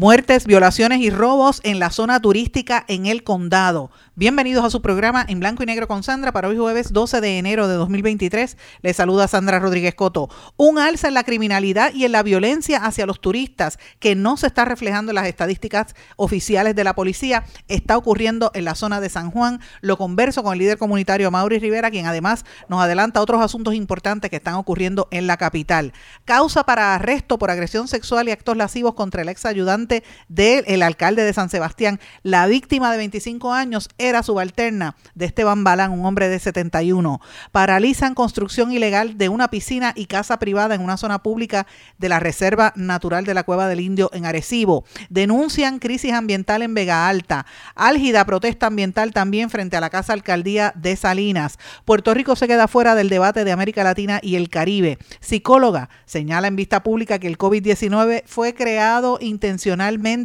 Muertes, 0.00 0.46
violaciones 0.46 1.00
y 1.00 1.10
robos 1.10 1.60
en 1.64 1.80
la 1.80 1.90
zona 1.90 2.20
turística 2.20 2.84
en 2.86 3.06
el 3.06 3.24
condado. 3.24 3.90
Bienvenidos 4.14 4.64
a 4.64 4.70
su 4.70 4.80
programa 4.80 5.26
en 5.28 5.40
blanco 5.40 5.64
y 5.64 5.66
negro 5.66 5.88
con 5.88 6.04
Sandra 6.04 6.30
para 6.30 6.46
hoy 6.46 6.56
jueves 6.56 6.92
12 6.92 7.20
de 7.20 7.38
enero 7.38 7.66
de 7.66 7.74
2023. 7.74 8.56
Les 8.82 8.96
saluda 8.96 9.26
Sandra 9.26 9.58
Rodríguez 9.58 9.96
Coto. 9.96 10.28
Un 10.56 10.78
alza 10.78 11.08
en 11.08 11.14
la 11.14 11.24
criminalidad 11.24 11.92
y 11.94 12.04
en 12.04 12.12
la 12.12 12.22
violencia 12.22 12.84
hacia 12.84 13.06
los 13.06 13.20
turistas 13.20 13.80
que 13.98 14.14
no 14.14 14.36
se 14.36 14.46
está 14.46 14.64
reflejando 14.64 15.10
en 15.10 15.16
las 15.16 15.26
estadísticas 15.26 15.96
oficiales 16.16 16.76
de 16.76 16.84
la 16.84 16.94
policía 16.94 17.44
está 17.66 17.96
ocurriendo 17.96 18.52
en 18.54 18.66
la 18.66 18.76
zona 18.76 19.00
de 19.00 19.08
San 19.08 19.32
Juan. 19.32 19.60
Lo 19.80 19.96
converso 19.96 20.44
con 20.44 20.52
el 20.52 20.60
líder 20.60 20.78
comunitario 20.78 21.32
Mauri 21.32 21.58
Rivera, 21.58 21.90
quien 21.90 22.06
además 22.06 22.44
nos 22.68 22.80
adelanta 22.80 23.20
otros 23.20 23.42
asuntos 23.42 23.74
importantes 23.74 24.30
que 24.30 24.36
están 24.36 24.54
ocurriendo 24.54 25.08
en 25.10 25.26
la 25.26 25.36
capital. 25.38 25.92
Causa 26.24 26.62
para 26.62 26.94
arresto 26.94 27.36
por 27.36 27.50
agresión 27.50 27.88
sexual 27.88 28.28
y 28.28 28.30
actos 28.30 28.56
lascivos 28.56 28.94
contra 28.94 29.22
el 29.22 29.28
ex 29.28 29.44
ayudante 29.44 29.87
del 30.28 30.82
alcalde 30.82 31.24
de 31.24 31.32
San 31.32 31.48
Sebastián. 31.48 32.00
La 32.22 32.46
víctima 32.46 32.90
de 32.90 32.98
25 32.98 33.52
años 33.52 33.88
era 33.98 34.22
subalterna 34.22 34.96
de 35.14 35.26
Esteban 35.26 35.64
Balán, 35.64 35.92
un 35.92 36.04
hombre 36.04 36.28
de 36.28 36.38
71. 36.38 37.20
Paralizan 37.52 38.14
construcción 38.14 38.72
ilegal 38.72 39.18
de 39.18 39.28
una 39.28 39.48
piscina 39.48 39.92
y 39.96 40.06
casa 40.06 40.38
privada 40.38 40.74
en 40.74 40.82
una 40.82 40.96
zona 40.96 41.22
pública 41.22 41.66
de 41.98 42.08
la 42.08 42.20
Reserva 42.20 42.72
Natural 42.76 43.24
de 43.24 43.34
la 43.34 43.44
Cueva 43.44 43.68
del 43.68 43.80
Indio 43.80 44.10
en 44.12 44.26
Arecibo. 44.26 44.84
Denuncian 45.08 45.78
crisis 45.78 46.12
ambiental 46.12 46.62
en 46.62 46.74
Vega 46.74 47.08
Alta. 47.08 47.46
Álgida 47.74 48.24
protesta 48.24 48.66
ambiental 48.66 49.12
también 49.12 49.50
frente 49.50 49.76
a 49.76 49.80
la 49.80 49.90
Casa 49.90 50.12
Alcaldía 50.12 50.72
de 50.76 50.96
Salinas. 50.96 51.58
Puerto 51.84 52.14
Rico 52.14 52.36
se 52.36 52.48
queda 52.48 52.68
fuera 52.68 52.94
del 52.94 53.08
debate 53.08 53.44
de 53.44 53.52
América 53.52 53.84
Latina 53.84 54.20
y 54.22 54.36
el 54.36 54.48
Caribe. 54.48 54.98
Psicóloga 55.20 55.88
señala 56.04 56.48
en 56.48 56.56
vista 56.56 56.82
pública 56.82 57.18
que 57.18 57.26
el 57.26 57.38
COVID-19 57.38 58.22
fue 58.26 58.54
creado 58.54 59.18
intencionalmente, 59.20 59.77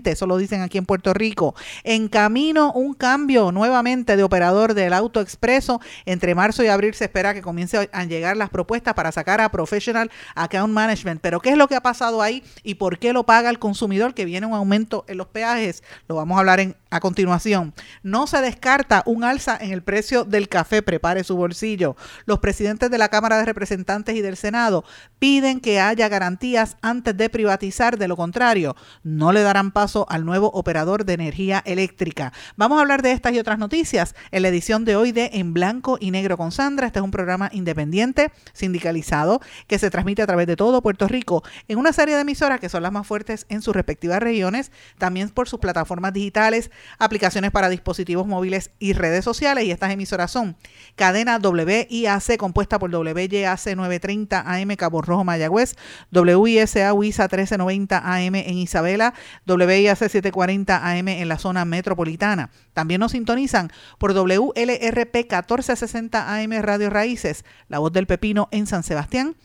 eso 0.05 0.27
lo 0.27 0.37
dicen 0.37 0.61
aquí 0.61 0.77
en 0.77 0.85
Puerto 0.85 1.13
Rico. 1.13 1.55
En 1.83 2.07
camino 2.07 2.71
un 2.73 2.93
cambio 2.93 3.51
nuevamente 3.51 4.15
de 4.15 4.23
operador 4.23 4.73
del 4.73 4.93
auto 4.93 5.21
expreso. 5.21 5.81
Entre 6.05 6.35
marzo 6.35 6.63
y 6.63 6.67
abril 6.67 6.93
se 6.93 7.05
espera 7.05 7.33
que 7.33 7.41
comience 7.41 7.89
a 7.91 8.03
llegar 8.05 8.37
las 8.37 8.49
propuestas 8.49 8.93
para 8.93 9.11
sacar 9.11 9.41
a 9.41 9.49
Professional 9.49 10.11
Account 10.35 10.73
Management. 10.73 11.21
Pero 11.21 11.39
¿qué 11.39 11.49
es 11.49 11.57
lo 11.57 11.67
que 11.67 11.75
ha 11.75 11.81
pasado 11.81 12.21
ahí 12.21 12.43
y 12.63 12.75
por 12.75 12.99
qué 12.99 13.13
lo 13.13 13.25
paga 13.25 13.49
el 13.49 13.59
consumidor? 13.59 14.13
Que 14.13 14.25
viene 14.25 14.47
un 14.47 14.53
aumento 14.53 15.05
en 15.07 15.17
los 15.17 15.27
peajes. 15.27 15.83
Lo 16.07 16.15
vamos 16.15 16.35
a 16.35 16.39
hablar 16.39 16.59
en, 16.59 16.75
a 16.93 16.99
continuación. 16.99 17.73
No 18.03 18.27
se 18.27 18.39
descarta 18.39 19.01
un 19.07 19.23
alza 19.23 19.57
en 19.59 19.71
el 19.71 19.81
precio 19.81 20.25
del 20.25 20.47
café. 20.47 20.83
Prepare 20.83 21.23
su 21.23 21.35
bolsillo. 21.35 21.95
Los 22.25 22.37
presidentes 22.37 22.91
de 22.91 22.99
la 22.99 23.09
Cámara 23.09 23.37
de 23.37 23.45
Representantes 23.45 24.15
y 24.15 24.21
del 24.21 24.37
Senado 24.37 24.85
piden 25.17 25.59
que 25.59 25.79
haya 25.79 26.07
garantías 26.07 26.77
antes 26.81 27.17
de 27.17 27.29
privatizar. 27.29 27.97
De 27.97 28.07
lo 28.07 28.15
contrario, 28.15 28.75
no 29.01 29.31
le 29.31 29.41
darán 29.41 29.71
paso 29.71 30.05
al 30.07 30.23
nuevo 30.23 30.51
operador 30.53 31.03
de 31.03 31.13
energía 31.13 31.63
eléctrica. 31.65 32.31
Vamos 32.57 32.77
a 32.77 32.81
hablar 32.81 33.01
de 33.01 33.11
estas 33.11 33.33
y 33.33 33.39
otras 33.39 33.57
noticias 33.57 34.13
en 34.29 34.43
la 34.43 34.49
edición 34.49 34.85
de 34.85 34.95
hoy 34.95 35.11
de 35.11 35.31
En 35.33 35.53
Blanco 35.53 35.97
y 35.99 36.11
Negro 36.11 36.37
con 36.37 36.51
Sandra. 36.51 36.85
Este 36.85 36.99
es 36.99 37.05
un 37.05 37.11
programa 37.11 37.49
independiente, 37.53 38.31
sindicalizado, 38.53 39.41
que 39.65 39.79
se 39.79 39.89
transmite 39.89 40.21
a 40.21 40.27
través 40.27 40.45
de 40.45 40.55
todo 40.55 40.83
Puerto 40.83 41.07
Rico 41.07 41.43
en 41.67 41.79
una 41.79 41.91
serie 41.91 42.13
de 42.13 42.21
emisoras 42.21 42.59
que 42.59 42.69
son 42.69 42.83
las 42.83 42.91
más 42.91 43.07
fuertes 43.07 43.47
en 43.49 43.63
sus 43.63 43.75
respectivas 43.75 44.21
regiones, 44.21 44.71
también 44.99 45.29
por 45.29 45.49
sus 45.49 45.59
plataformas 45.59 46.13
digitales, 46.13 46.69
aplicaciones 46.99 47.51
para 47.51 47.69
dispositivos 47.69 48.27
móviles 48.27 48.71
y 48.79 48.93
redes 48.93 49.23
sociales. 49.23 49.65
Y 49.65 49.71
estas 49.71 49.91
emisoras 49.91 50.31
son 50.31 50.55
Cadena 50.95 51.37
WIAC, 51.37 52.37
compuesta 52.37 52.79
por 52.79 52.93
WYAC 52.93 53.75
930 53.75 54.43
AM 54.45 54.75
Cabo 54.75 55.01
Rojo 55.01 55.23
Mayagüez, 55.23 55.75
WISA 56.11 56.93
WISA 56.93 57.23
1390 57.23 57.97
AM 57.97 58.35
en 58.35 58.57
Isabela, 58.57 59.13
WIAC 59.47 59.97
740 59.97 60.91
AM 60.91 61.07
en 61.07 61.27
la 61.27 61.37
zona 61.37 61.65
metropolitana. 61.65 62.49
También 62.73 62.99
nos 62.99 63.11
sintonizan 63.11 63.71
por 63.97 64.13
WLRP 64.13 65.15
1460 65.15 66.35
AM 66.35 66.51
Radio 66.61 66.89
Raíces, 66.89 67.45
La 67.67 67.79
Voz 67.79 67.93
del 67.93 68.07
Pepino 68.07 68.49
en 68.51 68.67
San 68.67 68.83
Sebastián 68.83 69.35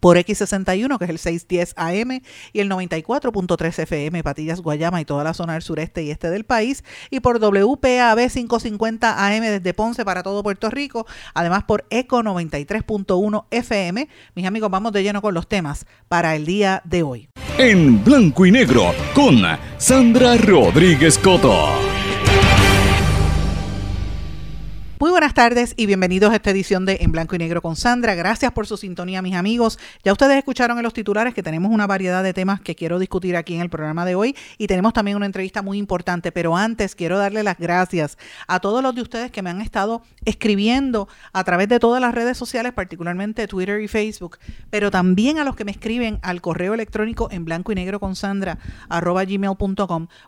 por 0.00 0.16
X61, 0.16 0.98
que 0.98 1.04
es 1.04 1.10
el 1.10 1.18
610 1.18 1.74
AM, 1.76 2.20
y 2.52 2.60
el 2.60 2.70
94.3 2.70 3.78
FM, 3.80 4.22
Patillas, 4.22 4.60
Guayama 4.60 5.00
y 5.00 5.04
toda 5.04 5.24
la 5.24 5.34
zona 5.34 5.54
del 5.54 5.62
sureste 5.62 6.02
y 6.02 6.10
este 6.10 6.30
del 6.30 6.44
país, 6.44 6.84
y 7.10 7.20
por 7.20 7.38
WPAB 7.38 8.30
550 8.30 9.26
AM 9.26 9.42
desde 9.42 9.74
Ponce 9.74 10.04
para 10.04 10.22
todo 10.22 10.42
Puerto 10.42 10.70
Rico, 10.70 11.06
además 11.34 11.64
por 11.64 11.86
ECO 11.90 12.22
93.1 12.22 13.44
FM. 13.50 14.08
Mis 14.34 14.46
amigos, 14.46 14.70
vamos 14.70 14.92
de 14.92 15.02
lleno 15.02 15.22
con 15.22 15.34
los 15.34 15.48
temas 15.48 15.86
para 16.08 16.34
el 16.36 16.46
día 16.46 16.82
de 16.84 17.02
hoy. 17.02 17.28
En 17.58 18.04
blanco 18.04 18.44
y 18.44 18.52
negro, 18.52 18.92
con 19.14 19.42
Sandra 19.78 20.36
Rodríguez 20.36 21.18
Coto. 21.18 21.95
Muy 24.98 25.10
buenas 25.10 25.34
tardes 25.34 25.74
y 25.76 25.84
bienvenidos 25.84 26.32
a 26.32 26.36
esta 26.36 26.52
edición 26.52 26.86
de 26.86 26.96
En 27.02 27.12
Blanco 27.12 27.34
y 27.34 27.38
Negro 27.38 27.60
con 27.60 27.76
Sandra. 27.76 28.14
Gracias 28.14 28.50
por 28.52 28.66
su 28.66 28.78
sintonía, 28.78 29.20
mis 29.20 29.34
amigos. 29.34 29.78
Ya 30.02 30.10
ustedes 30.10 30.38
escucharon 30.38 30.78
en 30.78 30.84
los 30.84 30.94
titulares 30.94 31.34
que 31.34 31.42
tenemos 31.42 31.70
una 31.70 31.86
variedad 31.86 32.24
de 32.24 32.32
temas 32.32 32.62
que 32.62 32.74
quiero 32.74 32.98
discutir 32.98 33.36
aquí 33.36 33.54
en 33.54 33.60
el 33.60 33.68
programa 33.68 34.06
de 34.06 34.14
hoy 34.14 34.34
y 34.56 34.68
tenemos 34.68 34.94
también 34.94 35.18
una 35.18 35.26
entrevista 35.26 35.60
muy 35.60 35.76
importante. 35.76 36.32
Pero 36.32 36.56
antes 36.56 36.94
quiero 36.94 37.18
darle 37.18 37.42
las 37.42 37.58
gracias 37.58 38.16
a 38.46 38.58
todos 38.60 38.82
los 38.82 38.94
de 38.94 39.02
ustedes 39.02 39.30
que 39.30 39.42
me 39.42 39.50
han 39.50 39.60
estado 39.60 40.00
escribiendo 40.24 41.08
a 41.34 41.44
través 41.44 41.68
de 41.68 41.78
todas 41.78 42.00
las 42.00 42.14
redes 42.14 42.38
sociales, 42.38 42.72
particularmente 42.72 43.46
Twitter 43.48 43.82
y 43.82 43.88
Facebook, 43.88 44.38
pero 44.70 44.90
también 44.90 45.38
a 45.38 45.44
los 45.44 45.56
que 45.56 45.66
me 45.66 45.72
escriben 45.72 46.20
al 46.22 46.40
correo 46.40 46.72
electrónico 46.72 47.28
en 47.30 47.44
blanco 47.44 47.70
y 47.70 47.74
negro 47.74 48.00
con 48.00 48.16
Sandra 48.16 48.56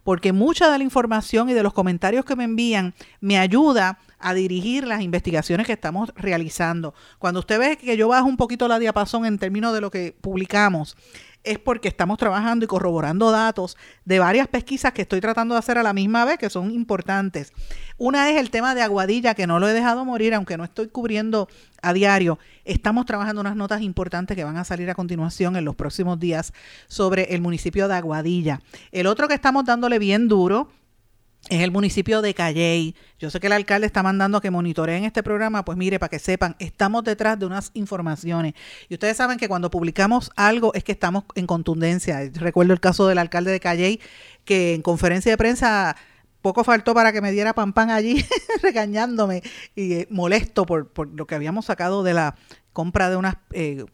porque 0.05 0.33
mucha 0.35 0.71
de 0.71 0.77
la 0.77 0.85
información 0.85 1.49
y 1.49 1.55
de 1.55 1.63
los 1.63 1.73
comentarios 1.73 2.27
que 2.27 2.37
me 2.37 2.45
envían 2.45 2.93
me 3.23 3.39
ayuda 3.39 3.99
a 4.19 4.35
dirigir 4.35 4.87
las 4.87 5.03
investigaciones 5.03 5.67
que 5.67 5.73
estamos 5.73 6.13
realizando. 6.17 6.95
Cuando 7.19 7.41
usted 7.41 7.59
ve 7.59 7.77
que 7.77 7.97
yo 7.97 8.09
bajo 8.09 8.27
un 8.27 8.37
poquito 8.37 8.69
la 8.69 8.79
diapasón 8.79 9.25
en 9.27 9.39
términos 9.39 9.75
de 9.75 9.81
lo 9.81 9.91
que 9.91 10.17
publicamos, 10.21 10.97
es 11.45 11.59
porque 11.59 11.89
estamos 11.89 12.19
trabajando 12.19 12.65
y 12.65 12.69
corroborando 12.69 13.31
datos 13.31 13.77
de 14.05 14.19
varias 14.19 14.49
pesquisas 14.49 14.93
que 14.93 15.03
estoy 15.03 15.21
tratando 15.21 15.55
de 15.55 15.61
hacer 15.61 15.79
a 15.79 15.83
la 15.83 15.93
misma 15.93 16.25
vez, 16.25 16.39
que 16.39 16.51
son 16.51 16.71
importantes. 16.71 17.53
Una 17.97 18.31
es 18.31 18.37
el 18.37 18.51
tema 18.51 18.75
de 18.75 18.83
Aguadilla, 18.83 19.35
que 19.35 19.47
no 19.47 19.59
lo 19.59 19.69
he 19.69 19.73
dejado 19.73 20.05
morir, 20.05 20.35
aunque 20.35 20.57
no 20.57 20.65
estoy 20.65 20.89
cubriendo 20.89 21.49
a 21.81 21.93
diario. 21.93 22.39
Estamos 22.65 23.07
trabajando 23.07 23.41
unas 23.41 23.57
notas 23.57 23.83
importantes 23.83 24.37
que 24.37 24.45
van 24.45 24.57
a 24.57 24.65
salir 24.65 24.91
a 24.91 24.95
continuación 24.95 25.57
en 25.57 25.65
los 25.65 25.77
próximos 25.77 26.19
días 26.19 26.53
sobre 26.87 27.35
el 27.35 27.41
municipio 27.41 27.89
de 27.89 27.95
Aguadilla. 27.95 28.61
El 28.93 29.07
otro 29.07 29.29
que 29.29 29.35
estamos 29.35 29.65
dándole 29.65 29.99
bien 29.99 30.29
duro 30.29 30.69
es 31.49 31.63
el 31.63 31.71
municipio 31.71 32.21
de 32.21 32.35
Calley. 32.35 32.95
Yo 33.19 33.31
sé 33.31 33.41
que 33.41 33.47
el 33.47 33.53
alcalde 33.53 33.87
está 33.87 34.03
mandando 34.03 34.39
a 34.39 34.41
que 34.41 34.51
monitoreen 34.51 35.05
este 35.05 35.23
programa, 35.23 35.65
pues 35.65 35.79
mire, 35.79 35.99
para 35.99 36.11
que 36.11 36.19
sepan, 36.19 36.57
estamos 36.59 37.05
detrás 37.05 37.39
de 37.39 37.47
unas 37.47 37.71
informaciones. 37.75 38.55
Y 38.89 38.95
ustedes 38.95 39.17
saben 39.17 39.39
que 39.39 39.49
cuando 39.49 39.71
publicamos 39.71 40.31
algo 40.37 40.75
es 40.75 40.85
que 40.85 40.93
estamos 40.93 41.25
en 41.35 41.47
contundencia. 41.47 42.21
Recuerdo 42.35 42.73
el 42.73 42.81
caso 42.81 43.07
del 43.07 43.19
alcalde 43.19 43.51
de 43.51 43.61
Calley, 43.61 44.01
que 44.45 44.75
en 44.75 44.83
conferencia 44.83 45.33
de 45.33 45.39
prensa 45.39 45.97
poco 46.43 46.65
faltó 46.65 46.95
para 46.95 47.13
que 47.13 47.21
me 47.21 47.33
diera 47.33 47.53
pan 47.53 47.73
pan 47.73 47.91
allí 47.91 48.25
regañándome 48.63 49.43
y 49.75 49.93
eh, 49.95 50.07
molesto 50.11 50.67
por, 50.67 50.89
por, 50.89 51.09
lo 51.09 51.27
que 51.27 51.35
habíamos 51.35 51.67
sacado 51.67 52.03
de 52.03 52.15
la 52.15 52.37
compra 52.73 53.11
de 53.11 53.17
unas, 53.17 53.37
eh, 53.53 53.85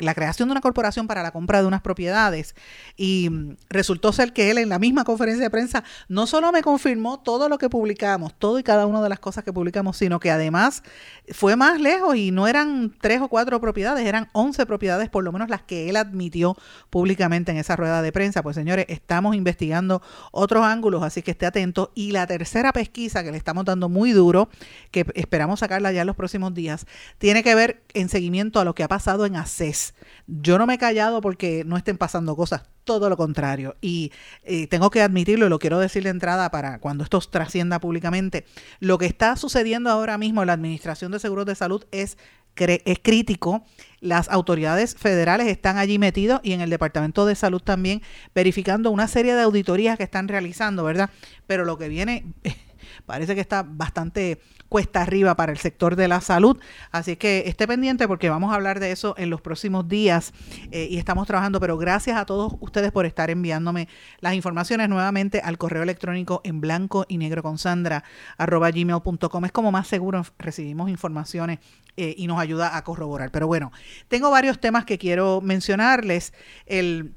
la 0.00 0.14
creación 0.14 0.48
de 0.48 0.52
una 0.52 0.60
corporación 0.60 1.06
para 1.06 1.22
la 1.22 1.32
compra 1.32 1.60
de 1.60 1.66
unas 1.66 1.80
propiedades. 1.80 2.54
Y 2.96 3.28
mm, 3.30 3.56
resultó 3.68 4.12
ser 4.12 4.32
que 4.32 4.50
él 4.50 4.58
en 4.58 4.68
la 4.68 4.78
misma 4.78 5.04
conferencia 5.04 5.42
de 5.42 5.50
prensa 5.50 5.82
no 6.08 6.26
solo 6.26 6.52
me 6.52 6.62
confirmó 6.62 7.20
todo 7.20 7.48
lo 7.48 7.58
que 7.58 7.68
publicamos, 7.68 8.34
todo 8.38 8.58
y 8.58 8.62
cada 8.62 8.86
una 8.86 9.02
de 9.02 9.08
las 9.08 9.18
cosas 9.18 9.44
que 9.44 9.52
publicamos, 9.52 9.96
sino 9.96 10.20
que 10.20 10.30
además 10.30 10.82
fue 11.30 11.56
más 11.56 11.80
lejos 11.80 12.16
y 12.16 12.30
no 12.30 12.46
eran 12.46 12.94
tres 13.00 13.20
o 13.20 13.28
cuatro 13.28 13.60
propiedades, 13.60 14.06
eran 14.06 14.28
once 14.32 14.64
propiedades, 14.66 15.08
por 15.08 15.24
lo 15.24 15.32
menos 15.32 15.48
las 15.48 15.62
que 15.62 15.88
él 15.88 15.96
admitió 15.96 16.56
públicamente 16.90 17.50
en 17.52 17.58
esa 17.58 17.76
rueda 17.76 18.02
de 18.02 18.12
prensa. 18.12 18.42
Pues 18.42 18.56
señores, 18.56 18.86
estamos 18.88 19.34
investigando 19.34 20.02
otros 20.30 20.64
ángulos, 20.64 21.02
así 21.02 21.22
que 21.22 21.32
esté 21.32 21.46
atento. 21.46 21.90
Y 21.94 22.12
la 22.12 22.26
tercera 22.26 22.72
pesquisa 22.72 23.24
que 23.24 23.30
le 23.30 23.38
estamos 23.38 23.64
dando 23.64 23.88
muy 23.88 24.12
duro, 24.12 24.48
que 24.90 25.06
esperamos 25.14 25.60
sacarla 25.60 25.92
ya 25.92 26.02
en 26.02 26.06
los 26.06 26.16
próximos 26.16 26.54
días, 26.54 26.86
tiene 27.18 27.42
que 27.42 27.54
ver 27.54 27.82
en 27.94 28.08
seguimiento 28.10 28.60
a 28.60 28.64
lo 28.64 28.74
que 28.74 28.82
ha 28.82 28.88
pasado 28.88 29.24
en 29.24 29.36
ACES. 29.36 29.94
Yo 30.26 30.58
no 30.58 30.66
me 30.66 30.74
he 30.74 30.78
callado 30.78 31.22
porque 31.22 31.64
no 31.64 31.78
estén 31.78 31.96
pasando 31.96 32.36
cosas, 32.36 32.64
todo 32.84 33.08
lo 33.08 33.16
contrario. 33.16 33.76
Y 33.80 34.12
eh, 34.44 34.66
tengo 34.66 34.90
que 34.90 35.00
admitirlo 35.00 35.46
y 35.46 35.48
lo 35.48 35.58
quiero 35.58 35.78
decir 35.78 36.02
de 36.02 36.10
entrada 36.10 36.50
para 36.50 36.78
cuando 36.80 37.04
esto 37.04 37.18
trascienda 37.20 37.80
públicamente. 37.80 38.44
Lo 38.80 38.98
que 38.98 39.06
está 39.06 39.36
sucediendo 39.36 39.88
ahora 39.88 40.18
mismo 40.18 40.42
en 40.42 40.48
la 40.48 40.52
Administración 40.52 41.12
de 41.12 41.18
Seguros 41.18 41.46
de 41.46 41.54
Salud 41.54 41.84
es 41.90 42.18
es 42.56 42.98
crítico. 43.02 43.64
Las 44.00 44.28
autoridades 44.28 44.94
federales 44.94 45.48
están 45.48 45.78
allí 45.78 45.98
metidos 45.98 46.40
y 46.42 46.52
en 46.52 46.60
el 46.60 46.70
Departamento 46.70 47.26
de 47.26 47.34
Salud 47.34 47.60
también 47.60 48.02
verificando 48.34 48.90
una 48.90 49.08
serie 49.08 49.34
de 49.34 49.42
auditorías 49.42 49.96
que 49.96 50.04
están 50.04 50.28
realizando, 50.28 50.84
¿verdad? 50.84 51.10
Pero 51.46 51.64
lo 51.64 51.78
que 51.78 51.88
viene 51.88 52.24
parece 53.10 53.34
que 53.34 53.40
está 53.40 53.64
bastante 53.64 54.40
cuesta 54.68 55.02
arriba 55.02 55.34
para 55.34 55.50
el 55.50 55.58
sector 55.58 55.96
de 55.96 56.06
la 56.06 56.20
salud. 56.20 56.56
Así 56.92 57.16
que 57.16 57.42
esté 57.46 57.66
pendiente 57.66 58.06
porque 58.06 58.30
vamos 58.30 58.52
a 58.52 58.54
hablar 58.54 58.78
de 58.78 58.92
eso 58.92 59.16
en 59.18 59.28
los 59.28 59.40
próximos 59.40 59.88
días 59.88 60.32
eh, 60.70 60.86
y 60.88 60.96
estamos 60.96 61.26
trabajando. 61.26 61.58
Pero 61.58 61.76
gracias 61.76 62.16
a 62.16 62.24
todos 62.24 62.54
ustedes 62.60 62.92
por 62.92 63.04
estar 63.04 63.28
enviándome 63.28 63.88
las 64.20 64.34
informaciones 64.34 64.88
nuevamente 64.88 65.40
al 65.40 65.58
correo 65.58 65.82
electrónico 65.82 66.40
en 66.44 66.60
blanco 66.60 67.04
y 67.08 67.18
negro 67.18 67.42
con 67.42 67.58
Sandra 67.58 68.04
arroba 68.38 68.70
gmail.com. 68.70 69.44
Es 69.44 69.52
como 69.52 69.72
más 69.72 69.88
seguro 69.88 70.24
recibimos 70.38 70.88
informaciones 70.88 71.58
eh, 71.96 72.14
y 72.16 72.28
nos 72.28 72.38
ayuda 72.38 72.76
a 72.76 72.84
corroborar. 72.84 73.32
Pero 73.32 73.48
bueno, 73.48 73.72
tengo 74.06 74.30
varios 74.30 74.60
temas 74.60 74.84
que 74.84 74.98
quiero 74.98 75.40
mencionarles. 75.40 76.32
El 76.66 77.16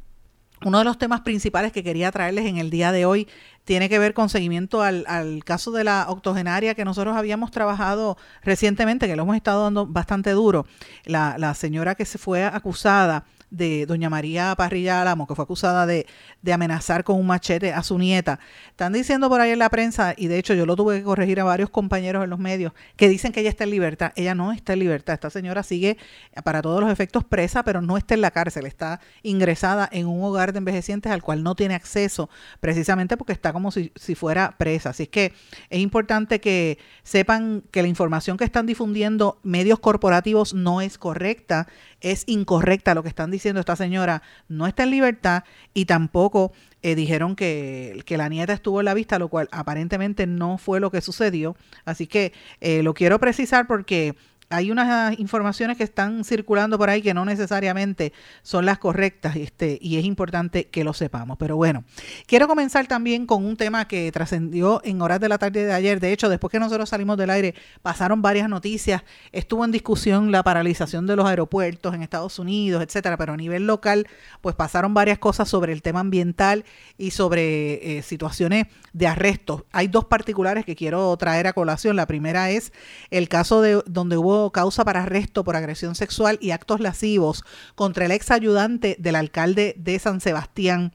uno 0.65 0.79
de 0.79 0.83
los 0.83 0.97
temas 0.97 1.21
principales 1.21 1.71
que 1.71 1.83
quería 1.83 2.11
traerles 2.11 2.45
en 2.45 2.57
el 2.57 2.69
día 2.69 2.91
de 2.91 3.05
hoy 3.05 3.27
tiene 3.65 3.89
que 3.89 3.99
ver 3.99 4.13
con 4.13 4.29
seguimiento 4.29 4.81
al, 4.81 5.05
al, 5.07 5.43
caso 5.43 5.71
de 5.71 5.83
la 5.83 6.05
octogenaria 6.09 6.75
que 6.75 6.83
nosotros 6.85 7.15
habíamos 7.15 7.51
trabajado 7.51 8.17
recientemente, 8.43 9.07
que 9.07 9.15
lo 9.15 9.23
hemos 9.23 9.35
estado 9.35 9.63
dando 9.63 9.85
bastante 9.85 10.31
duro. 10.31 10.65
La, 11.05 11.37
la 11.37 11.53
señora 11.53 11.95
que 11.95 12.05
se 12.05 12.17
fue 12.17 12.43
acusada 12.43 13.25
de 13.53 13.85
doña 13.85 14.09
María 14.09 14.55
Parrilla 14.55 15.01
Álamo, 15.01 15.27
que 15.27 15.35
fue 15.35 15.43
acusada 15.43 15.85
de, 15.85 16.07
de, 16.41 16.53
amenazar 16.53 17.03
con 17.03 17.19
un 17.19 17.27
machete 17.27 17.71
a 17.71 17.83
su 17.83 17.97
nieta. 17.99 18.39
Están 18.69 18.93
diciendo 18.93 19.29
por 19.29 19.39
ahí 19.41 19.51
en 19.51 19.59
la 19.59 19.69
prensa, 19.69 20.15
y 20.17 20.27
de 20.27 20.39
hecho 20.39 20.55
yo 20.55 20.65
lo 20.65 20.75
tuve 20.75 20.97
que 20.97 21.03
corregir 21.03 21.39
a 21.39 21.43
varios 21.43 21.69
compañeros 21.69 22.23
en 22.23 22.31
los 22.31 22.39
medios, 22.39 22.73
que 22.95 23.07
dicen 23.07 23.31
que 23.31 23.41
ella 23.41 23.49
está 23.49 23.63
en 23.63 23.69
libertad. 23.69 24.11
Ella 24.15 24.33
no 24.33 24.51
está 24.51 24.73
en 24.73 24.79
libertad. 24.79 25.13
Esta 25.13 25.29
señora 25.29 25.61
sigue 25.61 25.97
para 26.43 26.61
todos 26.61 26.81
los 26.81 26.91
efectos 26.91 27.23
presa, 27.23 27.63
pero 27.63 27.81
no 27.81 27.95
está 27.97 28.15
en 28.15 28.21
la 28.21 28.31
cárcel. 28.31 28.65
Está 28.65 28.99
ingresada 29.21 29.87
en 29.91 30.07
un 30.07 30.23
hogar 30.23 30.51
de 30.51 30.57
envejecientes 30.57 31.11
al 31.11 31.21
cual 31.21 31.43
no 31.43 31.55
tiene 31.55 31.75
acceso, 31.75 32.29
precisamente 32.59 33.17
porque 33.17 33.33
está 33.33 33.53
como 33.53 33.71
si, 33.71 33.91
si 33.95 34.15
fuera 34.15 34.55
presa. 34.57 34.89
Así 34.89 35.03
es 35.03 35.09
que 35.09 35.33
es 35.69 35.79
importante 35.79 36.41
que 36.41 36.79
sepan 37.03 37.63
que 37.69 37.83
la 37.83 37.87
información 37.87 38.37
que 38.37 38.45
están 38.45 38.65
difundiendo 38.65 39.39
medios 39.43 39.79
corporativos 39.79 40.55
no 40.55 40.81
es 40.81 40.97
correcta 40.97 41.67
es 42.03 42.23
incorrecta 42.27 42.93
lo 42.93 43.01
que 43.01 43.09
están 43.09 43.31
diciendo 43.31 43.59
esta 43.59 43.75
señora, 43.75 44.21
no 44.47 44.67
está 44.67 44.83
en 44.83 44.91
libertad 44.91 45.43
y 45.73 45.85
tampoco 45.85 46.51
eh, 46.83 46.95
dijeron 46.95 47.35
que, 47.35 48.03
que, 48.05 48.17
la 48.17 48.29
nieta 48.29 48.53
estuvo 48.53 48.81
en 48.81 48.85
la 48.85 48.93
vista, 48.93 49.17
lo 49.17 49.29
cual 49.29 49.47
aparentemente 49.51 50.27
no 50.27 50.57
fue 50.57 50.81
lo 50.81 50.91
que 50.91 51.01
sucedió. 51.01 51.55
Así 51.85 52.05
que 52.07 52.33
eh, 52.59 52.83
lo 52.83 52.93
quiero 52.93 53.19
precisar 53.19 53.67
porque 53.67 54.15
hay 54.49 54.71
unas 54.71 55.17
informaciones 55.19 55.77
que 55.77 55.83
están 55.83 56.23
circulando 56.23 56.77
por 56.77 56.89
ahí 56.89 57.01
que 57.01 57.13
no 57.13 57.25
necesariamente 57.25 58.13
son 58.41 58.65
las 58.65 58.77
correctas 58.77 59.35
este, 59.35 59.79
y 59.81 59.97
es 59.97 60.05
importante 60.05 60.65
que 60.65 60.83
lo 60.83 60.93
sepamos. 60.93 61.37
Pero 61.37 61.55
bueno, 61.55 61.83
quiero 62.27 62.47
comenzar 62.47 62.87
también 62.87 63.25
con 63.25 63.45
un 63.45 63.57
tema 63.57 63.87
que 63.87 64.11
trascendió 64.11 64.81
en 64.83 65.01
horas 65.01 65.19
de 65.19 65.29
la 65.29 65.37
tarde 65.37 65.65
de 65.65 65.73
ayer. 65.73 65.99
De 65.99 66.11
hecho, 66.11 66.29
después 66.29 66.51
que 66.51 66.59
nosotros 66.59 66.89
salimos 66.89 67.17
del 67.17 67.29
aire, 67.29 67.55
pasaron 67.81 68.21
varias 68.21 68.49
noticias. 68.49 69.03
Estuvo 69.31 69.65
en 69.65 69.71
discusión 69.71 70.31
la 70.31 70.43
paralización 70.43 71.07
de 71.07 71.15
los 71.15 71.25
aeropuertos 71.25 71.93
en 71.93 72.03
Estados 72.03 72.39
Unidos, 72.39 72.83
etcétera, 72.83 73.17
pero 73.17 73.33
a 73.33 73.37
nivel 73.37 73.65
local, 73.65 74.07
pues 74.41 74.55
pasaron 74.55 74.93
varias 74.93 75.17
cosas 75.19 75.49
sobre 75.49 75.73
el 75.73 75.81
tema 75.81 76.01
ambiental 76.01 76.65
y 76.97 77.11
sobre 77.11 77.97
eh, 77.97 78.03
situaciones 78.03 78.67
de 78.93 79.07
arrestos. 79.07 79.63
Hay 79.71 79.87
dos 79.87 80.05
particulares 80.05 80.65
que 80.65 80.75
quiero 80.75 81.15
traer 81.17 81.47
a 81.47 81.53
colación. 81.53 81.95
La 81.95 82.05
primera 82.05 82.49
es 82.49 82.73
el 83.09 83.29
caso 83.29 83.61
de 83.61 83.81
donde 83.85 84.17
hubo 84.17 84.42
causa 84.51 84.85
para 84.85 85.03
arresto 85.03 85.43
por 85.43 85.55
agresión 85.55 85.95
sexual 85.95 86.37
y 86.41 86.51
actos 86.51 86.79
lascivos 86.79 87.43
contra 87.75 88.05
el 88.05 88.11
ex 88.11 88.31
ayudante 88.31 88.95
del 88.99 89.15
alcalde 89.15 89.75
de 89.77 89.99
San 89.99 90.21
Sebastián. 90.21 90.93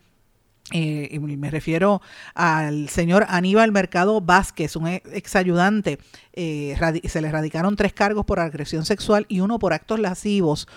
Eh, 0.73 1.19
me 1.21 1.51
refiero 1.51 2.03
al 2.35 2.91
señor 2.91 3.25
Aníbal 3.29 3.73
Mercado 3.73 4.21
Vázquez, 4.21 4.77
un 4.77 4.89
ex 4.89 5.35
ayudante. 5.35 5.99
Eh, 6.35 6.77
se 7.05 7.23
le 7.23 7.33
radicaron 7.33 7.75
tres 7.75 7.95
cargos 7.95 8.27
por 8.27 8.39
agresión 8.39 8.85
sexual 8.85 9.25
y 9.29 9.41
uno 9.41 9.59
por 9.59 9.73
actos 9.73 9.99
lascivos 9.99 10.69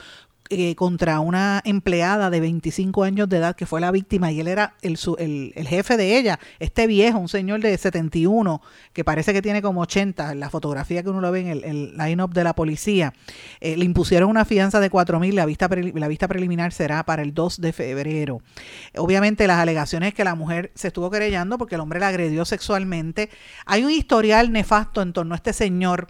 eh, 0.54 0.76
contra 0.76 1.22
una 1.22 1.62
empleada 1.64 2.30
de 2.30 2.42
25 2.42 3.04
años 3.04 3.30
de 3.30 3.38
edad 3.38 3.56
que 3.56 3.66
fue 3.66 3.80
la 3.80 3.90
víctima 3.90 4.34
y 4.34 4.42
él 4.42 4.50
era 4.50 4.76
el, 4.82 5.00
el, 5.56 5.66
jefe 5.66 5.96
de 5.96 6.18
ella, 6.18 6.42
este 6.60 6.88
viejo, 6.88 7.20
un 7.20 7.30
señor 7.30 7.62
de 7.62 7.78
71 7.78 8.62
que 8.92 9.06
parece 9.06 9.32
que 9.32 9.42
tiene 9.42 9.62
como 9.62 9.80
80, 9.80 10.34
en 10.34 10.42
la 10.42 10.50
fotografía 10.50 11.04
que 11.04 11.10
uno 11.10 11.22
lo 11.22 11.32
ve 11.32 11.40
en 11.40 11.48
el, 11.48 11.64
el 11.64 11.98
line-up 11.98 12.34
de 12.34 12.44
la 12.44 12.54
policía, 12.54 13.14
eh, 13.62 13.78
le 13.78 13.86
impusieron 13.86 14.30
una 14.30 14.44
fianza 14.44 14.82
de 14.82 14.90
4 14.90 15.22
mil, 15.22 15.38
la 15.38 15.46
vista, 15.46 15.70
la 15.70 16.08
vista 16.10 16.28
preliminar 16.28 16.74
será 16.74 17.06
para 17.06 17.22
el 17.22 17.34
2 17.34 17.62
de 17.62 17.72
febrero. 17.72 18.42
Obviamente 18.98 19.48
las 19.48 19.60
alegaciones 19.60 20.14
que 20.14 20.26
la 20.26 20.36
mujer 20.36 20.74
se 20.76 20.90
estuvo 20.90 21.10
querellando 21.10 21.58
porque 21.58 21.76
el 21.76 21.82
hombre 21.82 22.02
la 22.02 22.10
agredió 22.10 22.44
sexualmente. 22.44 23.30
Hay 23.66 23.86
un 23.86 23.92
historial 23.92 24.52
nefasto 24.52 25.02
en 25.02 25.14
torno 25.14 25.34
a 25.34 25.38
este 25.38 25.54
señor 25.54 26.10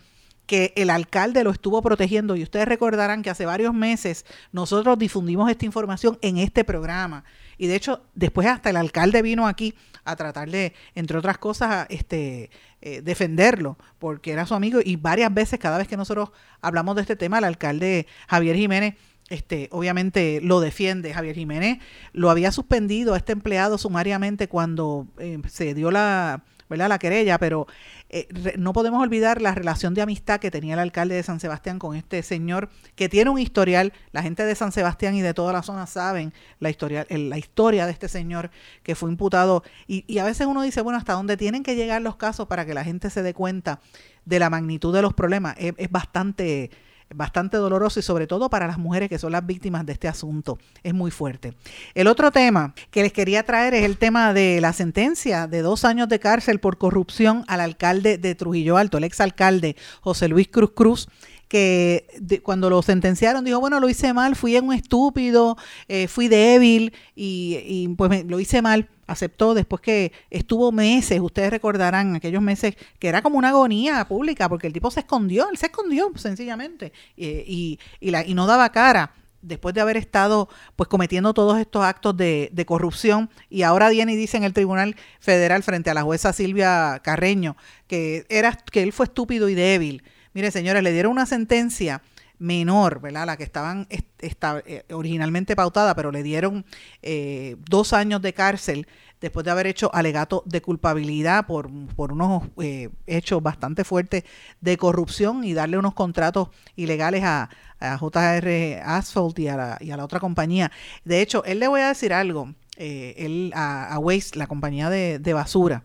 que 0.52 0.74
el 0.76 0.90
alcalde 0.90 1.46
lo 1.46 1.50
estuvo 1.50 1.82
protegiendo. 1.82 2.36
Y 2.36 2.44
ustedes 2.44 2.68
recordarán 2.68 3.22
que 3.22 3.30
hace 3.30 3.46
varios 3.46 3.74
meses 3.74 4.26
nosotros 4.52 5.00
difundimos 5.00 5.50
esta 5.50 5.64
información 5.64 6.20
en 6.22 6.40
este 6.40 6.66
programa. 6.66 7.24
Y 7.58 7.68
de 7.68 7.76
hecho 7.78 8.02
después 8.16 8.48
hasta 8.48 8.70
el 8.70 8.76
alcalde 8.76 9.22
vino 9.22 9.48
aquí 9.48 9.74
a 10.04 10.18
tratar 10.18 10.52
de, 10.52 10.74
entre 10.94 11.18
otras 11.18 11.38
cosas, 11.38 11.88
este, 11.90 12.50
eh, 12.82 13.02
defenderlo, 13.02 13.78
porque 13.98 14.34
era 14.34 14.46
su 14.46 14.54
amigo. 14.54 14.82
Y 14.84 14.98
varias 14.98 15.34
veces 15.34 15.58
cada 15.58 15.78
vez 15.78 15.88
que 15.88 15.96
nosotros 15.96 16.32
hablamos 16.60 16.98
de 16.98 17.04
este 17.04 17.16
tema, 17.16 17.38
el 17.38 17.46
alcalde 17.46 18.06
Javier 18.28 18.58
Jiménez 18.58 18.96
este, 19.30 19.70
obviamente 19.72 20.42
lo 20.44 20.60
defiende. 20.60 21.14
Javier 21.14 21.36
Jiménez 21.36 21.78
lo 22.12 22.30
había 22.30 22.52
suspendido 22.52 23.14
a 23.14 23.18
este 23.18 23.32
empleado 23.32 23.78
sumariamente 23.78 24.50
cuando 24.50 25.08
eh, 25.18 25.40
se 25.48 25.74
dio 25.74 25.92
la, 25.92 26.44
¿verdad? 26.72 26.90
la 26.90 26.98
querella, 26.98 27.38
pero 27.38 27.68
eh, 28.10 28.28
no 28.58 28.74
podemos 28.74 29.02
olvidar 29.04 29.42
la 29.42 29.54
relación 29.54 29.94
de 29.94 30.02
amistad 30.02 30.40
que 30.40 30.50
tenía 30.50 30.74
el 30.74 30.80
alcalde 30.80 31.16
de 31.16 31.22
San 31.22 31.40
Sebastián 31.40 31.78
con 31.78 31.96
este 31.96 32.24
señor 32.24 32.70
que 32.96 33.10
tiene 33.10 33.30
un 33.30 33.38
historial. 33.38 33.94
La 34.12 34.24
gente 34.24 34.44
de 34.44 34.56
San 34.56 34.72
Sebastián 34.72 35.14
y 35.16 35.22
de 35.22 35.34
toda 35.34 35.54
la 35.54 35.62
zona 35.62 35.86
saben 35.86 36.34
la 36.60 36.70
historia, 36.70 37.06
la 37.10 37.38
historia 37.38 37.86
de 37.86 37.92
este 37.92 38.08
señor 38.08 38.50
que 38.82 38.96
fue 38.96 39.12
imputado. 39.12 39.64
Y, 39.86 40.18
a 40.18 40.24
veces 40.24 40.48
uno 40.48 40.64
dice, 40.64 40.82
bueno, 40.82 40.98
¿hasta 40.98 41.14
dónde 41.14 41.38
tienen 41.38 41.62
que 41.62 41.76
llegar 41.76 42.02
los 42.02 42.16
casos 42.16 42.48
para 42.48 42.66
que 42.66 42.74
la 42.74 42.84
gente 42.84 43.10
se 43.10 43.22
dé 43.22 43.34
cuenta 43.34 43.80
de 44.26 44.40
la 44.40 44.50
magnitud 44.50 44.94
de 44.94 45.02
los 45.02 45.14
problemas? 45.14 45.56
es 45.58 45.92
bastante 45.92 46.72
bastante 47.14 47.58
doloroso 47.58 48.00
y 48.00 48.04
sobre 48.04 48.28
todo 48.28 48.50
para 48.50 48.68
las 48.68 48.78
mujeres 48.78 49.10
que 49.10 49.20
son 49.20 49.32
las 49.32 49.46
víctimas 49.46 49.86
de 49.86 49.94
este 49.94 50.08
asunto. 50.08 50.58
Es 50.84 50.94
muy 50.94 51.12
fuerte. 51.12 51.54
El 51.94 52.08
otro 52.08 52.32
tema 52.32 52.74
que 52.90 53.04
les 53.04 53.14
quería 53.14 53.44
traer 53.44 53.74
es 53.74 53.84
el 53.84 53.98
tema 53.98 54.34
de 54.34 54.60
la 54.62 54.74
sentencia 54.74 55.48
de 55.48 55.62
dos 55.62 55.86
años 55.86 56.10
de 56.10 56.20
cárcel 56.20 56.60
por 56.60 56.78
corrupción 56.78 57.44
al 57.48 57.62
alcalde 57.62 58.18
de 58.18 58.36
Trujillo 58.36 58.78
Alto, 58.78 58.98
el 58.98 59.04
exalcalde 59.04 59.76
José 60.02 60.28
Luis 60.28 60.48
Cruz 60.48 60.72
Cruz, 60.76 61.10
que 61.52 62.40
cuando 62.44 62.70
lo 62.70 62.82
sentenciaron 62.82 63.44
dijo, 63.44 63.60
bueno, 63.60 63.82
lo 63.82 63.90
hice 63.90 64.14
mal, 64.14 64.38
fui 64.38 64.58
un 64.58 64.72
estúpido, 64.72 65.58
eh, 65.90 66.08
fui 66.08 66.30
débil 66.30 66.94
y, 67.14 67.90
pues 67.98 68.24
lo 68.26 68.40
hice 68.40 68.62
mal. 68.62 68.88
Aceptó 69.06 69.54
después 69.54 69.82
que 69.82 70.14
estuvo 70.30 70.72
meses, 70.72 71.20
ustedes 71.20 71.50
recordarán 71.50 72.16
aquellos 72.16 72.42
meses 72.42 72.76
que 73.00 73.10
era 73.10 73.22
como 73.22 73.38
una 73.38 73.50
agonía 73.50 74.08
pública 74.08 74.48
porque 74.48 74.68
el 74.68 74.72
tipo 74.72 74.90
se 74.92 75.02
escondió, 75.02 75.50
él 75.50 75.58
se 75.58 75.66
escondió 75.66 76.10
sencillamente 76.16 76.94
y, 77.18 77.78
la, 78.00 78.26
y 78.26 78.34
no 78.34 78.48
daba 78.48 78.72
cara 78.72 79.14
después 79.42 79.76
de 79.76 79.82
haber 79.82 79.98
estado 79.98 80.48
pues 80.78 80.88
cometiendo 80.88 81.34
todos 81.34 81.60
estos 81.60 81.84
actos 81.84 82.16
de, 82.16 82.50
de, 82.54 82.66
corrupción 82.66 83.30
y 83.50 83.64
ahora 83.64 83.90
viene 83.90 84.14
y 84.14 84.16
dice 84.16 84.38
en 84.38 84.46
el 84.46 84.54
Tribunal 84.54 84.96
Federal 85.20 85.64
frente 85.64 85.90
a 85.90 85.94
la 85.94 86.04
jueza 86.04 86.32
Silvia 86.32 87.02
Carreño 87.04 87.58
que 87.88 88.26
era 88.30 88.54
que 88.54 88.84
él 88.84 88.94
fue 88.94 89.08
estúpido 89.08 89.50
y 89.50 89.56
débil 89.56 90.04
Mire, 90.34 90.52
señores, 90.52 90.84
le 90.84 90.94
dieron 90.94 91.12
una 91.12 91.26
sentencia 91.26 92.02
menor, 92.42 93.02
¿verdad? 93.02 93.28
La 93.28 93.38
que 93.38 93.44
estaban 93.44 93.88
eh, 94.20 94.84
originalmente 94.92 95.56
pautada, 95.56 95.94
pero 95.94 96.12
le 96.12 96.24
dieron 96.24 96.66
eh, 97.04 97.56
dos 97.70 97.94
años 97.94 98.20
de 98.24 98.34
cárcel 98.34 98.88
después 99.22 99.46
de 99.46 99.52
haber 99.52 99.68
hecho 99.68 99.94
alegato 99.94 100.42
de 100.48 100.60
culpabilidad 100.60 101.46
por, 101.46 101.70
por 101.96 102.12
unos 102.12 102.44
eh, 102.60 102.90
hechos 103.06 103.44
bastante 103.44 103.84
fuertes 103.84 104.24
de 104.60 104.76
corrupción 104.78 105.44
y 105.44 105.54
darle 105.54 105.78
unos 105.78 105.94
contratos 105.94 106.50
ilegales 106.76 107.24
a, 107.24 107.52
a 107.80 108.00
JR 108.00 108.82
Asphalt 108.84 109.38
y 109.38 109.48
a, 109.48 109.58
la, 109.58 110.02
a 110.02 110.04
otra 110.04 110.20
compañía. 110.20 110.72
De 111.06 111.22
hecho, 111.22 111.44
él 111.46 111.60
le 111.60 111.68
voy 111.68 111.82
a 111.82 111.90
decir 111.90 112.12
algo, 112.12 112.56
él, 112.76 113.52
a, 113.54 114.00
Waste, 114.00 114.40
la 114.40 114.48
compañía 114.48 114.90
de, 114.90 115.34
basura, 115.34 115.84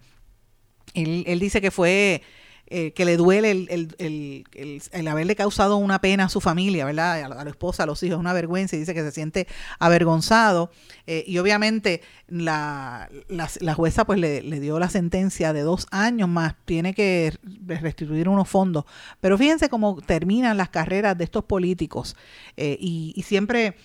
él 0.95 1.39
dice 1.39 1.61
que 1.61 1.71
fue 1.71 2.23
eh, 2.69 2.93
que 2.93 3.05
le 3.05 3.17
duele 3.17 3.51
el, 3.53 5.09
haberle 5.09 5.37
causado 5.37 5.77
una 5.77 6.01
pena 6.01 6.25
a 6.25 6.29
su 6.29 6.41
familia, 6.41 6.85
¿verdad? 6.85 7.23
A 7.23 7.45
la, 7.45 7.51
esposa, 7.51 7.85
a 7.85 7.87
los 7.87 8.03
hijos, 8.03 8.19
una 8.19 8.33
vergüenza 8.33 8.75
y 8.75 8.81
dice 8.81 8.93
que 8.93 9.03
se 9.03 9.13
siente 9.13 9.47
avergonzado. 9.79 10.71
Eh, 11.07 11.23
y 11.29 11.39
obviamente 11.39 12.03
la, 12.27 13.09
la, 13.29 13.75
jueza 13.75 14.05
pues 14.05 14.19
le, 14.19 14.41
dio 14.61 14.81
la 14.81 14.89
sentencia 14.89 15.53
de 15.53 15.61
dos 15.61 15.87
años 15.93 16.29
más, 16.29 16.57
tiene 16.65 16.93
que 16.93 17.33
restituir 17.67 18.29
unos 18.29 18.49
fondos. 18.49 18.85
Pero 19.21 19.39
fíjense 19.39 19.69
cómo 19.69 20.01
terminan 20.01 20.57
las 20.57 20.71
carreras 20.71 21.17
de 21.17 21.25
estos 21.25 21.45
políticos 21.45 22.17
eh, 22.57 22.77
y, 22.81 23.13
y 23.15 23.23
siempre 23.23 23.77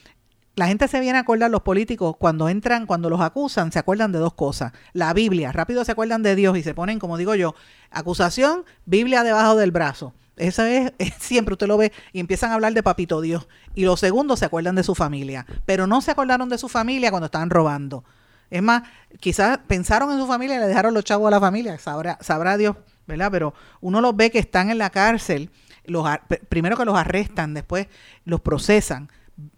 la 0.55 0.67
gente 0.67 0.88
se 0.88 1.00
viene 1.00 1.17
a 1.17 1.22
acordar, 1.22 1.50
los 1.50 1.62
políticos, 1.62 2.15
cuando 2.17 2.50
entran, 2.50 2.86
cuando 2.86 3.10
los 3.10 3.22
acusan, 3.22 3.72
se 3.72 3.79
acuerdan 3.79 4.12
de 4.12 4.20
dos 4.20 4.34
cosas. 4.34 4.74
La 4.93 5.13
Biblia, 5.13 5.51
rápido 5.51 5.86
se 5.86 5.93
acuerdan 5.93 6.24
de 6.24 6.36
Dios 6.36 6.58
y 6.58 6.63
se 6.63 6.74
ponen, 6.74 7.00
como 7.00 7.17
digo 7.17 7.36
yo, 7.36 7.55
acusación, 7.89 8.65
Biblia 8.86 9.24
debajo 9.24 9.55
del 9.55 9.72
brazo. 9.72 10.13
Eso 10.36 10.63
es, 10.63 10.91
siempre 11.20 11.53
usted 11.53 11.67
lo 11.67 11.77
ve 11.77 11.93
y 12.12 12.20
empiezan 12.20 12.51
a 12.51 12.55
hablar 12.55 12.74
de 12.74 12.84
papito 12.84 13.22
Dios. 13.22 13.48
Y 13.75 13.86
los 13.86 14.00
segundos 14.00 14.39
se 14.39 14.46
acuerdan 14.46 14.75
de 14.75 14.84
su 14.84 14.93
familia, 14.93 15.46
pero 15.65 15.88
no 15.88 16.01
se 16.01 16.12
acordaron 16.12 16.50
de 16.50 16.58
su 16.58 16.67
familia 16.67 17.12
cuando 17.12 17.27
estaban 17.27 17.50
robando. 17.50 18.03
Es 18.50 18.62
más, 18.62 18.84
quizás 19.22 19.60
pensaron 19.65 20.12
en 20.12 20.20
su 20.20 20.27
familia 20.27 20.58
y 20.58 20.60
le 20.60 20.67
dejaron 20.67 20.93
los 20.93 21.05
chavos 21.05 21.27
a 21.29 21.31
la 21.31 21.39
familia, 21.39 21.79
sabrá, 21.79 22.17
sabrá 22.20 22.58
Dios, 22.58 22.75
¿verdad? 23.08 23.31
Pero 23.31 23.53
uno 23.79 24.01
los 24.01 24.13
ve 24.17 24.29
que 24.29 24.39
están 24.39 24.70
en 24.70 24.77
la 24.77 24.89
cárcel, 24.89 25.50
los, 25.86 26.05
primero 26.50 26.75
que 26.75 26.84
los 26.84 26.98
arrestan, 26.98 27.53
después 27.53 27.88
los 28.25 28.41
procesan 28.41 29.10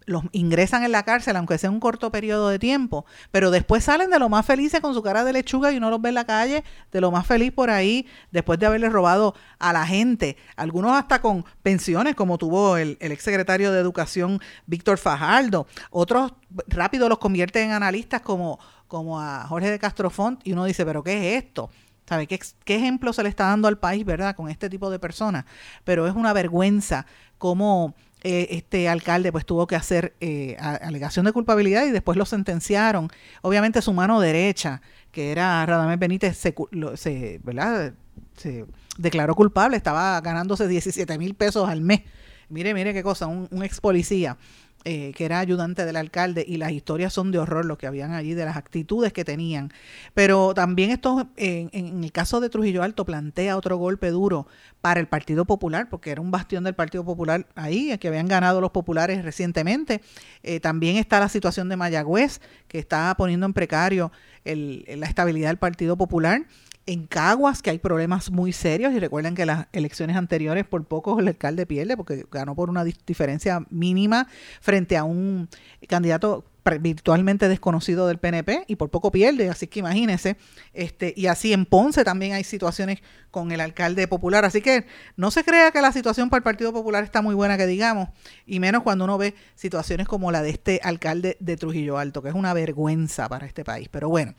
los 0.06 0.24
ingresan 0.32 0.84
en 0.84 0.92
la 0.92 1.02
cárcel, 1.02 1.36
aunque 1.36 1.58
sea 1.58 1.70
un 1.70 1.80
corto 1.80 2.10
periodo 2.10 2.48
de 2.48 2.58
tiempo, 2.58 3.06
pero 3.30 3.50
después 3.50 3.84
salen 3.84 4.10
de 4.10 4.18
lo 4.18 4.28
más 4.28 4.44
felices 4.44 4.80
con 4.80 4.94
su 4.94 5.02
cara 5.02 5.24
de 5.24 5.32
lechuga 5.32 5.72
y 5.72 5.78
uno 5.78 5.90
los 5.90 6.00
ve 6.00 6.10
en 6.10 6.16
la 6.16 6.26
calle 6.26 6.64
de 6.92 7.00
lo 7.00 7.10
más 7.10 7.26
feliz 7.26 7.52
por 7.52 7.70
ahí, 7.70 8.06
después 8.30 8.58
de 8.58 8.66
haberle 8.66 8.88
robado 8.88 9.34
a 9.58 9.72
la 9.72 9.86
gente, 9.86 10.36
algunos 10.56 10.92
hasta 10.96 11.20
con 11.20 11.44
pensiones, 11.62 12.14
como 12.14 12.38
tuvo 12.38 12.76
el, 12.76 12.96
el 13.00 13.12
exsecretario 13.12 13.72
de 13.72 13.80
Educación 13.80 14.40
Víctor 14.66 14.98
Fajardo, 14.98 15.66
otros 15.90 16.34
rápido 16.68 17.08
los 17.08 17.18
convierten 17.18 17.68
en 17.68 17.72
analistas 17.72 18.20
como, 18.20 18.58
como 18.88 19.20
a 19.20 19.46
Jorge 19.46 19.70
de 19.70 19.78
Castrofont, 19.78 20.40
y 20.46 20.52
uno 20.52 20.64
dice, 20.64 20.84
pero 20.84 21.02
¿qué 21.02 21.36
es 21.36 21.44
esto? 21.44 21.70
¿Sabe 22.06 22.26
qué, 22.26 22.38
qué 22.64 22.76
ejemplo 22.76 23.12
se 23.12 23.22
le 23.22 23.30
está 23.30 23.46
dando 23.46 23.66
al 23.66 23.78
país, 23.78 24.04
verdad, 24.04 24.36
con 24.36 24.50
este 24.50 24.68
tipo 24.68 24.90
de 24.90 24.98
personas? 24.98 25.46
Pero 25.84 26.06
es 26.06 26.14
una 26.14 26.34
vergüenza 26.34 27.06
cómo 27.38 27.94
eh, 28.26 28.48
este 28.56 28.88
alcalde 28.88 29.30
pues 29.32 29.44
tuvo 29.44 29.66
que 29.66 29.76
hacer 29.76 30.14
eh, 30.20 30.56
alegación 30.58 31.26
de 31.26 31.32
culpabilidad 31.32 31.84
y 31.84 31.90
después 31.90 32.16
lo 32.16 32.24
sentenciaron. 32.24 33.10
Obviamente 33.42 33.82
su 33.82 33.92
mano 33.92 34.18
derecha, 34.18 34.80
que 35.12 35.30
era 35.30 35.64
Radamés 35.66 35.98
Benítez, 35.98 36.38
se, 36.38 36.54
se, 36.94 37.40
¿verdad? 37.44 37.92
se 38.34 38.64
declaró 38.96 39.34
culpable, 39.34 39.76
estaba 39.76 40.18
ganándose 40.22 40.66
17 40.66 41.18
mil 41.18 41.34
pesos 41.34 41.68
al 41.68 41.82
mes. 41.82 42.00
Mire, 42.48 42.72
mire 42.72 42.94
qué 42.94 43.02
cosa, 43.02 43.26
un, 43.26 43.46
un 43.50 43.62
ex 43.62 43.80
policía. 43.80 44.38
Eh, 44.86 45.12
que 45.16 45.24
era 45.24 45.38
ayudante 45.38 45.86
del 45.86 45.96
alcalde, 45.96 46.44
y 46.46 46.58
las 46.58 46.70
historias 46.70 47.10
son 47.10 47.30
de 47.30 47.38
horror, 47.38 47.64
lo 47.64 47.78
que 47.78 47.86
habían 47.86 48.12
allí, 48.12 48.34
de 48.34 48.44
las 48.44 48.58
actitudes 48.58 49.14
que 49.14 49.24
tenían. 49.24 49.72
Pero 50.12 50.52
también 50.52 50.90
esto, 50.90 51.30
en, 51.36 52.04
el 52.04 52.12
caso 52.12 52.38
de 52.38 52.50
Trujillo 52.50 52.82
Alto, 52.82 53.06
plantea 53.06 53.56
otro 53.56 53.78
golpe 53.78 54.10
duro 54.10 54.46
para 54.82 55.00
el 55.00 55.06
Partido 55.06 55.46
Popular, 55.46 55.88
porque 55.88 56.10
era 56.10 56.20
un 56.20 56.30
bastión 56.30 56.64
del 56.64 56.74
Partido 56.74 57.02
Popular 57.02 57.46
ahí, 57.54 57.96
que 57.96 58.08
habían 58.08 58.28
ganado 58.28 58.60
los 58.60 58.72
populares 58.72 59.24
recientemente. 59.24 60.02
Eh, 60.42 60.60
también 60.60 60.96
está 60.96 61.18
la 61.18 61.30
situación 61.30 61.70
de 61.70 61.76
Mayagüez, 61.76 62.42
que 62.68 62.78
está 62.78 63.14
poniendo 63.16 63.46
en 63.46 63.54
precario 63.54 64.12
el, 64.44 64.84
la 64.98 65.06
estabilidad 65.06 65.48
del 65.48 65.56
Partido 65.56 65.96
Popular 65.96 66.42
en 66.86 67.06
Caguas, 67.06 67.62
que 67.62 67.70
hay 67.70 67.78
problemas 67.78 68.30
muy 68.30 68.52
serios, 68.52 68.92
y 68.92 68.98
recuerden 68.98 69.34
que 69.34 69.46
las 69.46 69.66
elecciones 69.72 70.16
anteriores 70.16 70.64
por 70.66 70.84
poco 70.84 71.18
el 71.18 71.28
alcalde 71.28 71.66
pierde, 71.66 71.96
porque 71.96 72.26
ganó 72.30 72.54
por 72.54 72.70
una 72.70 72.84
diferencia 72.84 73.64
mínima 73.70 74.26
frente 74.60 74.96
a 74.96 75.04
un 75.04 75.48
candidato 75.88 76.44
virtualmente 76.80 77.48
desconocido 77.48 78.06
del 78.06 78.18
PNP 78.18 78.64
y 78.66 78.76
por 78.76 78.90
poco 78.90 79.10
pierde, 79.10 79.50
así 79.50 79.66
que 79.66 79.80
imagínense, 79.80 80.36
este, 80.72 81.12
y 81.16 81.26
así 81.26 81.52
en 81.52 81.66
Ponce 81.66 82.04
también 82.04 82.32
hay 82.32 82.44
situaciones 82.44 83.00
con 83.30 83.52
el 83.52 83.60
alcalde 83.60 84.08
popular, 84.08 84.44
así 84.44 84.60
que 84.60 84.86
no 85.16 85.30
se 85.30 85.44
crea 85.44 85.72
que 85.72 85.82
la 85.82 85.92
situación 85.92 86.30
para 86.30 86.38
el 86.38 86.44
Partido 86.44 86.72
Popular 86.72 87.04
está 87.04 87.20
muy 87.20 87.34
buena 87.34 87.56
que 87.56 87.66
digamos, 87.66 88.08
y 88.46 88.60
menos 88.60 88.82
cuando 88.82 89.04
uno 89.04 89.18
ve 89.18 89.34
situaciones 89.54 90.06
como 90.06 90.32
la 90.32 90.42
de 90.42 90.50
este 90.50 90.80
alcalde 90.82 91.36
de 91.40 91.56
Trujillo 91.56 91.98
Alto, 91.98 92.22
que 92.22 92.28
es 92.28 92.34
una 92.34 92.54
vergüenza 92.54 93.28
para 93.28 93.46
este 93.46 93.64
país. 93.64 93.88
Pero 93.90 94.08
bueno, 94.08 94.34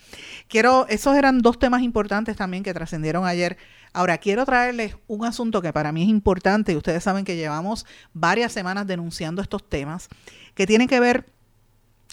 quiero, 0.48 0.88
esos 0.88 1.16
eran 1.16 1.40
dos 1.40 1.60
temas 1.60 1.82
importantes 1.82 2.36
también 2.36 2.64
que 2.64 2.74
trascendieron 2.74 3.26
ayer. 3.26 3.58
Ahora, 3.94 4.18
quiero 4.18 4.46
traerles 4.46 4.98
un 5.08 5.26
asunto 5.26 5.62
que 5.62 5.72
para 5.72 5.92
mí 5.92 6.04
es 6.04 6.10
importante, 6.10 6.74
y 6.74 6.76
ustedes 6.76 7.04
saben 7.04 7.24
que 7.24 7.36
llevamos 7.36 7.86
varias 8.14 8.52
semanas 8.52 8.88
denunciando 8.88 9.42
estos 9.42 9.68
temas, 9.68 10.10
que 10.54 10.66
tienen 10.66 10.88
que 10.88 11.00
ver 11.00 11.35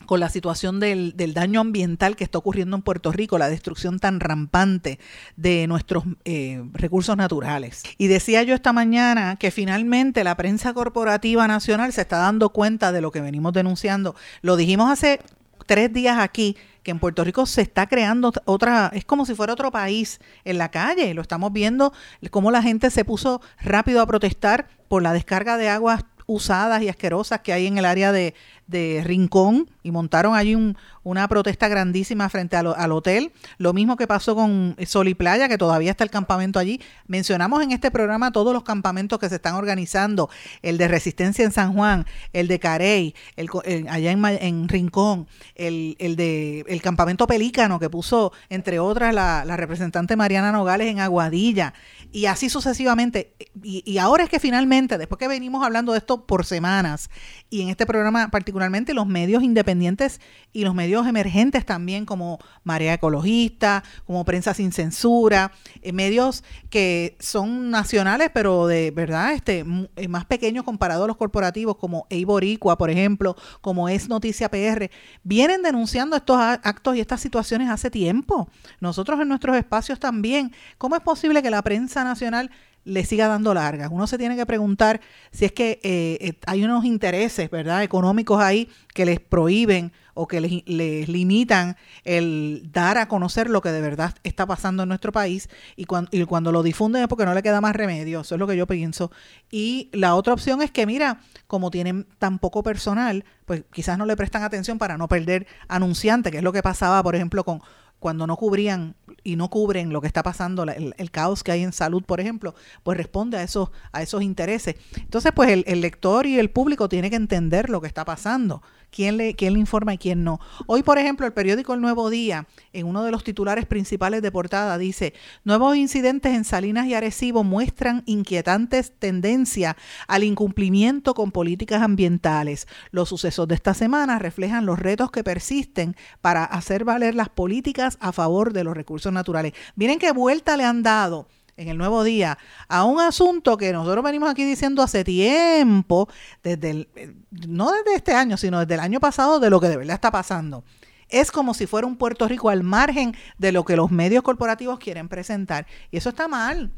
con 0.07 0.21
la 0.21 0.29
situación 0.29 0.81
del, 0.81 1.15
daño 1.35 1.61
ambiental 1.61 2.17
que 2.17 2.25
está 2.25 2.39
ocurriendo 2.39 2.77
en 2.77 2.83
Puerto 2.83 3.13
Rico, 3.13 3.39
la 3.39 3.49
destrucción 3.49 3.99
tan 3.99 4.21
rampante 4.21 4.99
de 5.37 5.67
nuestros 5.67 6.05
eh, 6.25 6.63
recursos 6.73 7.17
naturales. 7.17 7.83
Y 7.99 8.09
decía 8.09 8.43
yo 8.43 8.55
esta 8.55 8.73
mañana 8.73 9.37
que 9.37 9.51
finalmente 9.51 10.25
la 10.25 10.37
prensa 10.37 10.75
corporativa 10.75 11.47
nacional 11.49 11.93
se 11.93 12.03
está 12.03 12.19
dando 12.19 12.51
cuenta 12.51 12.93
de 12.93 13.01
lo 13.01 13.11
que 13.11 13.21
venimos 13.21 13.53
denunciando. 13.53 14.15
Lo 14.43 14.57
dijimos 14.57 14.91
hace 14.91 15.21
tres 15.67 15.93
días 15.93 16.19
aquí, 16.19 16.57
que 16.83 16.91
en 16.91 16.99
Puerto 16.99 17.23
Rico 17.25 17.47
se 17.47 17.63
está 17.63 17.87
creando 17.87 18.33
otra, 18.45 18.91
es 18.93 19.05
como 19.05 19.25
si 19.25 19.35
fuera 19.35 19.53
otro 19.53 19.71
país 19.71 20.21
en 20.45 20.59
la 20.59 20.71
calle. 20.71 21.15
Lo 21.15 21.23
estamos 21.23 21.53
viendo, 21.53 21.93
cómo 22.31 22.51
la 22.51 22.63
gente 22.63 22.91
se 22.91 23.05
puso 23.05 23.41
rápido 23.61 24.01
a 24.01 24.07
protestar 24.07 24.69
por 24.89 25.03
la 25.03 25.13
descarga 25.13 25.57
de 25.57 25.69
aguas 25.69 26.05
usadas 26.27 26.83
y 26.83 26.89
asquerosas 26.89 27.41
que 27.41 27.53
hay 27.53 27.67
en 27.67 27.79
el 27.79 27.85
área 27.85 28.13
de, 28.13 28.35
de 28.67 29.03
Rincón 29.05 29.69
y 29.83 29.91
montaron 29.91 30.35
allí 30.35 30.55
un, 30.55 30.77
una 31.05 31.27
protesta 31.29 31.69
grandísima 31.69 32.29
frente 32.29 32.57
al 32.57 32.93
hotel. 32.93 33.33
Lo 33.59 33.73
mismo 33.73 33.97
que 33.97 34.07
pasó 34.07 34.35
con 34.35 34.77
Sol 34.87 35.09
y 35.09 35.15
Playa, 35.15 35.49
que 35.49 35.59
todavía 35.59 35.91
está 35.91 36.05
el 36.05 36.11
campamento 36.11 36.59
allí. 36.59 36.81
Mencionamos 37.07 37.63
en 37.63 37.73
este 37.73 37.91
programa 37.91 38.33
todos 38.33 38.53
los 38.53 38.63
campamentos 38.63 39.19
que 39.19 39.29
se 39.29 39.37
están 39.37 39.55
organizando, 39.55 40.31
el 40.63 40.79
de 40.79 40.89
Resistencia 40.89 41.45
en 41.45 41.53
San 41.53 41.73
Juan, 41.73 42.07
el 42.33 42.49
de 42.49 42.59
Carey, 42.59 43.15
el, 43.37 43.49
allá 43.89 44.13
en, 44.13 44.25
en, 44.25 44.69
Rincón, 44.69 45.27
el, 45.55 45.97
el 45.99 46.17
de 46.17 46.65
el 46.69 46.83
campamento 46.83 47.27
Pelícano 47.27 47.79
que 47.79 47.91
puso, 47.91 48.33
entre 48.49 48.79
otras, 48.79 49.15
la, 49.15 49.45
la 49.45 49.57
representante 49.57 50.17
Mariana 50.17 50.53
Nogales 50.53 50.89
en 50.89 51.01
Aguadilla, 51.01 51.75
y 52.13 52.27
así 52.27 52.49
sucesivamente. 52.49 53.35
Y, 53.63 53.83
y 53.91 53.99
ahora 53.99 54.25
es 54.25 54.31
que 54.31 54.39
finalmente, 54.39 54.99
después 54.99 55.19
que 55.19 55.29
venimos 55.29 55.65
hablando 55.65 55.93
de 55.93 55.99
esto 55.99 56.27
por 56.27 56.45
semanas, 56.45 57.11
y 57.51 57.63
en 57.63 57.69
este 57.69 57.87
programa 57.87 58.31
particularmente 58.31 58.95
los 58.95 59.07
medios 59.07 59.43
independientes 59.43 60.21
y 60.53 60.65
los 60.65 60.75
medios 60.75 60.92
emergentes 61.07 61.65
también 61.65 62.05
como 62.07 62.39
Marea 62.65 62.95
Ecologista, 62.95 63.83
como 64.05 64.25
Prensa 64.25 64.55
Sin 64.55 64.73
Censura, 64.73 65.53
eh, 65.81 65.93
medios 65.93 66.45
que 66.71 67.17
son 67.19 67.71
nacionales 67.71 68.31
pero 68.33 68.67
de 68.67 68.91
verdad 68.91 69.33
este 69.33 69.65
eh, 69.97 70.09
más 70.09 70.25
pequeños 70.25 70.65
comparados 70.65 71.05
a 71.05 71.09
los 71.09 71.17
corporativos 71.17 71.77
como 71.77 72.07
Eiboricua, 72.11 72.77
por 72.79 72.91
ejemplo, 72.91 73.37
como 73.61 73.89
es 73.89 74.09
Noticia 74.09 74.51
PR, 74.51 74.91
vienen 75.23 75.63
denunciando 75.63 76.17
estos 76.17 76.37
actos 76.39 76.97
y 76.97 77.01
estas 77.01 77.21
situaciones 77.21 77.71
hace 77.71 77.91
tiempo. 77.91 78.49
Nosotros 78.81 79.21
en 79.21 79.29
nuestros 79.29 79.57
espacios 79.57 79.99
también. 79.99 80.53
¿Cómo 80.79 80.97
es 80.97 81.03
posible 81.03 81.43
que 81.43 81.51
la 81.51 81.63
prensa 81.63 82.05
nacional 82.05 82.51
le 82.85 83.05
siga 83.05 83.29
dando 83.29 83.55
largas. 83.55 83.91
Uno 83.93 84.07
se 84.07 84.19
tiene 84.19 84.37
que 84.37 84.47
preguntar 84.47 85.01
si 85.31 85.45
es 85.45 85.53
que 85.53 85.81
eh, 85.83 86.19
eh, 86.21 86.35
hay 86.47 86.65
unos 86.65 86.85
intereses, 86.85 87.51
¿verdad?, 87.51 87.83
económicos 87.83 88.41
ahí 88.41 88.69
que 88.95 89.07
les 89.07 89.21
prohíben 89.21 89.93
o 90.15 90.27
que 90.27 90.41
les, 90.41 91.09
limitan 91.09 91.77
el 92.05 92.69
dar 92.71 92.99
a 92.99 93.09
conocer 93.09 93.49
lo 93.49 93.63
que 93.63 93.71
de 93.71 93.81
verdad 93.81 94.15
está 94.25 94.45
pasando 94.45 94.83
en 94.83 94.91
nuestro 94.91 95.11
país 95.11 95.49
y 95.75 95.87
cuando, 95.87 96.11
y 96.13 96.23
cuando 96.25 96.53
lo 96.53 96.63
difunden 96.63 97.03
es 97.03 97.09
porque 97.09 97.25
no 97.25 97.33
le 97.33 97.43
queda 97.43 97.63
más 97.63 97.75
remedio, 97.75 98.21
eso 98.21 98.35
es 98.35 98.39
lo 98.39 98.47
que 98.47 98.57
yo 98.57 98.67
pienso. 98.67 99.11
Y 99.51 99.89
la 99.93 100.15
otra 100.15 100.35
opción 100.35 100.61
es 100.61 100.71
que, 100.71 100.85
mira, 100.85 101.21
como 101.47 101.71
tienen 101.71 102.07
tan 102.19 102.39
poco 102.39 102.63
personal, 102.63 103.25
pues 103.47 103.65
quizás 103.73 103.97
no 103.97 104.07
le 104.07 104.17
prestan 104.17 104.43
atención 104.43 104.79
para 104.79 104.99
no 104.99 105.09
perder 105.09 105.47
anunciante, 105.69 106.31
que 106.31 106.39
es 106.39 106.43
lo 106.43 106.53
que 106.53 106.63
pasaba, 106.63 107.03
por 107.03 107.15
ejemplo, 107.15 107.45
con 107.45 107.63
cuando 108.03 108.27
no 108.27 108.37
cubrían 108.37 108.97
y 109.23 109.37
no 109.37 109.49
cubren 109.49 109.93
lo 109.93 110.01
que 110.01 110.09
está 110.09 110.25
pasando, 110.25 110.65
el, 110.65 111.11
caos 111.13 111.45
que 111.45 111.53
hay 111.53 111.63
en 111.63 111.73
salud, 111.73 112.03
por 112.03 112.19
ejemplo, 112.19 112.57
pues 112.83 112.99
responde 112.99 113.39
a 113.39 113.45
esos, 113.45 113.71
a 113.93 114.03
esos 114.03 114.23
intereses. 114.23 114.75
Entonces, 114.97 115.31
pues 115.33 115.51
el, 115.51 115.63
el 115.69 115.81
lector 115.81 116.27
y 116.27 116.37
el 116.41 116.51
público 116.51 116.89
tiene 116.89 117.11
que 117.11 117.17
entender 117.17 117.71
lo 117.71 117.81
que 117.81 117.87
está 117.87 118.05
pasando 118.05 118.61
quién 118.93 119.17
le, 119.17 119.35
quién 119.35 119.57
informa 119.57 119.95
y 119.95 119.99
quién 119.99 120.23
no. 120.23 120.39
Hoy, 120.67 120.85
por 120.85 120.99
ejemplo, 120.99 121.27
el 121.27 121.33
periódico 121.33 121.75
El 121.75 121.81
Nuevo 121.81 122.11
Día, 122.11 122.47
en 122.73 122.87
uno 122.87 123.03
de 123.03 123.11
los 123.11 123.25
titulares 123.25 123.67
principales 123.67 124.23
de 124.23 124.31
portada, 124.31 124.79
dice, 124.79 125.15
nuevos 125.45 125.77
incidentes 125.77 126.35
en 126.35 126.45
Salinas 126.45 126.87
y 126.87 126.95
Arecibo 126.95 127.43
muestran 127.43 128.03
inquietantes 128.07 128.93
tendencias 128.97 129.75
al 130.07 130.23
incumplimiento 130.23 131.15
con 131.15 131.33
políticas 131.33 131.83
ambientales. 131.83 132.69
Los 132.91 133.09
sucesos 133.09 133.49
de 133.49 133.55
esta 133.55 133.75
semana 133.75 134.19
reflejan 134.19 134.67
los 134.67 134.79
retos 134.79 135.11
que 135.11 135.25
persisten 135.25 135.97
para 136.21 136.45
hacer 136.45 136.85
valer 136.85 137.15
las 137.15 137.31
políticas 137.31 137.92
a 138.01 138.13
favor 138.13 138.53
de 138.53 138.65
los 138.65 138.77
recursos 138.77 139.13
naturales. 139.13 139.53
Miren 139.77 139.99
qué 139.99 140.13
vuelta 140.13 140.57
le 140.57 140.65
han 140.65 140.83
dado 140.83 141.29
en 141.57 141.69
el 141.69 141.79
nuevo 141.79 142.05
día 142.05 142.39
a 142.69 142.85
un 142.85 143.01
asunto 143.01 143.57
que 143.57 143.73
nosotros 143.73 144.05
venimos 144.05 144.31
aquí 144.31 144.45
diciendo 144.45 144.83
hace 144.83 145.05
tiempo, 145.05 146.09
desde 146.43 146.89
eh, 146.97 147.15
no 147.47 147.71
desde 147.73 147.95
este 147.95 148.15
año, 148.15 148.37
sino 148.37 148.61
desde 148.61 148.75
el 148.75 148.81
año 148.81 149.01
pasado, 149.01 149.41
de 149.41 149.51
lo 149.51 149.61
que 149.61 149.69
de 149.69 149.77
verdad 149.77 149.95
está 149.95 150.11
pasando. 150.11 150.65
Es 151.09 151.31
como 151.31 151.53
si 151.53 151.67
fuera 151.67 151.87
un 151.87 151.97
Puerto 151.97 152.27
Rico 152.27 152.49
al 152.49 152.63
margen 152.63 153.15
de 153.37 153.53
lo 153.53 153.65
que 153.65 153.77
los 153.77 153.91
medios 153.91 154.23
corporativos 154.23 154.79
quieren 154.79 155.09
presentar. 155.09 155.67
Y 155.91 155.99
eso 155.99 156.09
está 156.09 156.27
mal. 156.27 156.73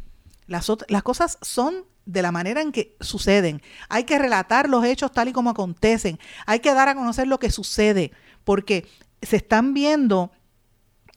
Las 0.47 0.67
cosas 1.05 1.39
son 1.41 1.85
de 2.05 2.21
la 2.21 2.33
manera 2.33 2.61
en 2.61 2.73
que 2.73 2.97
suceden. 3.01 3.63
Hay 3.89 4.05
que 4.05 4.19
relatar 4.19 4.69
los 4.69 4.85
hechos 4.85 5.13
tal 5.13 5.29
y 5.29 5.33
como 5.33 5.51
acontecen. 5.51 6.19
Hay 6.47 6.59
que 6.59 6.75
dar 6.75 6.89
a 6.89 6.97
conocer 6.97 7.29
lo 7.29 7.39
que 7.39 7.51
sucede, 7.51 8.11
porque 8.43 8.87
se 9.23 9.37
están 9.37 9.73
viendo 9.73 10.33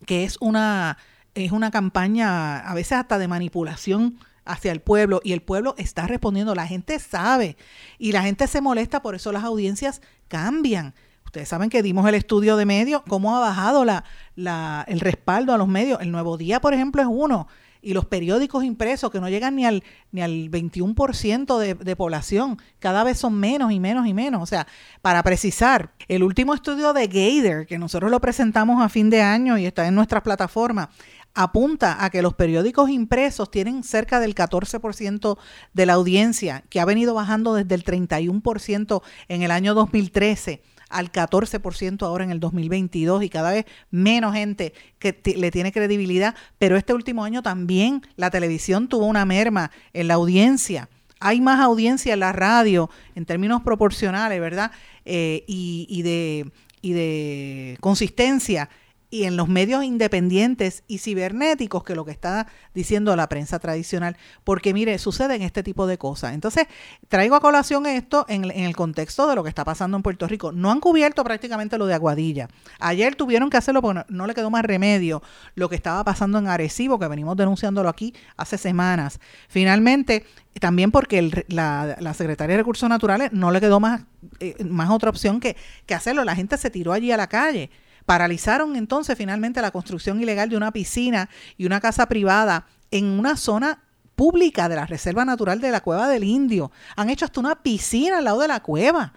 que 0.06 0.24
es 0.24 0.38
una 0.39 0.98
es 1.34 1.51
una 1.51 1.70
campaña 1.70 2.60
a 2.60 2.74
veces 2.74 2.94
hasta 2.94 3.20
de 3.20 3.27
manipulación 3.27 4.18
hacia 4.44 4.72
el 4.72 4.80
pueblo 4.80 5.22
y 5.24 5.34
el 5.34 5.42
pueblo 5.42 5.75
está 5.77 6.08
respondiendo, 6.08 6.56
la 6.56 6.66
gente 6.66 6.98
sabe 7.00 7.58
y 8.00 8.12
la 8.12 8.24
gente 8.24 8.48
se 8.48 8.62
molesta, 8.62 9.01
por 9.01 9.13
eso 9.13 9.32
las 9.32 9.44
audiencias 9.44 10.01
cambian. 10.27 10.96
Ustedes 11.25 11.50
saben 11.50 11.70
que 11.70 11.84
dimos 11.84 12.08
el 12.08 12.16
estudio 12.16 12.56
de 12.58 12.66
medios, 12.66 13.04
cómo 13.08 13.36
ha 13.36 13.39
bajado 13.39 13.86
la, 13.86 14.06
la, 14.36 14.86
el 14.88 15.00
respaldo 15.00 15.54
a 15.54 15.58
los 15.58 15.68
medios. 15.68 16.00
El 16.01 16.12
Nuevo 16.12 16.38
Día, 16.38 16.62
por 16.62 16.74
ejemplo, 16.74 17.01
es 17.01 17.08
uno 17.10 17.48
y 17.88 17.94
los 17.94 18.03
periódicos 18.03 18.65
impresos 18.65 19.10
que 19.10 19.22
no 19.22 19.29
llegan 19.29 19.56
ni 19.56 19.65
al, 19.65 19.82
ni 20.12 20.22
al 20.22 20.51
21% 20.51 21.58
de, 21.58 21.74
de 21.74 21.96
población, 21.96 22.58
cada 22.79 23.06
vez 23.06 23.17
son 23.17 23.36
menos 23.36 23.72
y 23.72 23.79
menos 23.79 24.06
y 24.08 24.13
menos. 24.13 24.44
O 24.44 24.46
sea, 24.46 24.67
para 25.01 25.24
precisar, 25.24 25.94
el 26.10 26.22
último 26.22 26.53
estudio 26.53 26.91
de 26.91 27.08
Gator, 27.08 27.65
que 27.65 27.77
nosotros 27.77 28.12
lo 28.12 28.20
presentamos 28.20 28.84
a 28.84 28.89
fin 28.89 29.10
de 29.10 29.22
año 29.22 29.58
y 29.58 29.65
está 29.65 29.88
en 29.88 29.96
nuestras 29.96 30.22
plataformas, 30.22 30.89
apunta 31.34 32.03
a 32.03 32.10
que 32.10 32.22
los 32.22 32.34
periódicos 32.34 32.89
impresos 32.89 33.50
tienen 33.50 33.84
cerca 33.84 34.20
del 34.20 34.36
14% 34.36 35.38
de 35.74 35.86
la 35.86 35.94
audiencia, 35.94 36.65
que 36.70 36.82
ha 36.82 36.86
venido 36.86 37.13
bajando 37.13 37.53
desde 37.53 37.74
el 37.74 37.86
31% 37.86 39.01
en 39.29 39.44
el 39.44 39.51
año 39.51 39.74
2013 39.74 40.62
al 40.89 41.12
14% 41.12 42.03
ahora 42.03 42.24
en 42.24 42.32
el 42.32 42.39
2022 42.39 43.24
y 43.24 43.29
cada 43.29 43.51
vez 43.51 43.65
menos 43.91 44.34
gente 44.34 44.74
que 45.00 45.20
le 45.36 45.51
tiene 45.51 45.72
credibilidad, 45.72 46.36
pero 46.58 46.77
este 46.77 46.94
último 46.94 47.24
año 47.24 47.41
también 47.41 48.01
la 48.15 48.29
televisión 48.29 48.88
tuvo 48.88 49.06
una 49.06 49.25
merma 49.25 49.72
en 49.94 50.08
la 50.08 50.15
audiencia. 50.15 50.89
Hay 51.20 51.41
más 51.41 51.60
audiencia 51.60 52.13
en 52.13 52.20
la 52.20 52.32
radio 52.32 52.89
en 53.15 53.25
términos 53.25 53.62
proporcionales, 53.63 54.39
¿verdad? 54.39 54.72
Eh, 55.06 55.44
y, 55.48 56.01
de, 56.03 56.51
y 56.82 56.94
de 56.94 57.77
consistencia 57.79 58.70
y 59.10 59.24
en 59.24 59.38
los 59.38 59.48
medios 59.48 59.84
independientes 59.84 60.84
y 60.88 60.98
cibernéticos 60.98 61.84
que 61.84 61.96
lo 61.96 62.04
que 62.04 62.12
está 62.12 62.48
diciendo 62.74 63.16
la 63.16 63.30
prensa 63.30 63.58
tradicional, 63.58 64.18
porque 64.44 64.74
mire, 64.74 64.98
suceden 64.98 65.42
este 65.42 65.64
tipo 65.64 65.88
de 65.88 65.98
cosas. 65.98 66.34
Entonces, 66.34 66.68
traigo 67.08 67.36
a 67.36 67.40
colación 67.40 67.86
esto 67.86 68.26
en, 68.28 68.52
el 68.52 68.76
contexto 68.76 69.28
de 69.28 69.36
lo 69.36 69.44
que 69.44 69.50
está 69.50 69.64
pasando 69.64 69.96
en 69.96 70.04
Puerto 70.04 70.28
Rico. 70.28 70.52
No 70.52 70.72
han 70.72 70.82
cubierto 70.82 71.24
prácticamente 71.24 71.78
lo 71.78 71.86
de 71.86 71.94
Aguadilla. 71.94 72.50
Ayer 72.80 73.16
tuvieron 73.16 73.50
que 73.50 73.58
hacerlo 73.58 73.82
porque 73.82 74.04
no, 74.10 74.28
le 74.28 74.34
quedó 74.34 74.50
más 74.50 74.64
remedio 74.64 75.24
lo 75.56 75.70
que 75.70 75.76
estaba 75.76 76.04
pasando 76.04 76.38
en 76.38 76.48
Arecibo, 76.48 77.00
que 77.00 77.08
venimos 77.08 77.38
denunciándolo 77.38 77.88
aquí 77.88 78.14
hace 78.36 78.58
semanas. 78.58 79.20
Finalmente, 79.48 80.26
también 80.60 80.92
porque 80.92 81.46
la, 81.48 82.14
Secretaría 82.14 82.56
de 82.56 82.62
Recursos 82.62 82.90
Naturales 82.90 83.32
no 83.32 83.52
le 83.52 83.62
quedó 83.62 83.80
más, 83.80 84.02
eh, 84.40 84.62
más 84.66 84.90
otra 84.90 85.10
opción 85.10 85.40
que, 85.40 85.56
que 85.86 85.94
hacerlo. 85.94 86.26
La 86.26 86.36
gente 86.36 86.58
se 86.58 86.70
tiró 86.70 86.92
allí 86.92 87.12
a 87.12 87.18
la 87.18 87.28
calle 87.28 87.70
Paralizaron 88.08 88.78
entonces 88.78 89.18
finalmente 89.18 89.62
la 89.62 89.72
construcción 89.72 90.22
ilegal 90.22 90.48
de 90.48 90.56
una 90.56 90.72
piscina 90.72 91.30
y 91.58 91.66
una 91.66 91.82
casa 91.82 92.06
privada 92.06 92.66
en 92.90 93.04
una 93.04 93.36
zona 93.36 93.84
pública 94.16 94.70
de 94.70 94.78
la 94.78 94.86
Reserva 94.86 95.26
Natural 95.26 95.60
de 95.60 95.72
la 95.72 95.82
Cueva 95.82 96.08
del 96.08 96.24
Indio. 96.24 96.72
Han 96.96 97.10
hecho 97.10 97.26
hasta 97.26 97.42
una 97.42 97.62
piscina 97.62 98.20
al 98.20 98.24
lado 98.24 98.40
de 98.40 98.48
la 98.48 98.62
cueva, 98.62 99.12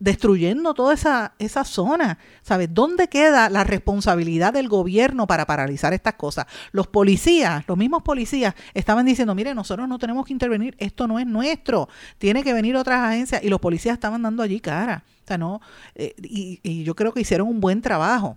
destruyendo 0.00 0.74
toda 0.74 0.92
esa, 0.92 1.34
esa 1.38 1.64
zona. 1.64 2.18
¿Sabes? 2.42 2.74
¿Dónde 2.74 3.06
queda 3.06 3.48
la 3.48 3.62
responsabilidad 3.62 4.52
del 4.54 4.68
gobierno 4.68 5.28
para 5.28 5.46
paralizar 5.46 5.92
estas 5.92 6.14
cosas? 6.14 6.46
Los 6.72 6.88
policías, 6.88 7.62
los 7.68 7.78
mismos 7.78 8.02
policías, 8.02 8.56
estaban 8.74 9.06
diciendo, 9.06 9.36
mire, 9.36 9.54
nosotros 9.54 9.88
no 9.88 10.00
tenemos 10.00 10.26
que 10.26 10.32
intervenir, 10.32 10.74
esto 10.80 11.06
no 11.06 11.20
es 11.20 11.28
nuestro, 11.28 11.88
tiene 12.18 12.42
que 12.42 12.54
venir 12.54 12.74
otras 12.74 12.98
agencias, 13.04 13.40
y 13.44 13.48
los 13.48 13.60
policías 13.60 13.94
estaban 13.94 14.20
dando 14.22 14.42
allí 14.42 14.58
cara. 14.58 15.04
¿No? 15.38 15.60
Eh, 15.94 16.14
y, 16.22 16.84
yo 16.84 16.94
creo 16.94 17.12
que 17.12 17.20
hicieron 17.20 17.48
un 17.48 17.60
buen 17.60 17.82
trabajo. 17.82 18.36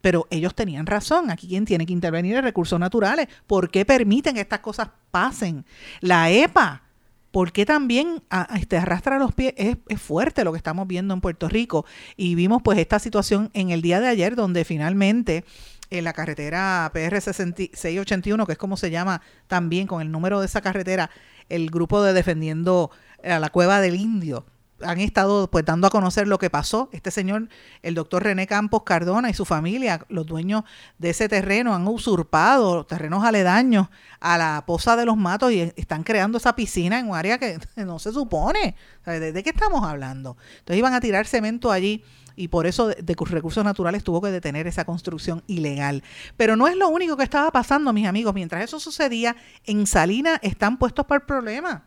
Pero 0.00 0.26
ellos 0.30 0.54
tenían 0.54 0.86
razón. 0.86 1.30
Aquí 1.30 1.48
quien 1.48 1.64
tiene 1.64 1.86
que 1.86 1.92
intervenir 1.92 2.36
es 2.36 2.44
recursos 2.44 2.78
naturales. 2.78 3.28
¿Por 3.46 3.70
qué 3.70 3.86
permiten 3.86 4.34
que 4.34 4.42
estas 4.42 4.60
cosas 4.60 4.90
pasen? 5.10 5.64
La 6.00 6.30
EPA, 6.30 6.82
¿por 7.30 7.52
qué 7.52 7.64
también 7.64 8.22
este, 8.54 8.76
arrastra 8.76 9.18
los 9.18 9.32
pies? 9.32 9.54
Es, 9.56 9.76
fuerte 10.00 10.44
lo 10.44 10.52
que 10.52 10.58
estamos 10.58 10.86
viendo 10.86 11.14
en 11.14 11.20
Puerto 11.20 11.48
Rico. 11.48 11.86
Y 12.16 12.34
vimos 12.34 12.60
pues 12.62 12.78
esta 12.78 12.98
situación 12.98 13.50
en 13.54 13.70
el 13.70 13.80
día 13.80 13.98
de 13.98 14.08
ayer 14.08 14.36
donde 14.36 14.64
finalmente 14.64 15.44
en 15.90 16.04
la 16.04 16.12
carretera 16.12 16.90
PR 16.92 17.20
681, 17.20 18.46
que 18.46 18.52
es 18.52 18.58
como 18.58 18.76
se 18.76 18.90
llama 18.90 19.22
también 19.46 19.86
con 19.86 20.02
el 20.02 20.10
número 20.10 20.40
de 20.40 20.46
esa 20.46 20.60
carretera, 20.60 21.10
el 21.48 21.70
grupo 21.70 22.02
de 22.02 22.12
Defendiendo 22.12 22.90
a 23.22 23.38
la 23.38 23.48
Cueva 23.48 23.80
del 23.80 23.96
Indio, 23.96 24.46
han 24.84 25.00
estado 25.00 25.50
pues 25.50 25.64
dando 25.64 25.86
a 25.86 25.90
conocer 25.90 26.28
lo 26.28 26.38
que 26.38 26.50
pasó. 26.50 26.88
Este 26.92 27.10
señor, 27.10 27.48
el 27.82 27.94
doctor 27.94 28.22
René 28.22 28.46
Campos 28.46 28.82
Cardona 28.84 29.30
y 29.30 29.34
su 29.34 29.44
familia, 29.44 30.04
los 30.08 30.26
dueños 30.26 30.64
de 30.98 31.10
ese 31.10 31.28
terreno, 31.28 31.74
han 31.74 31.86
usurpado 31.86 32.84
terrenos 32.84 33.24
aledaños 33.24 33.88
a 34.20 34.38
la 34.38 34.64
poza 34.66 34.96
de 34.96 35.04
los 35.04 35.16
matos 35.16 35.52
y 35.52 35.72
están 35.76 36.02
creando 36.02 36.38
esa 36.38 36.56
piscina 36.56 36.98
en 36.98 37.08
un 37.08 37.16
área 37.16 37.38
que 37.38 37.58
no 37.76 37.98
se 37.98 38.12
supone. 38.12 38.76
¿De, 39.04 39.42
qué 39.42 39.50
estamos 39.50 39.84
hablando? 39.84 40.36
Entonces 40.58 40.78
iban 40.78 40.94
a 40.94 41.00
tirar 41.00 41.26
cemento 41.26 41.70
allí 41.70 42.04
y 42.36 42.48
por 42.48 42.66
eso 42.66 42.88
de, 42.88 42.96
de, 43.02 43.14
recursos 43.26 43.64
naturales 43.64 44.02
tuvo 44.02 44.20
que 44.20 44.30
detener 44.30 44.66
esa 44.66 44.84
construcción 44.84 45.42
ilegal. 45.46 46.02
Pero 46.36 46.56
no 46.56 46.66
es 46.66 46.76
lo 46.76 46.88
único 46.88 47.16
que 47.16 47.24
estaba 47.24 47.50
pasando, 47.50 47.92
mis 47.92 48.06
amigos. 48.06 48.34
Mientras 48.34 48.64
eso 48.64 48.80
sucedía, 48.80 49.36
en 49.64 49.86
Salina 49.86 50.38
están 50.42 50.78
puestos 50.78 51.06
para 51.06 51.20
el 51.20 51.26
problema 51.26 51.84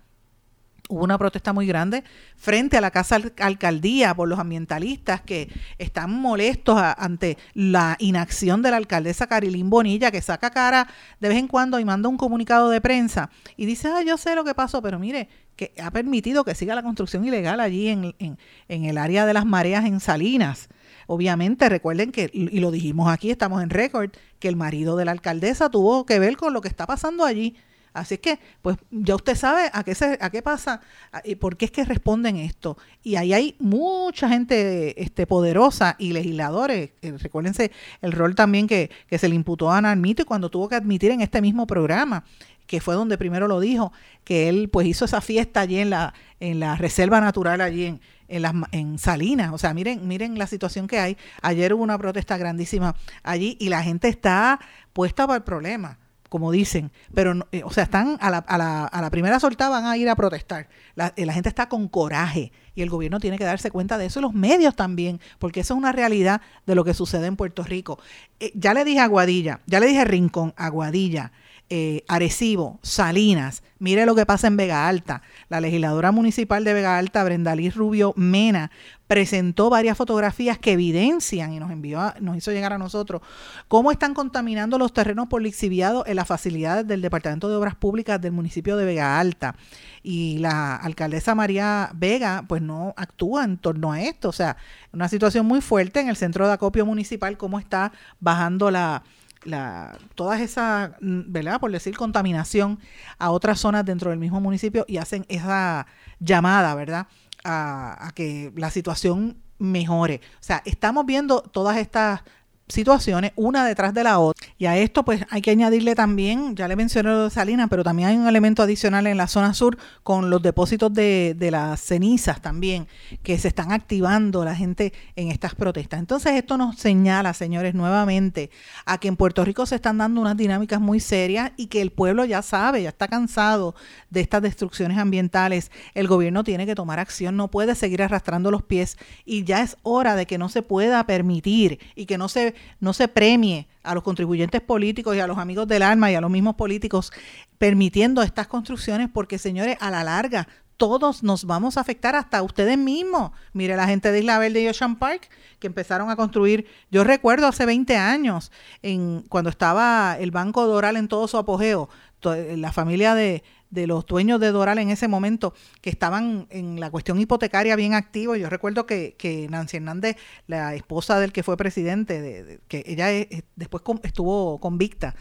Hubo 0.89 1.03
una 1.03 1.17
protesta 1.17 1.51
muy 1.51 1.67
grande 1.67 2.03
frente 2.37 2.77
a 2.77 2.81
la 2.81 2.91
Casa 2.91 3.19
Alcaldía 3.39 4.15
por 4.15 4.29
los 4.29 4.39
ambientalistas 4.39 5.21
que 5.21 5.49
están 5.77 6.11
molestos 6.11 6.79
ante 6.79 7.37
la 7.53 7.97
inacción 7.99 8.61
de 8.61 8.71
la 8.71 8.77
alcaldesa 8.77 9.27
Carilín 9.27 9.69
Bonilla, 9.69 10.11
que 10.11 10.21
saca 10.21 10.49
cara 10.49 10.87
de 11.19 11.27
vez 11.27 11.37
en 11.37 11.47
cuando 11.47 11.79
y 11.79 11.85
manda 11.85 12.07
un 12.07 12.15
comunicado 12.15 12.69
de 12.69 12.79
prensa 12.79 13.29
y 13.57 13.65
dice, 13.65 13.89
ah, 13.89 14.01
yo 14.01 14.17
sé 14.17 14.33
lo 14.35 14.45
que 14.45 14.55
pasó, 14.55 14.81
pero 14.81 14.97
mire, 14.97 15.27
que 15.57 15.73
ha 15.83 15.91
permitido 15.91 16.45
que 16.45 16.55
siga 16.55 16.75
la 16.75 16.83
construcción 16.83 17.25
ilegal 17.25 17.59
allí 17.59 17.89
en, 17.89 18.15
en, 18.19 18.85
el 18.85 18.97
área 18.97 19.25
de 19.25 19.33
las 19.33 19.45
mareas 19.45 19.85
en 19.85 19.99
Salinas. 19.99 20.69
Obviamente, 21.07 21.67
recuerden 21.67 22.11
que, 22.11 22.29
y 22.31 22.59
lo 22.59 22.71
dijimos 22.71 23.09
aquí, 23.09 23.31
estamos 23.31 23.61
en 23.63 23.69
récord, 23.69 24.11
que 24.39 24.47
el 24.47 24.55
marido 24.55 24.95
de 24.95 25.05
la 25.05 25.11
alcaldesa 25.11 25.69
tuvo 25.69 26.05
que 26.05 26.19
ver 26.19 26.37
con 26.37 26.53
lo 26.53 26.61
que 26.61 26.67
está 26.67 26.85
pasando 26.85 27.25
allí 27.25 27.55
Así 27.97 28.17
que, 28.19 28.39
pues 28.61 28.77
ya 28.91 29.15
usted 29.15 29.35
sabe 29.35 29.69
a 29.73 29.83
qué, 29.83 29.95
se, 29.95 30.17
a 30.21 30.29
qué 30.29 30.41
pasa 30.41 30.81
y 31.23 31.35
por 31.35 31.57
qué 31.57 31.65
es 31.65 31.71
que 31.71 31.83
responden 31.83 32.37
esto. 32.37 32.77
Y 33.03 33.15
ahí 33.15 33.33
hay 33.33 33.55
mucha 33.59 34.29
gente 34.29 35.01
este, 35.01 35.25
poderosa 35.25 35.95
y 35.97 36.13
legisladores. 36.13 36.91
Eh, 37.01 37.13
recuérdense 37.17 37.71
el 38.01 38.11
rol 38.11 38.35
también 38.35 38.67
que, 38.67 38.91
que 39.07 39.17
se 39.17 39.27
le 39.27 39.35
imputó 39.35 39.71
a 39.71 39.77
Ana 39.79 39.91
Armito 39.91 40.21
y 40.21 40.25
cuando 40.25 40.49
tuvo 40.49 40.69
que 40.69 40.75
admitir 40.75 41.11
en 41.11 41.21
este 41.21 41.41
mismo 41.41 41.65
programa 41.65 42.23
que 42.67 42.81
fue 42.81 42.95
donde 42.95 43.17
primero 43.17 43.47
lo 43.47 43.61
dijo, 43.61 43.93
que 44.25 44.49
él 44.49 44.69
pues 44.69 44.87
hizo 44.87 45.05
esa 45.05 45.21
fiesta 45.21 45.61
allí 45.61 45.79
en 45.79 45.89
la, 45.89 46.13
en 46.41 46.59
la 46.59 46.75
reserva 46.75 47.21
natural 47.21 47.61
allí 47.61 47.85
en, 47.85 48.01
en, 48.27 48.63
en 48.73 48.99
Salinas. 48.99 49.53
O 49.53 49.57
sea, 49.57 49.73
miren, 49.73 50.05
miren 50.05 50.37
la 50.37 50.47
situación 50.47 50.85
que 50.85 50.99
hay. 50.99 51.17
Ayer 51.41 51.73
hubo 51.73 51.81
una 51.81 51.97
protesta 51.97 52.37
grandísima 52.37 52.93
allí 53.23 53.55
y 53.61 53.69
la 53.69 53.81
gente 53.83 54.09
está 54.09 54.59
puesta 54.91 55.25
para 55.25 55.37
el 55.37 55.43
problema 55.43 55.97
como 56.29 56.51
dicen, 56.51 56.91
pero, 57.13 57.33
eh, 57.51 57.63
o 57.63 57.71
sea, 57.71 57.83
están 57.83 58.17
a 58.21 58.29
la, 58.29 58.37
a, 58.39 58.57
la, 58.57 58.85
a 58.85 59.01
la, 59.01 59.09
primera 59.09 59.39
soltada 59.39 59.69
van 59.69 59.85
a 59.85 59.97
ir 59.97 60.09
a 60.09 60.15
protestar. 60.15 60.67
La, 60.95 61.13
eh, 61.15 61.25
la, 61.25 61.33
gente 61.33 61.49
está 61.49 61.69
con 61.69 61.87
coraje 61.87 62.51
y 62.75 62.81
el 62.81 62.89
gobierno 62.89 63.19
tiene 63.19 63.37
que 63.37 63.43
darse 63.43 63.71
cuenta 63.71 63.97
de 63.97 64.07
eso 64.07 64.19
y 64.19 64.23
los 64.23 64.33
medios 64.33 64.75
también, 64.75 65.19
porque 65.39 65.61
eso 65.61 65.73
es 65.73 65.77
una 65.77 65.91
realidad 65.91 66.41
de 66.65 66.75
lo 66.75 66.83
que 66.83 66.93
sucede 66.93 67.27
en 67.27 67.35
Puerto 67.35 67.63
Rico. 67.63 67.99
Eh, 68.39 68.51
ya 68.55 68.73
le 68.73 68.83
dije 68.83 68.99
a 68.99 69.05
Aguadilla, 69.05 69.61
ya 69.65 69.79
le 69.79 69.87
dije 69.87 70.01
a 70.01 70.05
Rincón, 70.05 70.53
Aguadilla, 70.57 71.31
eh, 71.69 72.03
Arecibo, 72.07 72.79
Salinas, 72.81 73.61
mire 73.79 74.05
lo 74.05 74.15
que 74.15 74.25
pasa 74.25 74.47
en 74.47 74.55
Vega 74.55 74.87
Alta. 74.87 75.21
La 75.49 75.59
legisladora 75.59 76.11
municipal 76.11 76.63
de 76.63 76.73
Vega 76.73 76.97
Alta, 76.97 77.23
Brendalí 77.23 77.69
Rubio 77.69 78.13
Mena, 78.15 78.71
presentó 79.07 79.69
varias 79.69 79.97
fotografías 79.97 80.57
que 80.57 80.73
evidencian 80.73 81.53
y 81.53 81.59
nos 81.59 81.71
envió, 81.71 82.13
nos 82.19 82.37
hizo 82.37 82.51
llegar 82.51 82.73
a 82.73 82.77
nosotros 82.77 83.21
cómo 83.67 83.91
están 83.91 84.13
contaminando 84.13 84.77
los 84.77 84.93
terrenos 84.93 85.27
por 85.27 85.41
lixiviados 85.41 86.05
en 86.07 86.15
las 86.17 86.27
facilidades 86.27 86.87
del 86.87 87.01
Departamento 87.01 87.49
de 87.49 87.55
Obras 87.55 87.75
Públicas 87.75 88.21
del 88.21 88.31
municipio 88.31 88.77
de 88.77 88.85
Vega 88.85 89.19
Alta. 89.19 89.55
Y 90.03 90.37
la 90.37 90.75
alcaldesa 90.75 91.35
María 91.35 91.89
Vega, 91.93 92.45
pues 92.47 92.61
no 92.61 92.93
actúa 92.95 93.43
en 93.43 93.57
torno 93.57 93.91
a 93.91 94.01
esto. 94.01 94.29
O 94.29 94.33
sea, 94.33 94.55
una 94.93 95.09
situación 95.09 95.45
muy 95.45 95.59
fuerte 95.59 95.99
en 95.99 96.07
el 96.07 96.15
centro 96.15 96.47
de 96.47 96.53
acopio 96.53 96.85
municipal, 96.85 97.37
cómo 97.37 97.59
está 97.59 97.91
bajando 98.19 98.71
la 98.71 99.03
la, 99.47 99.97
todas 100.15 100.41
esas, 100.41 100.91
mm, 101.01 101.31
¿verdad? 101.31 101.59
Por 101.59 101.71
decir 101.71 101.95
contaminación 101.97 102.79
a 103.17 103.31
otras 103.31 103.59
zonas 103.59 103.85
dentro 103.85 104.11
del 104.11 104.19
mismo 104.19 104.41
municipio 104.41 104.85
y 104.87 104.97
hacen 104.97 105.25
esa 105.29 105.87
llamada, 106.19 106.75
¿verdad? 106.75 107.07
A 107.43 108.11
que 108.13 108.51
la 108.55 108.69
situación 108.71 109.37
mejore. 109.59 110.21
O 110.35 110.43
sea, 110.43 110.61
estamos 110.65 111.05
viendo 111.05 111.41
todas 111.41 111.77
estas 111.77 112.21
situaciones, 112.67 113.31
una 113.35 113.65
detrás 113.65 113.93
de 113.93 114.03
la 114.03 114.19
otra. 114.19 114.46
Y 114.59 114.65
a 114.65 114.77
esto 114.77 115.05
pues 115.05 115.23
hay 115.29 115.41
que 115.41 115.51
añadirle 115.51 115.93
también, 115.93 116.55
ya 116.55 116.67
le 116.67 116.75
mencioné 116.75 117.09
lo 117.09 117.25
de 117.25 117.29
Salinas, 117.29 117.67
pero 117.69 117.83
también 117.83 118.09
hay 118.09 118.17
un 118.17 118.27
elemento 118.27 118.63
adicional 118.63 119.05
en 119.05 119.17
la 119.17 119.27
zona 119.27 119.53
sur 119.53 119.77
con 120.03 120.31
los 120.31 120.41
depósitos 120.41 120.91
de, 120.93 121.35
de 121.37 121.51
las 121.51 121.79
cenizas 121.79 122.41
también, 122.41 122.87
que 123.21 123.37
se 123.37 123.49
están 123.49 123.71
activando 123.71 124.43
la 124.43 124.55
gente 124.55 124.93
en 125.15 125.29
estas 125.29 125.53
protestas. 125.53 125.99
Entonces 125.99 126.33
esto 126.33 126.57
nos 126.57 126.77
señala, 126.77 127.33
señores, 127.33 127.75
nuevamente 127.75 128.49
a 128.85 128.97
que 128.97 129.07
en 129.07 129.15
Puerto 129.15 129.45
Rico 129.45 129.65
se 129.65 129.75
están 129.75 129.99
dando 129.99 130.21
unas 130.21 130.35
dinámicas 130.35 130.81
muy 130.81 130.99
serias 130.99 131.51
y 131.55 131.67
que 131.67 131.81
el 131.81 131.91
pueblo 131.91 132.25
ya 132.25 132.41
sabe, 132.41 132.81
ya 132.81 132.89
está 132.89 133.07
cansado 133.07 133.75
de 134.09 134.21
estas 134.21 134.41
destrucciones 134.41 134.97
ambientales. 134.97 135.71
El 135.93 136.07
gobierno 136.07 136.43
tiene 136.43 136.65
que 136.65 136.75
tomar 136.75 136.99
acción, 136.99 137.37
no 137.37 137.49
puede 137.49 137.75
seguir 137.75 138.01
arrastrando 138.01 138.49
los 138.49 138.63
pies 138.63 138.97
y 139.23 139.43
ya 139.43 139.61
es 139.61 139.77
hora 139.83 140.15
de 140.15 140.25
que 140.25 140.37
no 140.37 140.49
se 140.49 140.63
pueda 140.63 141.05
permitir 141.05 141.79
y 141.95 142.05
que 142.07 142.17
no 142.17 142.27
se 142.27 142.55
no 142.79 142.93
se 142.93 143.07
premie 143.07 143.67
a 143.87 143.93
los 143.93 144.03
contribuyentes 144.03 144.61
políticos 144.61 145.15
y 145.15 145.19
a 145.19 145.27
los 145.27 145.37
amigos 145.37 145.67
del 145.67 145.81
alma 145.81 146.11
y 146.11 146.15
a 146.15 146.21
los 146.21 146.29
mismos 146.29 146.55
políticos 146.55 147.11
permitiendo 147.57 148.21
estas 148.21 148.47
construcciones 148.47 149.09
porque, 149.11 149.37
señores, 149.37 149.77
a 149.79 149.89
la 149.89 150.03
larga 150.03 150.47
todos 150.77 151.23
nos 151.23 151.45
vamos 151.45 151.75
a 151.75 151.81
afectar, 151.81 152.15
hasta 152.15 152.41
ustedes 152.43 152.77
mismos. 152.77 153.31
Mire, 153.51 153.75
la 153.75 153.87
gente 153.87 154.11
de 154.11 154.19
Isla 154.19 154.37
Verde 154.37 154.61
y 154.61 154.67
Ocean 154.67 154.95
Park, 154.95 155.29
que 155.59 155.67
empezaron 155.67 156.09
a 156.09 156.15
construir, 156.15 156.67
yo 156.91 157.03
recuerdo 157.03 157.47
hace 157.47 157.65
20 157.65 157.97
años, 157.97 158.51
en, 158.83 159.23
cuando 159.27 159.49
estaba 159.49 160.17
el 160.19 160.31
Banco 160.31 160.65
Doral 160.67 160.95
en 160.95 161.07
todo 161.07 161.27
su 161.27 161.37
apogeo, 161.37 161.89
la 162.21 162.71
familia 162.71 163.15
de, 163.15 163.43
de 163.69 163.87
los 163.87 164.05
dueños 164.05 164.39
de 164.39 164.51
Doral 164.51 164.79
en 164.79 164.89
ese 164.89 165.07
momento 165.07 165.53
que 165.81 165.89
estaban 165.89 166.47
en 166.49 166.79
la 166.79 166.89
cuestión 166.89 167.19
hipotecaria 167.19 167.75
bien 167.75 167.93
activos. 167.93 168.37
Yo 168.37 168.49
recuerdo 168.49 168.85
que, 168.85 169.15
que 169.17 169.47
Nancy 169.49 169.77
Hernández, 169.77 170.17
la 170.47 170.75
esposa 170.75 171.19
del 171.19 171.31
que 171.31 171.43
fue 171.43 171.57
presidente, 171.57 172.21
de, 172.21 172.59
que 172.67 172.83
ella 172.87 173.07
después 173.55 173.83
estuvo 174.03 174.59
convicta 174.59 175.15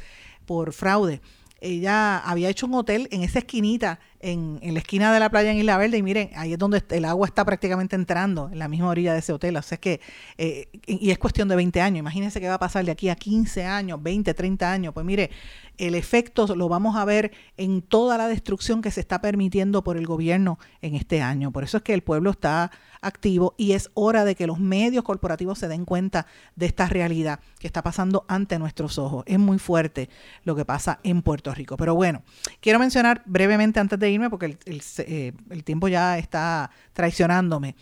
por 0.46 0.72
fraude, 0.72 1.20
ella 1.60 2.18
había 2.18 2.48
hecho 2.48 2.66
un 2.66 2.74
hotel 2.74 3.08
en 3.10 3.22
esa 3.22 3.38
esquinita, 3.38 3.98
en, 4.26 4.58
la 4.74 4.80
esquina 4.80 5.12
de 5.12 5.20
la 5.20 5.30
playa 5.30 5.52
en 5.52 5.58
Isla 5.58 5.78
Verde, 5.78 5.98
y 5.98 6.02
miren, 6.02 6.30
ahí 6.34 6.52
es 6.52 6.58
donde 6.58 6.82
el 6.90 7.04
agua 7.04 7.26
está 7.26 7.44
prácticamente 7.44 7.94
entrando, 7.94 8.48
en 8.50 8.58
la 8.58 8.68
misma 8.68 8.88
orilla 8.88 9.12
de 9.12 9.20
ese 9.20 9.32
hotel. 9.32 9.56
O 9.56 9.62
sea, 9.62 9.76
es 9.76 9.80
que, 9.80 10.00
eh, 10.36 10.68
y 10.86 11.10
es 11.10 11.18
cuestión 11.18 11.48
de 11.48 11.54
20 11.54 11.80
años. 11.80 12.00
Imagínense 12.00 12.40
qué 12.40 12.48
va 12.48 12.54
a 12.54 12.58
pasar 12.58 12.84
de 12.84 12.90
aquí 12.90 13.08
a 13.08 13.14
15 13.14 13.64
años, 13.64 14.02
20, 14.02 14.34
30 14.34 14.72
años. 14.72 14.92
Pues 14.92 15.06
mire, 15.06 15.30
el 15.78 15.94
efecto 15.94 16.46
lo 16.56 16.68
vamos 16.68 16.96
a 16.96 17.04
ver 17.04 17.32
en 17.56 17.82
toda 17.82 18.18
la 18.18 18.28
destrucción 18.28 18.82
que 18.82 18.90
se 18.90 19.00
está 19.00 19.20
permitiendo 19.20 19.84
por 19.84 19.96
el 19.96 20.06
gobierno 20.06 20.58
en 20.80 20.94
este 20.94 21.20
año. 21.20 21.52
Por 21.52 21.64
eso 21.64 21.76
es 21.76 21.82
que 21.82 21.94
el 21.94 22.02
pueblo 22.02 22.30
está 22.30 22.70
activo 23.02 23.54
y 23.56 23.72
es 23.72 23.90
hora 23.94 24.24
de 24.24 24.34
que 24.34 24.46
los 24.46 24.58
medios 24.58 25.04
corporativos 25.04 25.58
se 25.58 25.68
den 25.68 25.84
cuenta 25.84 26.26
de 26.56 26.66
esta 26.66 26.86
realidad 26.86 27.40
que 27.58 27.66
está 27.66 27.82
pasando 27.82 28.24
ante 28.28 28.58
nuestros 28.58 28.98
ojos. 28.98 29.24
Es 29.26 29.38
muy 29.38 29.58
fuerte 29.58 30.08
lo 30.44 30.56
que 30.56 30.64
pasa 30.64 30.98
en 31.02 31.22
Puerto 31.22 31.54
Rico. 31.54 31.76
Pero 31.76 31.94
bueno, 31.94 32.22
quiero 32.60 32.78
mencionar 32.78 33.22
brevemente 33.26 33.78
antes 33.78 33.98
de 33.98 34.10
porque 34.30 34.56
el, 34.64 34.82
eh, 34.98 35.32
tiempo 35.64 35.88
ya 35.88 36.18
está 36.18 36.70
traicionándome. 36.92 37.76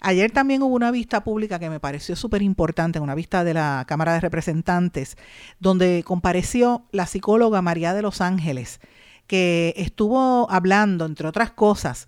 Ayer 0.00 0.30
también 0.30 0.62
hubo 0.62 0.74
una 0.74 0.90
vista 0.90 1.22
pública 1.22 1.58
que 1.58 1.70
me 1.70 1.80
pareció 1.80 2.16
súper 2.16 2.42
importante, 2.42 3.00
una 3.00 3.14
vista 3.14 3.44
de 3.44 3.54
la 3.54 3.84
Cámara 3.86 4.14
de 4.14 4.20
Representantes, 4.20 5.16
donde 5.58 6.02
compareció 6.04 6.84
la 6.92 7.06
psicóloga 7.06 7.62
María 7.62 7.94
de 7.94 8.02
los 8.02 8.20
Ángeles, 8.20 8.80
que 9.26 9.74
estuvo 9.76 10.50
hablando, 10.50 11.04
entre 11.06 11.28
otras 11.28 11.50
cosas, 11.50 12.06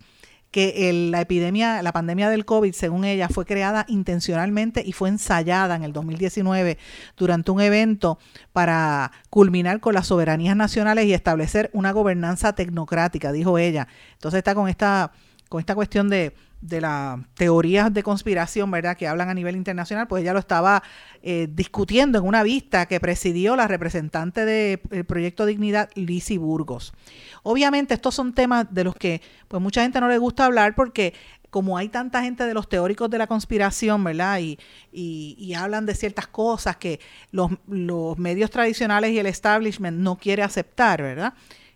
que 0.52 1.08
la 1.10 1.22
epidemia, 1.22 1.82
la 1.82 1.92
pandemia 1.92 2.28
del 2.30 2.44
COVID, 2.44 2.72
según 2.74 3.04
ella, 3.04 3.28
fue 3.28 3.46
creada 3.46 3.86
intencionalmente 3.88 4.82
y 4.86 4.92
fue 4.92 5.08
ensayada 5.08 5.74
en 5.74 5.82
el 5.82 5.94
2019 5.94 6.78
durante 7.16 7.50
un 7.50 7.60
evento 7.60 8.18
para 8.52 9.10
culminar 9.30 9.80
con 9.80 9.94
las 9.94 10.06
soberanías 10.06 10.54
nacionales 10.54 11.06
y 11.06 11.14
establecer 11.14 11.70
una 11.72 11.90
gobernanza 11.90 12.54
tecnocrática, 12.54 13.32
dijo 13.32 13.56
ella. 13.56 13.88
Entonces 14.12 14.38
está 14.38 14.54
con 14.54 14.68
esta, 14.68 15.12
con 15.48 15.58
esta 15.58 15.74
cuestión 15.74 16.10
de 16.10 16.34
de 16.62 16.81
las 16.81 17.18
teorías 17.35 17.92
de 17.92 18.03
conspiración, 18.03 18.70
¿verdad?, 18.70 18.96
que 18.96 19.09
hablan 19.09 19.29
a 19.29 19.35
nivel 19.35 19.57
internacional, 19.57 20.07
pues 20.07 20.22
ella 20.22 20.33
lo 20.33 20.38
estaba 20.38 20.83
eh, 21.22 21.48
discutiendo 21.51 22.18
en 22.18 22.25
una 22.25 22.42
vista 22.42 22.87
que 22.87 23.01
presidió 23.01 23.57
la 23.57 23.68
representante 23.68 24.46
del 24.46 25.05
Proyecto 25.05 25.44
Dignidad, 25.44 25.90
Lisi 25.94 26.38
Burgos. 26.38 26.94
Obviamente 27.42 27.94
estos 27.94 28.14
son 28.14 28.33
temas 28.33 28.72
de 28.72 28.85
los 28.85 28.94
que 28.94 29.20
pues 29.48 29.61
mucha 29.61 29.83
gente 29.83 30.01
no 30.01 30.09
le 30.09 30.18
gusta 30.18 30.46
hablar 30.46 30.75
porque 30.75 31.12
como 31.51 31.77
hay 31.77 31.90
tanta 31.90 32.22
gente 32.22 32.46
de 32.46 32.55
los 32.55 32.66
teóricos 32.66 33.11
de 33.11 33.18
la 33.18 33.27
conspiración, 33.27 34.03
¿verdad? 34.03 34.40
Y, 34.40 34.59
y, 34.90 35.53
hablan 35.53 35.85
de 35.85 35.94
ciertas 35.94 36.27
cosas 36.27 36.79
que 36.79 36.98
los, 37.31 37.51
los 37.66 38.16
medios 38.16 38.51
tradicionales 38.51 39.11
y 39.11 39.18
el 39.18 39.27
establishment 39.27 39.98
no 39.98 40.16
quiere 40.16 40.42
aceptar, 40.42 41.03
¿verdad? 41.03 41.35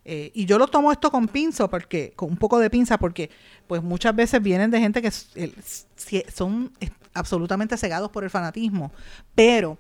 Eh, 0.09 0.31
y 0.35 0.46
yo 0.46 0.57
lo 0.57 0.68
tomo 0.68 0.92
esto 0.92 1.11
con 1.11 1.27
pinzo, 1.27 1.68
porque, 1.68 2.12
con 2.14 2.31
un 2.31 2.37
poco 2.37 2.61
de 2.61 2.70
pinza, 2.70 2.96
porque 2.96 3.29
pues 3.66 3.83
muchas 3.83 4.14
veces 4.14 4.42
vienen 4.42 4.70
de 4.70 4.81
gente 4.81 5.02
que 5.02 5.11
son 6.33 6.72
absolutamente 7.14 7.76
cegados 7.76 8.11
por 8.11 8.24
el 8.24 8.31
fanatismo, 8.31 8.92
pero 9.35 9.79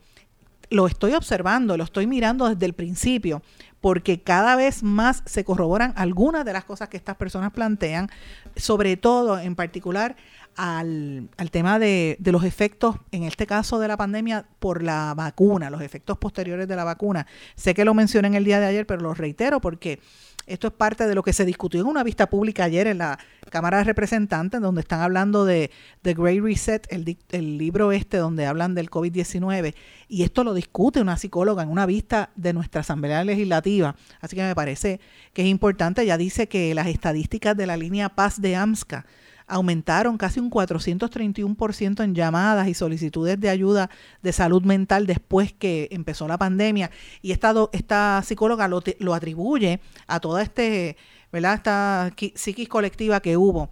lo 0.70 0.86
estoy 0.86 1.12
observando, 1.12 1.76
lo 1.76 1.84
estoy 1.84 2.06
mirando 2.06 2.48
desde 2.48 2.66
el 2.66 2.72
principio, 2.72 3.42
porque 3.80 4.20
cada 4.20 4.56
vez 4.56 4.82
más 4.82 5.22
se 5.26 5.44
corroboran 5.44 5.92
algunas 5.96 6.44
de 6.44 6.52
las 6.52 6.64
cosas 6.64 6.88
que 6.88 6.96
estas 6.96 7.16
personas 7.16 7.52
plantean, 7.52 8.10
sobre 8.56 8.96
todo 8.96 9.38
en 9.38 9.54
particular 9.54 10.16
al, 10.56 11.28
al 11.36 11.50
tema 11.50 11.78
de, 11.78 12.16
de, 12.18 12.32
los 12.32 12.42
efectos, 12.42 12.96
en 13.12 13.24
este 13.24 13.46
caso 13.46 13.78
de 13.78 13.88
la 13.88 13.96
pandemia, 13.96 14.46
por 14.58 14.82
la 14.82 15.14
vacuna, 15.14 15.70
los 15.70 15.82
efectos 15.82 16.18
posteriores 16.18 16.66
de 16.66 16.76
la 16.76 16.84
vacuna. 16.84 17.26
Sé 17.54 17.74
que 17.74 17.84
lo 17.84 17.94
mencioné 17.94 18.28
en 18.28 18.34
el 18.34 18.44
día 18.44 18.58
de 18.58 18.66
ayer, 18.66 18.86
pero 18.86 19.02
lo 19.02 19.14
reitero 19.14 19.60
porque 19.60 20.00
esto 20.46 20.68
es 20.68 20.72
parte 20.72 21.06
de 21.06 21.14
lo 21.14 21.22
que 21.22 21.32
se 21.32 21.44
discutió 21.44 21.80
en 21.80 21.86
una 21.86 22.04
vista 22.04 22.28
pública 22.28 22.64
ayer 22.64 22.86
en 22.86 22.98
la 22.98 23.18
Cámara 23.50 23.78
de 23.78 23.84
Representantes, 23.84 24.60
donde 24.60 24.80
están 24.80 25.00
hablando 25.00 25.44
de 25.44 25.70
The 26.02 26.14
Great 26.14 26.42
Reset, 26.42 26.86
el, 26.90 27.58
libro 27.58 27.92
este 27.92 28.16
donde 28.18 28.46
hablan 28.46 28.74
del 28.74 28.90
COVID-19, 28.90 29.74
y 30.08 30.22
esto 30.22 30.44
lo 30.44 30.54
discute 30.54 31.00
una 31.00 31.16
psicóloga 31.16 31.62
en 31.62 31.70
una 31.70 31.86
vista 31.86 32.30
de 32.36 32.52
nuestra 32.52 32.82
Asamblea 32.82 33.24
Legislativa. 33.24 33.96
Así 34.20 34.36
que 34.36 34.42
me 34.42 34.54
parece 34.54 35.00
que 35.32 35.42
es 35.42 35.48
importante. 35.48 36.06
Ya 36.06 36.16
dice 36.16 36.48
que 36.48 36.74
las 36.74 36.86
estadísticas 36.86 37.56
de 37.56 37.66
la 37.66 37.76
línea 37.76 38.08
Paz 38.08 38.40
de 38.40 38.56
AMSCA 38.56 39.04
aumentaron 39.46 40.18
casi 40.18 40.40
un 40.40 40.50
431% 40.50 42.02
en 42.02 42.14
llamadas 42.14 42.68
y 42.68 42.74
solicitudes 42.74 43.38
de 43.38 43.48
ayuda 43.48 43.90
de 44.22 44.32
salud 44.32 44.62
mental 44.62 45.06
después 45.06 45.52
que 45.52 45.88
empezó 45.90 46.26
la 46.28 46.38
pandemia. 46.38 46.90
Y 47.22 47.32
esta, 47.32 47.54
esta 47.72 48.22
psicóloga 48.24 48.68
lo, 48.68 48.82
lo 48.98 49.14
atribuye 49.14 49.80
a 50.06 50.20
toda 50.20 50.42
este, 50.42 50.96
¿verdad? 51.32 51.54
esta 51.54 52.12
psiquis 52.34 52.68
colectiva 52.68 53.20
que 53.20 53.36
hubo 53.36 53.70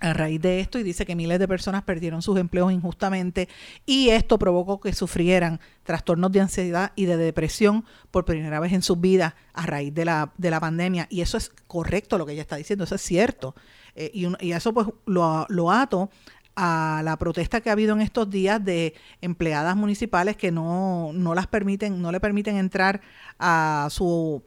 a 0.00 0.14
raíz 0.14 0.40
de 0.40 0.60
esto 0.60 0.78
y 0.78 0.82
dice 0.82 1.04
que 1.04 1.14
miles 1.14 1.38
de 1.38 1.46
personas 1.46 1.82
perdieron 1.82 2.22
sus 2.22 2.38
empleos 2.38 2.72
injustamente 2.72 3.48
y 3.84 4.08
esto 4.08 4.38
provocó 4.38 4.80
que 4.80 4.94
sufrieran 4.94 5.60
trastornos 5.82 6.32
de 6.32 6.40
ansiedad 6.40 6.92
y 6.96 7.04
de 7.04 7.18
depresión 7.18 7.84
por 8.10 8.24
primera 8.24 8.60
vez 8.60 8.72
en 8.72 8.82
sus 8.82 8.98
vidas 8.98 9.34
a 9.52 9.66
raíz 9.66 9.94
de 9.94 10.06
la, 10.06 10.32
de 10.38 10.50
la 10.50 10.58
pandemia. 10.58 11.06
Y 11.10 11.20
eso 11.20 11.36
es 11.36 11.52
correcto 11.66 12.16
lo 12.16 12.24
que 12.24 12.32
ella 12.32 12.42
está 12.42 12.56
diciendo, 12.56 12.84
eso 12.84 12.94
es 12.94 13.02
cierto. 13.02 13.54
Eh, 14.00 14.10
y, 14.14 14.52
eso 14.52 14.72
pues 14.72 14.86
lo, 15.04 15.46
lo 15.50 15.70
ato 15.70 16.08
a 16.56 17.02
la 17.04 17.18
protesta 17.18 17.60
que 17.60 17.68
ha 17.68 17.72
habido 17.72 17.94
en 17.94 18.00
estos 18.00 18.30
días 18.30 18.64
de 18.64 18.94
empleadas 19.20 19.76
municipales 19.76 20.36
que 20.36 20.50
no, 20.50 21.10
no 21.12 21.34
las 21.34 21.46
permiten, 21.46 22.00
no 22.00 22.10
le 22.10 22.18
permiten 22.18 22.56
entrar 22.56 23.02
a 23.38 23.88
su 23.90 24.42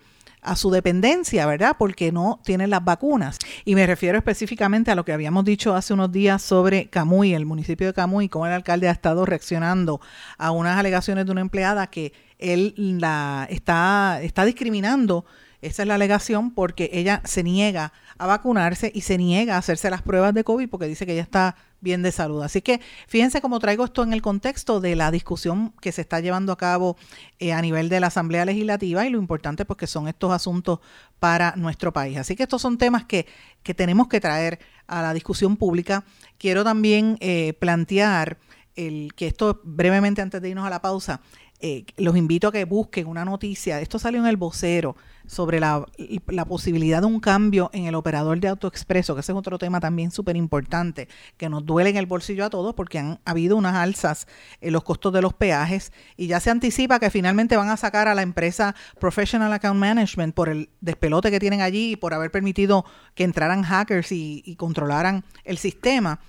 a 0.45 0.57
su 0.57 0.71
dependencia, 0.71 1.45
¿verdad? 1.45 1.77
Porque 1.79 2.11
no 2.11 2.41
tienen 2.43 2.69
las 2.69 2.83
vacunas. 2.83 3.37
Y 3.63 3.75
me 3.75 3.87
refiero 3.87 4.17
específicamente 4.17 4.91
a 4.91 4.95
lo 4.95 5.05
que 5.05 5.13
habíamos 5.13 5.45
dicho 5.45 5.73
hace 5.73 5.93
unos 5.93 6.11
días 6.11 6.41
sobre 6.41 6.89
Camuy, 6.89 7.33
el 7.33 7.45
municipio 7.45 7.87
de 7.87 7.93
Camuy, 7.93 8.27
cómo 8.27 8.45
el 8.45 8.51
alcalde 8.51 8.89
ha 8.89 8.91
estado 8.91 9.25
reaccionando 9.25 10.01
a 10.37 10.51
unas 10.51 10.77
alegaciones 10.77 11.25
de 11.25 11.31
una 11.31 11.39
empleada 11.39 11.87
que 11.87 12.11
él 12.39 12.73
la 12.77 13.47
está, 13.49 14.19
está 14.21 14.43
discriminando 14.43 15.23
esa 15.63 15.83
es 15.83 15.87
la 15.87 15.95
alegación 15.95 16.51
porque 16.51 16.89
ella 16.93 17.21
se 17.25 17.43
niega 17.43 17.93
a 18.17 18.27
vacunarse 18.27 18.91
y 18.93 19.01
se 19.01 19.17
niega 19.17 19.55
a 19.55 19.57
hacerse 19.57 19.89
las 19.89 20.01
pruebas 20.01 20.33
de 20.33 20.43
COVID 20.43 20.69
porque 20.69 20.87
dice 20.87 21.05
que 21.05 21.13
ella 21.13 21.21
está 21.21 21.55
bien 21.81 22.01
de 22.01 22.11
salud. 22.11 22.41
Así 22.43 22.61
que 22.61 22.79
fíjense 23.07 23.41
cómo 23.41 23.59
traigo 23.59 23.85
esto 23.85 24.03
en 24.03 24.13
el 24.13 24.21
contexto 24.21 24.79
de 24.79 24.95
la 24.95 25.11
discusión 25.11 25.73
que 25.81 25.91
se 25.91 26.01
está 26.01 26.19
llevando 26.19 26.51
a 26.51 26.57
cabo 26.57 26.97
eh, 27.39 27.53
a 27.53 27.61
nivel 27.61 27.89
de 27.89 27.99
la 27.99 28.07
Asamblea 28.07 28.45
Legislativa 28.45 29.05
y 29.05 29.09
lo 29.09 29.17
importante 29.17 29.65
pues 29.65 29.89
son 29.89 30.07
estos 30.07 30.31
asuntos 30.31 30.79
para 31.19 31.55
nuestro 31.55 31.91
país. 31.91 32.17
Así 32.17 32.35
que 32.35 32.43
estos 32.43 32.61
son 32.61 32.77
temas 32.77 33.05
que, 33.05 33.25
que 33.63 33.73
tenemos 33.73 34.07
que 34.07 34.21
traer 34.21 34.59
a 34.87 35.01
la 35.01 35.13
discusión 35.13 35.57
pública. 35.57 36.03
Quiero 36.37 36.63
también 36.63 37.17
eh, 37.19 37.53
plantear 37.59 38.37
el 38.75 39.13
que 39.15 39.27
esto 39.27 39.61
brevemente 39.63 40.21
antes 40.21 40.41
de 40.41 40.49
irnos 40.49 40.65
a 40.65 40.69
la 40.69 40.81
pausa, 40.81 41.21
eh, 41.59 41.85
los 41.97 42.17
invito 42.17 42.47
a 42.47 42.51
que 42.51 42.65
busquen 42.65 43.07
una 43.07 43.23
noticia, 43.23 43.79
esto 43.79 43.99
salió 43.99 44.19
en 44.19 44.27
el 44.27 44.35
vocero, 44.37 44.95
sobre 45.27 45.59
la, 45.59 45.85
la, 46.27 46.45
posibilidad 46.45 47.01
de 47.01 47.07
un 47.07 47.19
cambio 47.19 47.69
en 47.73 47.85
el 47.85 47.95
operador 47.95 48.39
de 48.39 48.49
AutoExpreso, 48.49 49.15
que 49.15 49.21
ese 49.21 49.31
es 49.31 49.37
otro 49.37 49.57
tema 49.57 49.79
también 49.79 50.11
súper 50.11 50.35
importante, 50.35 51.07
que 51.37 51.49
nos 51.49 51.65
duele 51.65 51.89
en 51.89 51.97
el 51.97 52.05
bolsillo 52.05 52.45
a 52.45 52.49
todos 52.49 52.73
porque 52.75 52.99
han 52.99 53.19
habido 53.25 53.55
unas 53.55 53.75
alzas 53.75 54.27
en 54.61 54.73
los 54.73 54.83
costos 54.83 55.13
de 55.13 55.21
los 55.21 55.33
peajes 55.33 55.91
y 56.17 56.27
ya 56.27 56.39
se 56.39 56.49
anticipa 56.49 56.99
que 56.99 57.09
finalmente 57.09 57.57
van 57.57 57.69
a 57.69 57.77
sacar 57.77 58.07
a 58.07 58.15
la 58.15 58.21
empresa 58.21 58.75
Professional 58.99 59.51
Account 59.53 59.79
Management 59.79 60.35
por 60.35 60.49
el 60.49 60.69
despelote 60.81 61.31
que 61.31 61.39
tienen 61.39 61.61
allí 61.61 61.91
y 61.91 61.95
por 61.95 62.13
haber 62.13 62.31
permitido 62.31 62.85
que 63.15 63.23
entraran 63.23 63.63
hackers 63.63 64.11
y, 64.11 64.43
y 64.45 64.55
controlaran 64.55 65.23
el 65.43 65.57
sistema. 65.57 66.19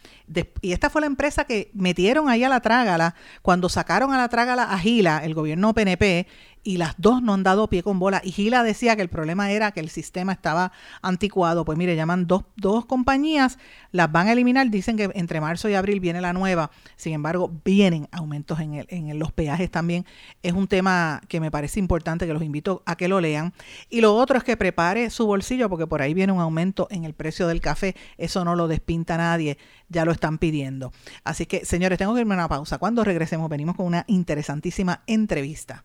Y 0.62 0.72
esta 0.72 0.88
fue 0.88 1.02
la 1.02 1.07
empresa 1.07 1.44
que 1.44 1.70
metieron 1.74 2.28
ahí 2.28 2.44
a 2.44 2.48
la 2.48 2.61
trágala. 2.61 3.14
Cuando 3.42 3.68
sacaron 3.68 4.12
a 4.14 4.18
la 4.18 4.28
trágala 4.28 4.64
a 4.64 4.78
Gila, 4.78 5.18
el 5.18 5.35
gobierno 5.35 5.74
PNP, 5.74 6.26
y 6.64 6.79
las 6.79 6.94
dos 6.98 7.22
no 7.22 7.35
han 7.35 7.42
dado 7.42 7.68
pie 7.68 7.83
con 7.83 7.98
bola. 7.98 8.20
Y 8.24 8.33
Gila 8.33 8.62
decía 8.62 8.96
que 8.96 9.03
el 9.03 9.09
problema 9.09 9.50
era 9.50 9.70
que 9.72 9.81
el 9.81 9.90
sistema 9.90 10.33
estaba 10.33 10.72
anticuado. 11.03 11.64
Pues 11.64 11.79
mire, 11.79 11.94
llaman 11.94 12.27
dos, 12.27 12.44
dos 12.57 12.87
compañías, 12.87 13.59
las 13.92 14.11
van 14.11 14.29
a 14.29 14.33
eliminar, 14.33 14.68
dicen 14.70 14.96
que 14.96 15.11
entre 15.14 15.40
marzo 15.40 15.68
y 15.68 15.74
abril 15.74 16.00
viene 16.00 16.20
la 16.20 16.33
nueva. 16.33 16.70
Sin 16.96 17.12
embargo, 17.12 17.53
vienen 17.64 18.09
aumentos 18.11 18.59
en, 18.61 18.74
el, 18.74 18.87
en 18.88 19.18
los 19.18 19.31
peajes 19.31 19.70
también. 19.70 20.07
Es 20.42 20.55
un 20.55 20.66
tema 20.66 21.20
que 21.29 21.38
me 21.38 21.50
parece 21.50 21.79
importante, 21.79 22.27
que 22.27 22.33
los 22.33 22.42
invito 22.42 22.83
a 22.87 22.96
que 22.96 23.09
lo 23.09 23.20
lean. 23.20 23.53
Y 23.90 24.00
lo 24.00 24.14
otro 24.14 24.38
es 24.38 24.44
que 24.44 24.57
prepare 24.57 25.11
su 25.11 25.27
bolsillo, 25.27 25.68
porque 25.68 25.87
por 25.87 26.00
ahí 26.00 26.14
viene 26.14 26.33
un 26.33 26.40
aumento 26.40 26.88
en 26.90 27.05
el 27.05 27.12
precio 27.12 27.46
del 27.46 27.61
café. 27.61 27.94
Eso 28.16 28.44
no 28.44 28.57
lo 28.57 28.68
despinta 28.68 29.18
nadie, 29.18 29.59
ya 29.90 30.07
lo 30.07 30.12
están 30.12 30.38
pidiendo. 30.38 30.92
Así 31.24 31.44
que, 31.44 31.64
señores, 31.66 31.98
tengo 31.98 32.14
que 32.14 32.20
irme 32.20 32.35
a 32.35 32.38
una 32.38 32.48
pausa. 32.48 32.79
Cuando 32.79 33.05
regresemos, 33.05 33.50
venimos 33.50 33.77
con 33.77 33.87
una 33.87 34.05
interesantísima 34.09 35.03
entrevista. 35.07 35.85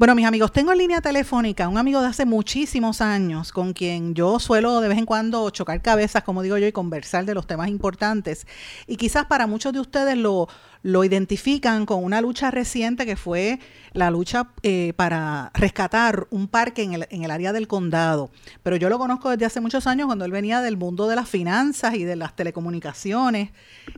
Bueno, 0.00 0.14
mis 0.14 0.24
amigos, 0.24 0.50
tengo 0.50 0.72
en 0.72 0.78
línea 0.78 1.02
telefónica 1.02 1.68
un 1.68 1.76
amigo 1.76 2.00
de 2.00 2.06
hace 2.06 2.24
muchísimos 2.24 3.02
años 3.02 3.52
con 3.52 3.74
quien 3.74 4.14
yo 4.14 4.38
suelo 4.40 4.80
de 4.80 4.88
vez 4.88 4.96
en 4.96 5.04
cuando 5.04 5.50
chocar 5.50 5.82
cabezas, 5.82 6.22
como 6.22 6.40
digo 6.40 6.56
yo, 6.56 6.66
y 6.66 6.72
conversar 6.72 7.26
de 7.26 7.34
los 7.34 7.46
temas 7.46 7.68
importantes. 7.68 8.46
Y 8.86 8.96
quizás 8.96 9.26
para 9.26 9.46
muchos 9.46 9.74
de 9.74 9.80
ustedes 9.80 10.16
lo, 10.16 10.48
lo 10.82 11.04
identifican 11.04 11.86
con 11.86 12.02
una 12.02 12.20
lucha 12.20 12.50
reciente 12.50 13.06
que 13.06 13.16
fue 13.16 13.58
la 13.92 14.10
lucha 14.10 14.50
eh, 14.62 14.92
para 14.96 15.50
rescatar 15.54 16.26
un 16.30 16.48
parque 16.48 16.82
en 16.82 16.94
el, 16.94 17.06
en 17.10 17.24
el 17.24 17.30
área 17.30 17.52
del 17.52 17.68
condado. 17.68 18.30
Pero 18.62 18.76
yo 18.76 18.88
lo 18.88 18.98
conozco 18.98 19.30
desde 19.30 19.46
hace 19.46 19.60
muchos 19.60 19.86
años 19.86 20.06
cuando 20.06 20.24
él 20.24 20.32
venía 20.32 20.60
del 20.60 20.76
mundo 20.76 21.08
de 21.08 21.16
las 21.16 21.28
finanzas 21.28 21.94
y 21.94 22.04
de 22.04 22.16
las 22.16 22.34
telecomunicaciones 22.36 23.50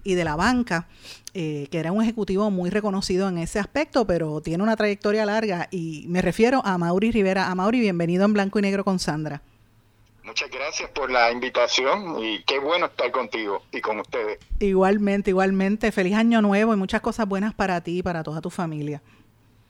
y 0.04 0.14
de 0.14 0.24
la 0.24 0.36
banca. 0.36 0.88
Eh, 1.34 1.68
que 1.70 1.78
era 1.78 1.92
un 1.92 2.02
ejecutivo 2.02 2.50
muy 2.50 2.68
reconocido 2.68 3.26
en 3.26 3.38
ese 3.38 3.58
aspecto, 3.58 4.06
pero 4.06 4.42
tiene 4.42 4.62
una 4.62 4.76
trayectoria 4.76 5.24
larga 5.24 5.66
y 5.70 6.04
me 6.08 6.20
refiero 6.20 6.60
a 6.66 6.76
Mauri 6.76 7.10
Rivera. 7.10 7.50
A 7.50 7.54
Mauri, 7.54 7.80
bienvenido 7.80 8.26
en 8.26 8.34
Blanco 8.34 8.58
y 8.58 8.62
Negro 8.62 8.84
con 8.84 8.98
Sandra. 8.98 9.40
Muchas 10.24 10.50
gracias 10.50 10.88
por 10.90 11.10
la 11.10 11.32
invitación 11.32 12.18
y 12.20 12.42
qué 12.44 12.58
bueno 12.60 12.86
estar 12.86 13.10
contigo 13.10 13.62
y 13.72 13.80
con 13.80 13.98
ustedes. 14.00 14.38
Igualmente, 14.60 15.30
igualmente. 15.30 15.90
Feliz 15.90 16.14
año 16.14 16.40
nuevo 16.40 16.72
y 16.72 16.76
muchas 16.76 17.00
cosas 17.00 17.26
buenas 17.26 17.54
para 17.54 17.80
ti 17.80 17.98
y 17.98 18.02
para 18.02 18.22
toda 18.22 18.40
tu 18.40 18.48
familia. 18.48 19.02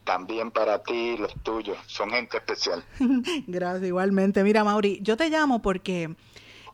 También 0.03 0.51
para 0.51 0.83
ti 0.83 0.93
y 0.93 1.17
los 1.17 1.33
tuyos. 1.41 1.77
Son 1.87 2.11
gente 2.11 2.37
especial. 2.37 2.83
gracias, 3.47 3.87
igualmente. 3.87 4.43
Mira, 4.43 4.63
Mauri, 4.63 4.99
yo 5.01 5.17
te 5.17 5.29
llamo 5.29 5.61
porque 5.61 6.13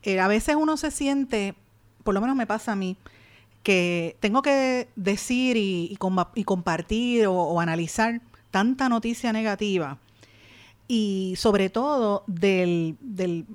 eh, 0.04 0.20
a 0.20 0.28
veces 0.28 0.56
uno 0.56 0.76
se 0.76 0.92
siente, 0.92 1.56
por 2.04 2.14
lo 2.14 2.22
menos 2.22 2.36
me 2.36 2.48
pasa 2.48 2.74
a 2.74 2.76
mí, 2.76 2.98
que 3.64 4.18
tengo 4.20 4.42
que 4.42 4.88
decir 4.96 5.58
y, 5.58 5.98
y, 6.36 6.44
compartir 6.44 7.28
o, 7.28 7.60
analizar 7.60 8.22
tanta 8.52 8.90
noticia 8.90 9.34
negativa 9.34 9.98
y 10.88 11.36
sobre 11.38 11.70
todo 11.70 12.24
del, 12.26 12.96
del, 13.00 13.46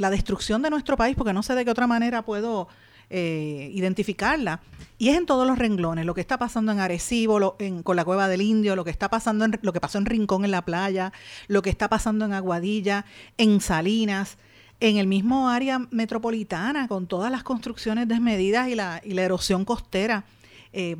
la 0.00 0.08
destrucción 0.08 0.62
de 0.62 0.70
nuestro 0.70 0.96
país, 0.96 1.14
porque 1.14 1.34
no 1.34 1.42
sé 1.42 1.54
de 1.54 1.64
qué 1.64 1.70
otra 1.70 1.86
manera 1.86 2.22
puedo 2.22 2.68
eh, 3.10 3.70
identificarla. 3.74 4.60
Y 4.96 5.10
es 5.10 5.16
en 5.18 5.26
todos 5.26 5.46
los 5.46 5.58
renglones, 5.58 6.06
lo 6.06 6.14
que 6.14 6.22
está 6.22 6.38
pasando 6.38 6.72
en 6.72 6.80
Arecibo, 6.80 7.56
en, 7.58 7.82
con 7.82 7.96
la 7.96 8.04
cueva 8.04 8.26
del 8.26 8.40
Indio, 8.40 8.76
lo 8.76 8.84
que 8.84 8.90
está 8.90 9.10
pasando 9.10 9.44
en, 9.44 9.58
lo 9.60 9.72
que 9.74 9.80
pasó 9.80 9.98
en 9.98 10.06
Rincón 10.06 10.46
en 10.46 10.52
la 10.52 10.64
playa, 10.64 11.12
lo 11.48 11.60
que 11.60 11.68
está 11.68 11.88
pasando 11.88 12.24
en 12.24 12.32
Aguadilla, 12.32 13.04
en 13.36 13.60
Salinas, 13.60 14.38
en 14.80 14.96
el 14.96 15.06
mismo 15.06 15.50
área 15.50 15.80
metropolitana, 15.90 16.88
con 16.88 17.06
todas 17.06 17.30
las 17.30 17.42
construcciones 17.42 18.08
desmedidas 18.08 18.68
y 18.68 18.74
la, 18.74 19.02
y 19.04 19.12
la 19.12 19.22
erosión 19.22 19.66
costera. 19.66 20.24
Eh, 20.72 20.96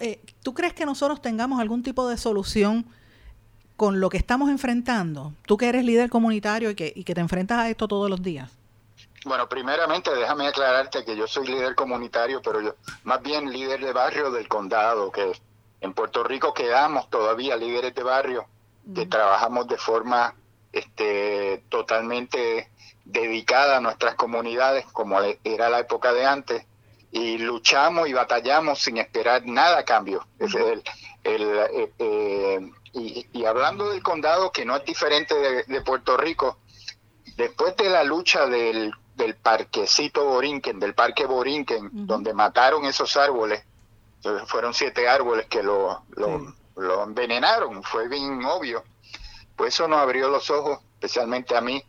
eh, 0.00 0.20
¿Tú 0.42 0.54
crees 0.54 0.72
que 0.72 0.86
nosotros 0.86 1.20
tengamos 1.20 1.60
algún 1.60 1.82
tipo 1.82 2.08
de 2.08 2.16
solución 2.16 2.86
con 3.80 3.98
lo 3.98 4.10
que 4.10 4.18
estamos 4.18 4.50
enfrentando? 4.50 5.32
Tú 5.46 5.56
que 5.56 5.66
eres 5.66 5.86
líder 5.86 6.10
comunitario 6.10 6.68
y 6.68 6.74
que, 6.74 6.92
y 6.94 7.02
que 7.02 7.14
te 7.14 7.22
enfrentas 7.22 7.60
a 7.60 7.70
esto 7.70 7.88
todos 7.88 8.10
los 8.10 8.22
días. 8.22 8.50
Bueno, 9.24 9.48
primeramente 9.48 10.14
déjame 10.14 10.46
aclararte 10.48 11.02
que 11.02 11.16
yo 11.16 11.26
soy 11.26 11.46
líder 11.46 11.74
comunitario, 11.74 12.42
pero 12.42 12.60
yo 12.60 12.74
más 13.04 13.22
bien 13.22 13.50
líder 13.50 13.80
de 13.80 13.94
barrio 13.94 14.30
del 14.32 14.48
condado, 14.48 15.10
que 15.10 15.32
en 15.80 15.94
Puerto 15.94 16.22
Rico 16.22 16.52
quedamos 16.52 17.08
todavía 17.08 17.56
líderes 17.56 17.94
de 17.94 18.02
barrio, 18.02 18.44
que 18.94 19.06
trabajamos 19.06 19.66
de 19.66 19.78
forma 19.78 20.34
este, 20.72 21.64
totalmente 21.70 22.68
dedicada 23.06 23.78
a 23.78 23.80
nuestras 23.80 24.14
comunidades, 24.14 24.84
como 24.92 25.18
era 25.42 25.70
la 25.70 25.78
época 25.78 26.12
de 26.12 26.26
antes, 26.26 26.66
y 27.12 27.38
luchamos 27.38 28.10
y 28.10 28.12
batallamos 28.12 28.78
sin 28.78 28.98
esperar 28.98 29.46
nada 29.46 29.78
a 29.78 29.84
cambio. 29.86 30.26
el, 30.38 30.82
eh, 31.24 31.92
eh, 31.98 32.70
y, 32.92 33.44
hablando 33.44 33.90
del 33.90 34.02
condado, 34.02 34.50
que 34.50 34.64
no 34.64 34.76
es 34.76 34.84
diferente 34.84 35.64
de, 35.66 35.80
Puerto 35.82 36.16
Rico, 36.16 36.58
después 37.36 37.76
de 37.76 37.88
la 37.88 38.04
lucha 38.04 38.46
del, 38.46 38.92
del 39.14 39.36
parquecito 39.36 40.24
Borinquen, 40.24 40.80
del 40.80 40.94
parque 40.94 41.26
Borinquen, 41.26 41.90
donde 41.92 42.34
mataron 42.34 42.84
esos 42.84 43.16
árboles, 43.16 43.62
fueron 44.46 44.74
siete 44.74 45.08
árboles 45.08 45.46
que 45.46 45.62
lo, 45.62 46.02
lo, 46.16 46.54
lo 46.76 47.04
envenenaron, 47.04 47.82
fue 47.82 48.08
bien 48.08 48.44
obvio. 48.44 48.84
Pues 49.56 49.74
eso 49.74 49.88
nos 49.88 50.00
abrió 50.00 50.28
los 50.28 50.50
ojos, 50.50 50.80
especialmente 50.94 51.56
a 51.56 51.60
mí, 51.60 51.82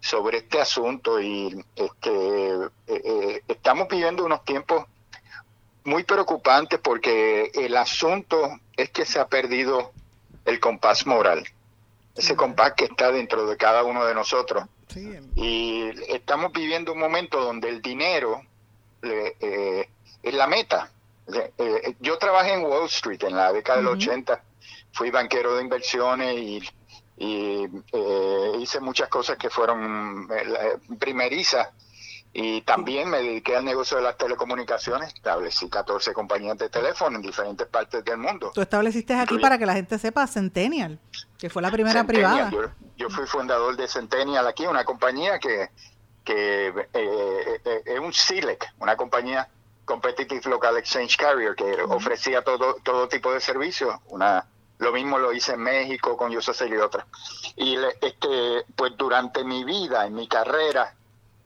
sobre 0.00 0.38
este 0.38 0.60
asunto 0.60 1.20
y 1.20 1.64
este, 1.74 2.54
eh, 2.54 2.68
eh, 2.86 3.42
estamos 3.48 3.88
viviendo 3.88 4.24
unos 4.24 4.44
tiempos 4.44 4.86
muy 5.84 6.04
preocupantes 6.04 6.78
porque 6.80 7.50
el 7.54 7.76
asunto 7.76 8.60
es 8.76 8.90
que 8.90 9.04
se 9.04 9.18
ha 9.18 9.26
perdido 9.26 9.92
el 10.46 10.58
compás 10.60 11.06
moral, 11.06 11.46
ese 12.14 12.34
compás 12.34 12.72
que 12.72 12.86
está 12.86 13.12
dentro 13.12 13.46
de 13.46 13.56
cada 13.56 13.84
uno 13.84 14.04
de 14.06 14.14
nosotros. 14.14 14.64
Y 15.34 15.90
estamos 16.08 16.52
viviendo 16.52 16.92
un 16.92 16.98
momento 16.98 17.38
donde 17.38 17.68
el 17.68 17.82
dinero 17.82 18.40
eh, 19.02 19.88
es 20.22 20.34
la 20.34 20.46
meta. 20.46 20.90
yo 22.00 22.16
trabajé 22.16 22.54
en 22.54 22.62
Wall 22.64 22.86
Street 22.86 23.22
en 23.24 23.36
la 23.36 23.52
década 23.52 23.78
del 23.78 23.88
80, 23.88 24.42
fui 24.92 25.10
banquero 25.10 25.56
de 25.56 25.62
inversiones 25.62 26.34
y 26.38 26.62
y 27.16 27.64
eh, 27.92 28.52
hice 28.60 28.80
muchas 28.80 29.08
cosas 29.08 29.38
que 29.38 29.48
fueron 29.48 30.28
eh, 30.30 30.76
primerizas 30.98 31.68
y 32.38 32.60
también 32.60 33.08
me 33.08 33.22
dediqué 33.22 33.56
al 33.56 33.64
negocio 33.64 33.96
de 33.96 34.02
las 34.02 34.18
telecomunicaciones, 34.18 35.14
establecí 35.14 35.70
14 35.70 36.12
compañías 36.12 36.58
de 36.58 36.68
teléfono 36.68 37.16
en 37.16 37.22
diferentes 37.22 37.66
partes 37.66 38.04
del 38.04 38.18
mundo. 38.18 38.52
Tú 38.54 38.60
estableciste 38.60 39.14
aquí 39.14 39.38
para 39.38 39.56
que 39.56 39.64
la 39.64 39.72
gente 39.72 39.98
sepa 39.98 40.26
Centennial, 40.26 40.98
que 41.38 41.48
fue 41.48 41.62
la 41.62 41.70
primera 41.70 42.04
privada. 42.04 42.50
Yo, 42.98 43.08
fui 43.08 43.24
fundador 43.26 43.74
de 43.78 43.88
Centennial 43.88 44.46
aquí, 44.46 44.66
una 44.66 44.84
compañía 44.84 45.38
que, 45.38 45.70
que 46.26 46.74
eh, 46.92 47.82
es 47.86 48.00
un 48.00 48.12
SILEC, 48.12 48.70
una 48.80 48.96
compañía 48.96 49.48
Competitive 49.86 50.42
Local 50.50 50.76
Exchange 50.76 51.16
Carrier 51.16 51.54
que 51.54 51.80
ofrecía 51.88 52.42
todo, 52.42 52.74
todo 52.82 53.08
tipo 53.08 53.32
de 53.32 53.40
servicios, 53.40 53.96
una 54.08 54.44
lo 54.78 54.92
mismo 54.92 55.18
lo 55.18 55.32
hice 55.32 55.54
en 55.54 55.60
México 55.60 56.18
con 56.18 56.30
Yo 56.30 56.40
y 56.40 56.76
otras. 56.76 57.06
Y 57.56 57.78
este, 58.02 58.66
pues 58.76 58.92
durante 58.98 59.42
mi 59.42 59.64
vida, 59.64 60.06
en 60.06 60.14
mi 60.14 60.28
carrera, 60.28 60.94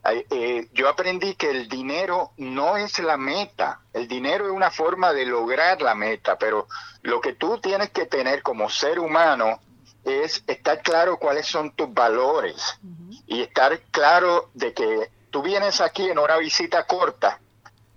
eh, 0.05 0.69
yo 0.73 0.89
aprendí 0.89 1.35
que 1.35 1.51
el 1.51 1.69
dinero 1.69 2.33
no 2.39 2.77
es 2.77 2.99
la 3.01 3.17
meta, 3.17 3.81
el 3.93 4.09
dinero 4.09 4.47
es 4.47 4.53
una 4.53 4.71
forma 4.71 5.13
de 5.13 5.27
lograr 5.27 5.83
la 5.83 5.95
meta, 5.95 6.39
pero 6.39 6.67
lo 7.03 7.21
que 7.21 7.35
tú 7.35 7.59
tienes 7.59 7.91
que 7.91 8.07
tener 8.07 8.43
como 8.43 8.71
ser 8.71 8.99
humano 8.99 9.61
es 10.05 10.43
estar 10.47 10.81
claro 10.83 11.19
cuáles 11.19 11.47
son 11.47 11.73
tus 11.73 11.93
valores 11.93 12.79
y 13.27 13.43
estar 13.43 13.79
claro 13.91 14.51
de 14.55 14.73
que 14.73 15.11
tú 15.31 15.43
vienes 15.43 15.81
aquí 15.83 16.09
en 16.09 16.19
una 16.19 16.39
visita 16.39 16.87
corta, 16.87 17.39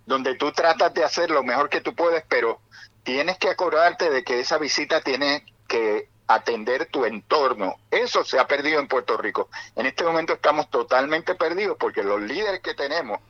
donde 0.04 0.34
tú 0.34 0.52
tratas 0.52 0.92
de 0.92 1.04
hacer 1.04 1.30
lo 1.30 1.42
mejor 1.42 1.70
que 1.70 1.80
tú 1.80 1.94
puedes, 1.94 2.22
pero 2.28 2.60
tienes 3.02 3.38
que 3.38 3.48
acordarte 3.48 4.10
de 4.10 4.22
que 4.22 4.40
esa 4.40 4.58
visita 4.58 5.00
tiene 5.00 5.44
que 5.66 6.08
atender 6.26 6.86
tu 6.86 7.04
entorno. 7.04 7.76
Eso 7.90 8.24
se 8.24 8.38
ha 8.38 8.46
perdido 8.46 8.80
en 8.80 8.88
Puerto 8.88 9.16
Rico. 9.16 9.48
En 9.76 9.86
este 9.86 10.04
momento 10.04 10.34
estamos 10.34 10.70
totalmente 10.70 11.34
perdidos 11.34 11.76
porque 11.78 12.02
los 12.02 12.20
líderes 12.20 12.60
que 12.60 12.74
tenemos, 12.74 13.20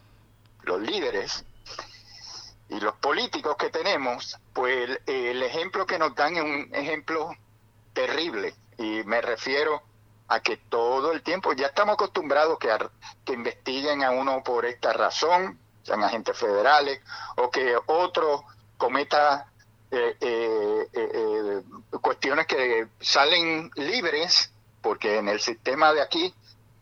los 0.63 0.81
líderes 0.81 1.45
y 2.69 2.81
los 2.81 2.95
políticos 2.97 3.57
que 3.57 3.71
tenemos, 3.71 4.39
pues 4.53 4.99
el, 5.07 5.43
ejemplo 5.43 5.87
que 5.87 5.99
nos 5.99 6.15
dan 6.15 6.37
es 6.37 6.43
un 6.43 6.69
ejemplo 6.73 7.31
terrible. 7.93 8.55
Y 8.79 9.03
me 9.05 9.21
refiero 9.21 9.83
a 10.29 10.41
que 10.41 10.57
todo 10.57 11.13
el 11.13 11.23
tiempo 11.23 11.53
ya 11.53 11.67
estamos 11.67 11.95
acostumbrados 11.95 12.59
que, 12.59 12.71
que 13.25 13.35
investiguen 13.35 14.03
a 14.03 14.11
uno 14.11 14.43
por 14.43 14.65
esta 14.65 14.93
razón, 14.93 15.59
sean 15.83 16.03
agentes 16.03 16.37
federales, 16.39 17.01
o 17.37 17.51
que 17.51 17.77
otro 17.87 18.45
cometa 18.79 19.53
eh, 19.97 20.17
eh, 20.21 20.89
eh, 20.93 21.63
cuestiones 22.01 22.47
que 22.47 22.89
salen 23.01 23.71
libres, 23.77 24.53
porque 24.83 25.19
en 25.19 25.29
el 25.29 25.41
sistema 25.41 25.93
de 25.93 26.03
aquí 26.03 26.35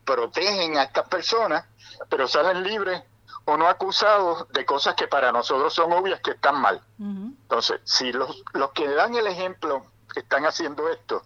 protegen 0.04 0.78
a 0.78 0.84
estas 0.84 1.08
personas, 1.08 1.64
pero 2.08 2.26
salen 2.26 2.62
libres 2.62 3.02
o 3.44 3.56
no 3.56 3.68
acusados 3.68 4.48
de 4.52 4.64
cosas 4.64 4.94
que 4.94 5.08
para 5.08 5.30
nosotros 5.30 5.74
son 5.74 5.92
obvias 5.92 6.20
que 6.20 6.32
están 6.32 6.60
mal. 6.60 6.80
Entonces, 6.98 7.80
si 7.84 8.12
los, 8.12 8.42
los 8.54 8.70
que 8.72 8.88
dan 8.88 9.14
el 9.14 9.26
ejemplo 9.26 9.84
que 10.12 10.20
están 10.20 10.46
haciendo 10.46 10.88
esto, 10.88 11.22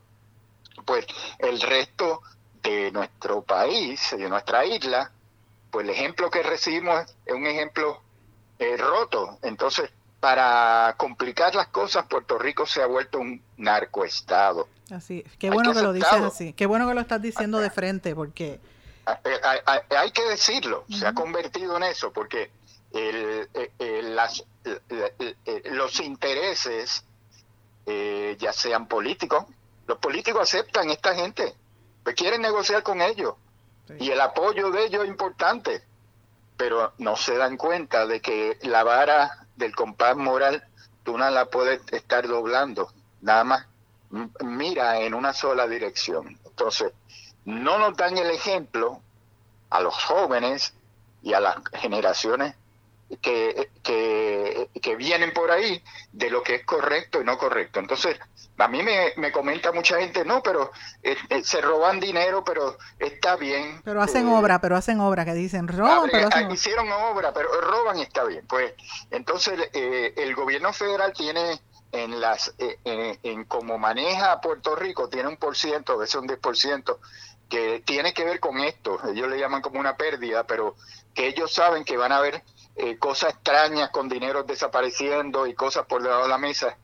pues 0.85 1.07
el 1.39 1.61
resto 1.61 2.23
de 2.63 2.91
nuestro 2.91 3.43
país, 3.43 4.15
de 4.17 4.29
nuestra 4.29 4.65
isla, 4.65 5.11
pues 5.71 5.85
el 5.85 5.91
ejemplo 5.95 6.31
que 6.31 6.43
recibimos 6.43 7.05
es 7.25 7.35
un 7.35 7.47
ejemplo 7.47 8.03
roto. 8.79 9.39
Entonces, 9.43 9.91
para 10.21 10.95
complicar 10.97 11.55
las 11.55 11.69
cosas, 11.69 12.07
Puerto 12.07 12.39
Rico 12.39 12.67
se 12.67 12.83
ha 12.83 12.87
vuelto 12.87 13.19
un 13.19 13.43
narcoestado. 13.57 14.69
Así, 14.91 15.25
qué 15.39 15.51
bueno 15.51 15.73
que, 15.73 15.83
lo 15.83 15.93
dices 15.93 16.13
así, 16.13 16.53
qué 16.53 16.67
bueno 16.67 16.89
que 16.89 16.95
lo 16.95 17.01
estás 17.01 17.21
diciendo 17.21 17.59
de 17.59 17.71
frente, 17.71 18.15
porque... 18.15 18.61
Hay, 19.05 20.11
que 20.11 20.25
decirlo, 20.25 20.85
se 20.91 21.07
ha 21.07 21.13
convertido 21.13 21.77
en 21.77 21.85
eso, 21.85 22.13
porque 22.13 22.51
el, 22.93 24.17
las, 24.17 24.45
los 25.67 26.01
intereses, 26.01 27.05
eh, 27.87 28.37
ya 28.41 28.53
sean 28.53 28.89
políticos, 28.89 29.45
los 29.87 29.99
políticos 29.99 30.43
aceptan 30.43 30.91
esta 30.91 31.15
gente, 31.15 31.55
pues 32.03 32.17
quieren 32.17 32.43
negociar 32.43 32.83
con 32.83 33.01
ellos, 33.01 33.35
y 34.01 34.11
el 34.11 34.21
apoyo 34.21 34.73
de 34.73 34.87
ellos 34.87 35.05
es 35.05 35.09
importante, 35.09 35.85
pero 36.57 36.93
no 36.99 37.17
se 37.17 37.37
dan 37.37 37.57
cuenta 37.57 38.07
de 38.07 38.21
que 38.21 38.59
la 38.63 38.85
vara 38.85 39.47
del 39.57 39.75
compás 39.75 40.17
moral, 40.17 40.65
tú 41.03 41.17
no 41.19 41.29
la 41.31 41.47
puedes 41.47 41.81
estar 41.93 42.27
doblando, 42.27 42.93
nada 43.21 43.45
más 43.45 43.67
mira 44.45 45.01
en 45.01 45.15
una 45.15 45.33
sola 45.33 45.67
dirección. 45.67 46.39
Entonces, 46.45 46.93
no 47.45 47.79
nos 47.79 47.97
dan 47.97 48.17
el 48.19 48.31
ejemplo 48.31 49.01
a 49.71 49.81
los 49.81 49.95
jóvenes 50.05 50.75
y 51.23 51.33
a 51.35 51.41
las 51.41 51.57
generaciones 51.75 52.55
que, 53.21 53.71
que, 53.83 54.69
que, 54.83 54.97
vienen 54.97 55.33
por 55.33 55.51
ahí 55.51 55.83
de 56.13 56.31
lo 56.31 56.43
que 56.43 56.57
es 56.57 56.65
correcto 56.65 57.21
y 57.21 57.25
no 57.25 57.39
correcto. 57.39 57.79
Entonces, 57.79 58.19
a 58.59 58.69
mí 58.69 58.83
me, 58.83 59.13
me 59.17 59.31
comenta 59.31 59.71
mucha 59.73 59.99
gente, 59.99 60.25
no, 60.25 60.43
pero 60.43 60.73
eh, 61.03 61.17
eh, 61.29 61.45
se 61.45 61.61
roban 61.61 62.01
dinero, 62.01 62.45
pero 62.45 62.77
está 62.99 63.37
bien. 63.37 63.81
Pero 63.85 64.03
hacen 64.03 64.29
eh, 64.29 64.35
obra, 64.35 64.61
pero 64.61 64.77
hacen 64.77 65.01
obra, 65.01 65.25
que 65.25 65.35
dicen, 65.35 65.69
roban, 65.69 66.09
pero 66.11 66.29
hacen 66.29 66.51
Hicieron 66.51 66.91
obra, 66.91 67.33
pero 67.33 67.49
roban 67.61 67.99
y 67.99 68.03
está 68.03 68.25
bien. 68.25 68.45
Pues 68.47 68.73
entonces 69.11 69.71
el 69.73 70.35
gobierno 70.35 70.73
federal 70.73 71.13
tiene 71.13 71.61
en 71.93 72.21
las, 72.21 72.55
en, 72.59 73.19
en 73.23 73.45
como 73.45 73.79
maneja 73.79 74.33
a 74.33 74.41
Puerto 74.41 74.75
Rico, 74.75 75.09
tiene 75.09 75.29
un 75.29 75.37
por 75.37 75.57
ciento, 75.57 75.93
a 75.93 75.97
veces 75.97 76.17
un 76.17 76.27
10%, 76.27 76.99
que 77.49 77.83
tiene 77.85 78.13
que 78.13 78.25
ver 78.25 78.41
con 78.41 78.59
esto. 78.59 78.99
Ellos 79.09 79.29
le 79.29 79.39
llaman 79.39 79.63
como 79.63 79.79
una 79.79 79.97
pérdida, 79.97 80.45
pero 80.45 80.75
que 81.15 81.29
ellos 81.29 81.53
saben 81.53 81.85
que 81.85 81.97
van 81.97 82.13
a 82.13 82.19
haber 82.19 82.43
eh, 82.77 82.99
cosas 82.99 83.35
extrañas 83.35 83.91
con 83.91 84.09
dinero 84.09 84.43
desapareciendo 84.43 85.47
y 85.47 85.55
cosas 85.55 85.87
por 85.87 86.03
debajo 86.03 86.25
de 86.25 86.29
la 86.29 86.39
mesa, 86.39 86.77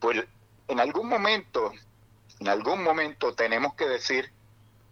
pues 0.00 0.24
en 0.66 0.80
algún 0.80 1.08
momento, 1.08 1.72
en 2.40 2.48
algún 2.48 2.82
momento 2.82 3.34
tenemos 3.34 3.74
que 3.74 3.86
decir 3.86 4.32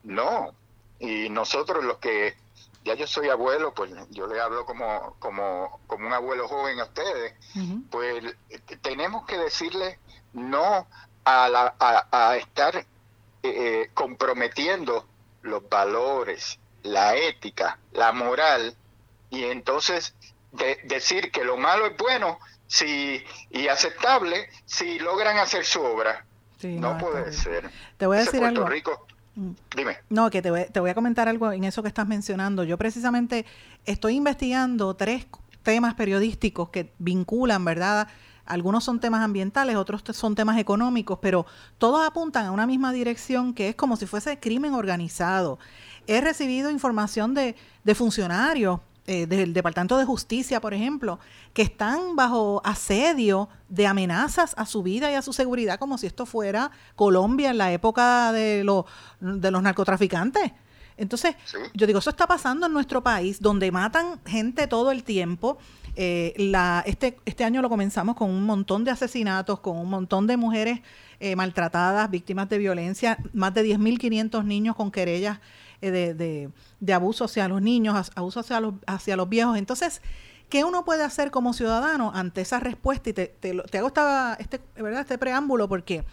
no. 0.05 0.55
Y 1.01 1.29
nosotros 1.29 1.85
los 1.85 1.99
que, 1.99 2.37
ya 2.85 2.95
yo 2.95 3.07
soy 3.07 3.29
abuelo, 3.29 3.75
pues 3.75 3.91
yo 4.11 4.27
le 4.27 4.41
hablo 4.41 4.65
como, 4.65 5.17
como, 5.19 5.81
como 5.87 6.07
un 6.07 6.13
abuelo 6.13 6.49
joven 6.49 6.81
a 6.81 6.85
ustedes, 6.85 7.35
pues 7.91 8.25
tenemos 8.81 9.27
que 9.27 9.39
decirle 9.39 9.99
no 10.33 10.87
a, 11.25 11.49
la, 11.49 11.75
a, 12.11 12.37
estar 12.37 12.77
eh, 12.77 12.85
eh, 13.43 13.91
comprometiendo 13.95 15.05
los 15.43 15.69
valores, 15.69 16.59
la 16.83 17.17
ética, 17.17 17.79
la 17.93 18.13
moral, 18.13 18.75
y 19.31 19.45
entonces 19.45 20.15
de 20.53 20.79
decir 20.85 21.31
que 21.31 21.45
lo 21.45 21.57
malo 21.57 21.87
es 21.87 21.97
bueno 21.97 22.39
si 22.67 23.23
y 23.51 23.69
aceptable 23.69 24.49
si 24.67 24.99
logran 24.99 25.39
hacer 25.39 25.65
su 25.65 25.81
obra. 25.81 26.25
no, 26.63 26.99
puede 26.99 27.33
ser. 27.33 27.71
Te 27.97 28.07
voy 28.07 28.19
a 28.19 28.21
decir 28.21 28.43
algo. 28.45 28.67
Rico, 28.67 29.07
mm. 29.35 29.51
Dime. 29.77 29.99
No, 30.11 30.31
que 30.31 30.43
te 30.43 30.51
voy, 30.51 30.67
te 30.73 30.81
voy 30.81 30.91
a 30.91 30.95
comentar 30.95 31.29
algo 31.29 31.51
en 31.53 31.65
eso 31.65 31.83
que 31.83 31.89
estás 31.89 32.07
mencionando. 32.07 32.65
Yo 32.65 32.79
precisamente 32.79 33.47
estoy 33.85 34.15
investigando 34.15 34.95
tres 34.95 35.27
temas 35.63 35.95
periodísticos 35.95 36.71
que 36.71 36.93
vinculan, 36.99 37.65
¿verdad? 37.65 38.09
Algunos 38.47 38.83
son 38.83 38.99
temas 38.99 39.23
ambientales, 39.23 39.77
otros 39.77 40.03
son 40.17 40.35
temas 40.35 40.59
económicos, 40.59 41.19
pero 41.21 41.45
todos 41.77 42.07
apuntan 42.07 42.47
a 42.47 42.51
una 42.51 42.67
misma 42.67 42.93
dirección 42.93 43.53
que 43.53 43.69
es 43.69 43.75
como 43.75 43.97
si 43.97 44.07
fuese 44.07 44.41
crimen 44.41 44.73
organizado. 44.73 45.59
He 46.07 46.23
recibido 46.23 46.71
información 46.71 47.35
de, 47.35 47.57
de 47.85 47.95
funcionarios 47.95 48.81
eh, 49.11 49.27
del 49.27 49.55
Departamento 49.55 49.97
de 49.97 50.05
Justicia, 50.05 50.61
por 50.61 50.75
ejemplo, 50.75 51.19
que 51.55 51.63
están 51.63 52.15
bajo 52.15 52.61
asedio 52.63 53.49
de 53.71 53.87
amenazas 53.87 54.53
a 54.59 54.67
su 54.67 54.83
vida 54.83 55.11
y 55.11 55.15
a 55.15 55.23
su 55.23 55.33
seguridad, 55.33 55.79
como 55.79 55.97
si 55.97 56.07
esto 56.07 56.27
fuera 56.27 56.71
Colombia 56.95 57.49
en 57.49 57.57
la 57.57 57.73
época 57.73 58.33
de, 58.33 58.65
los 58.65 58.85
de 59.21 59.51
los 59.51 59.63
narcotraficantes. 59.63 60.53
Entonces, 60.99 61.37
yo 61.73 61.87
digo, 61.87 62.01
eso 62.01 62.11
está 62.11 62.27
pasando 62.27 62.67
en 62.67 62.75
nuestro 62.75 63.03
país, 63.03 63.41
donde 63.41 63.73
matan 63.73 64.21
gente 64.27 64.67
todo 64.67 64.91
el 64.91 65.05
tiempo. 65.05 65.57
Eh, 66.01 66.33
este, 66.87 67.19
este 67.25 67.43
año 67.43 67.61
lo 67.61 67.69
comenzamos 67.69 68.15
con 68.15 68.31
un 68.31 68.47
montón 68.47 68.85
de 68.85 68.93
asesinatos, 68.93 69.59
con 69.59 69.77
un 69.77 69.91
montón 69.91 70.29
de 70.29 70.37
mujeres 70.37 70.81
eh, 71.19 71.35
maltratadas, 71.35 72.09
víctimas 72.09 72.49
de 72.49 72.59
violencia, 72.59 73.19
más 73.33 73.53
de 73.53 73.65
10.500 73.65 74.45
niños 74.45 74.77
con 74.77 74.93
querellas 74.93 75.41
de, 75.81 76.51
de 76.81 76.93
abuso 76.93 77.25
hacia 77.25 77.49
los 77.49 77.61
niños, 77.63 78.13
abuso 78.15 78.41
hacia 78.41 78.61
los, 78.61 78.75
hacia 78.87 79.17
los 79.17 79.29
viejos. 79.29 79.59
Entonces, 79.59 80.01
¿qué 80.49 80.65
uno 80.65 80.85
puede 80.85 81.03
hacer 81.03 81.33
como 81.33 81.53
ciudadano 81.53 82.13
ante 82.15 82.43
esa 82.43 82.61
respuesta? 82.61 83.11
Y 83.11 83.13
te, 83.13 83.27
te, 83.27 83.79
hago 83.79 83.93
este, 84.39 84.61
este 84.77 85.19
preámbulo 85.19 85.69
porque... 85.69 86.05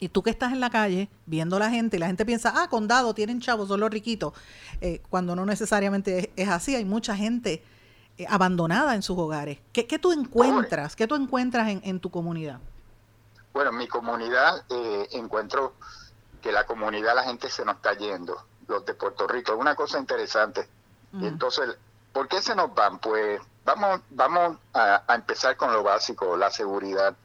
Y 0.00 0.10
tú 0.10 0.22
que 0.22 0.30
estás 0.30 0.52
en 0.52 0.60
la 0.60 0.70
calle 0.70 1.08
viendo 1.26 1.58
la 1.58 1.70
gente 1.70 1.96
y 1.96 1.98
la 1.98 2.06
gente 2.06 2.24
piensa, 2.24 2.52
ah, 2.54 2.68
condado, 2.68 3.14
tienen 3.14 3.40
chavos, 3.40 3.66
son 3.66 3.80
los 3.80 3.90
riquitos, 3.90 4.32
eh, 4.80 5.00
cuando 5.10 5.34
no 5.34 5.44
necesariamente 5.44 6.30
es, 6.36 6.48
así, 6.48 6.76
hay 6.76 6.84
mucha 6.84 7.16
gente 7.16 7.54
eh, 7.54 7.62
abandonada 8.28 8.94
en 8.94 9.02
sus 9.02 9.18
hogares. 9.18 9.58
¿Qué, 9.72 9.86
qué 9.86 9.98
tú 9.98 10.12
encuentras? 10.12 10.96
¿Qué 10.96 11.06
tú 11.06 11.14
encuentras 11.14 11.68
en, 11.68 11.80
en, 11.84 12.00
tu 12.00 12.10
comunidad? 12.10 12.58
Bueno, 13.52 13.70
en 13.70 13.76
mi 13.76 13.88
comunidad 13.88 14.64
eh, 14.68 15.08
encuentro 15.12 15.74
que 16.40 16.52
la 16.52 16.64
comunidad, 16.64 17.14
la 17.14 17.24
gente 17.24 17.48
se 17.48 17.64
nos 17.64 17.76
está 17.76 17.94
yendo 17.94 18.36
los 18.68 18.84
de 18.84 18.94
Puerto 18.94 19.26
Rico. 19.26 19.52
Es 19.52 19.58
una 19.58 19.74
cosa 19.74 19.98
interesante. 19.98 20.68
Entonces, 21.20 21.76
¿por 22.12 22.28
qué 22.28 22.42
se 22.42 22.54
nos 22.54 22.74
van? 22.74 22.98
Pues 22.98 23.40
vamos, 23.64 24.00
vamos 24.10 24.58
a, 24.74 25.02
empezar 25.14 25.56
con 25.56 25.72
lo 25.72 25.82
básico, 25.82 26.36
la 26.36 26.50
seguridad. 26.50 27.16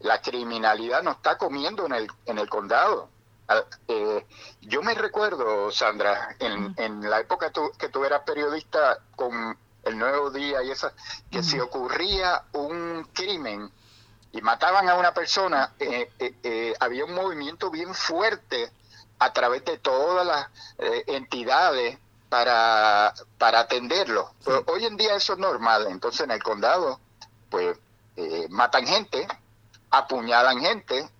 La 0.00 0.20
criminalidad 0.20 1.02
nos 1.02 1.16
está 1.16 1.38
comiendo 1.38 1.86
en 1.86 1.94
el, 1.94 2.08
en 2.26 2.38
el 2.38 2.48
condado. 2.48 3.08
Ah, 3.48 3.62
eh, 3.88 4.26
yo 4.60 4.82
me 4.82 4.94
recuerdo, 4.94 5.70
Sandra, 5.70 6.36
en, 6.38 6.74
en 6.76 7.08
la 7.08 7.20
época 7.20 7.50
que 7.78 7.88
tú 7.88 8.04
eras 8.04 8.22
periodista 8.22 8.98
con 9.16 9.56
el 9.84 9.98
Nuevo 9.98 10.30
Día 10.30 10.62
y 10.62 10.70
esa, 10.70 10.92
que 11.30 11.42
si 11.42 11.58
ocurría 11.58 12.44
un 12.52 13.08
crimen 13.12 13.70
y 14.32 14.40
mataban 14.40 14.88
a 14.88 14.94
una 14.94 15.12
persona, 15.12 15.74
eh, 15.78 16.10
eh, 16.18 16.74
había 16.80 17.04
un 17.04 17.14
movimiento 17.14 17.70
bien 17.70 17.94
fuerte 17.94 18.70
a 19.18 19.32
través 19.32 19.64
de 19.64 19.78
todas 19.78 20.26
las 20.26 20.48
eh, 20.78 21.04
entidades 21.08 21.98
para, 22.28 23.12
para 23.38 23.60
atenderlo. 23.60 24.32
Pero 24.44 24.64
hoy 24.68 24.86
en 24.86 24.96
día 24.96 25.14
eso 25.14 25.34
es 25.34 25.38
normal. 25.38 25.86
Entonces 25.90 26.22
en 26.22 26.30
el 26.30 26.42
condado, 26.42 26.98
pues 27.50 27.78
eh, 28.16 28.46
matan 28.48 28.86
gente, 28.86 29.28
apuñalan 29.90 30.60
gente 30.60 31.10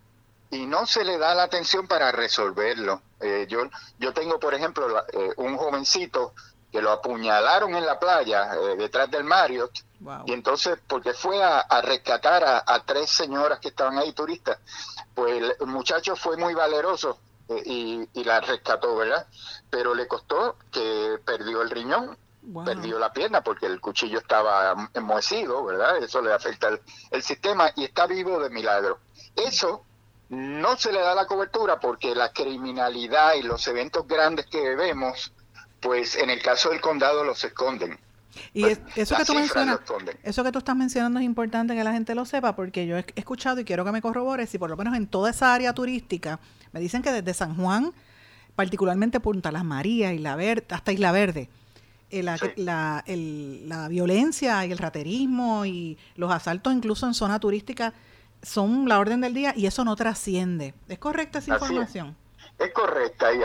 y 0.49 0.65
no 0.65 0.85
se 0.85 1.03
le 1.03 1.17
da 1.17 1.33
la 1.35 1.43
atención 1.43 1.87
para 1.87 2.11
resolverlo. 2.11 3.01
Eh, 3.19 3.45
yo, 3.47 3.59
yo 3.99 4.13
tengo, 4.13 4.39
por 4.39 4.53
ejemplo, 4.53 5.05
eh, 5.13 5.29
un 5.37 5.55
jovencito 5.55 6.33
que 6.73 6.81
lo 6.81 6.91
apuñalaron 6.91 7.73
en 7.75 7.85
la 7.85 7.99
playa 7.99 8.49
detrás 8.75 9.09
del 9.09 9.23
Marriott 9.23 9.71
y 10.25 10.33
entonces 10.33 10.79
porque 10.87 11.13
fue 11.13 11.41
a, 11.41 11.63
rescatar 11.81 12.43
a, 12.43 12.83
tres 12.83 13.09
señoras 13.11 13.59
que 13.59 13.69
estaban 13.69 13.97
ahí 13.97 14.11
turistas, 14.11 14.57
pues 15.13 15.55
el 15.59 15.67
muchacho 15.67 16.15
fue 16.15 16.35
muy 16.35 16.53
valeroso 16.53 17.19
y, 17.63 18.09
y, 18.13 18.23
la 18.23 18.41
rescató, 18.41 18.95
¿verdad? 18.95 19.27
Pero 19.69 19.93
le 19.93 20.07
costó 20.07 20.57
que 20.71 21.19
perdió 21.23 21.61
el 21.61 21.69
riñón 21.69 22.17
perdió 22.65 22.99
la 22.99 23.13
pierna 23.13 23.41
porque 23.41 23.65
el 23.65 23.79
cuchillo 23.79 24.19
estaba 24.19 24.89
enmohecido, 24.93 25.63
¿verdad? 25.63 25.97
Eso 25.97 26.21
le 26.21 26.33
afecta 26.33 26.69
el, 27.11 27.23
sistema 27.23 27.71
y 27.75 27.85
está 27.85 28.05
vivo 28.05 28.39
de 28.39 28.49
milagro. 28.49 28.99
Eso 29.35 29.85
no 30.29 30.75
se 30.75 30.91
le 30.91 30.99
da 30.99 31.15
la 31.15 31.27
cobertura 31.27 31.79
porque 31.79 32.15
la 32.15 32.33
criminalidad 32.33 33.35
y 33.35 33.43
los 33.43 33.65
eventos 33.67 34.07
grandes 34.07 34.47
que 34.47 34.75
vemos, 34.75 35.31
pues 35.83 36.15
en 36.15 36.29
el 36.29 36.41
caso 36.41 36.69
del 36.69 36.81
condado 36.81 37.23
los 37.23 37.43
esconden. 37.43 37.99
Y 38.53 38.61
pues, 38.61 38.79
eso 38.95 39.15
que 39.15 39.25
tú 39.25 39.35
mencionas, 39.35 39.79
eso 40.23 40.43
que 40.43 40.51
tú 40.51 40.59
estás 40.59 40.75
mencionando 40.75 41.19
es 41.19 41.25
importante 41.25 41.75
que 41.75 41.83
la 41.83 41.91
gente 41.91 42.15
lo 42.15 42.25
sepa 42.25 42.55
porque 42.55 42.87
yo 42.87 42.97
he 42.97 43.05
escuchado 43.15 43.59
y 43.59 43.63
quiero 43.63 43.85
que 43.85 43.91
me 43.91 44.01
corrobores 44.01 44.49
si 44.49 44.57
por 44.57 44.69
lo 44.69 44.77
menos 44.77 44.95
en 44.95 45.05
toda 45.07 45.29
esa 45.29 45.53
área 45.53 45.73
turística 45.73 46.39
me 46.71 46.79
dicen 46.79 47.03
que 47.03 47.11
desde 47.11 47.33
San 47.33 47.55
Juan, 47.55 47.93
particularmente 48.55 49.19
Punta 49.19 49.51
Las 49.51 49.63
Marías, 49.63 50.13
Isla 50.13 50.35
Verde, 50.35 50.65
hasta 50.69 50.91
Isla 50.91 51.11
Verde, 51.11 51.49
eh, 52.09 52.23
la, 52.23 53.03
la, 53.05 53.87
violencia 53.87 54.65
y 54.65 54.71
el 54.71 54.77
raterismo 54.77 55.65
y 55.65 55.97
los 56.15 56.31
asaltos 56.31 56.73
incluso 56.73 57.05
en 57.07 57.13
zona 57.13 57.39
turística 57.39 57.93
son 58.41 58.87
la 58.87 58.99
orden 58.99 59.21
del 59.21 59.33
día 59.33 59.53
y 59.55 59.65
eso 59.65 59.83
no 59.83 59.95
trasciende. 59.95 60.73
¿Es 60.87 60.99
correcta 60.99 61.39
esa 61.39 61.53
información? 61.53 62.09
Es. 62.09 62.22
Correcta 62.71 63.33
y 63.33 63.41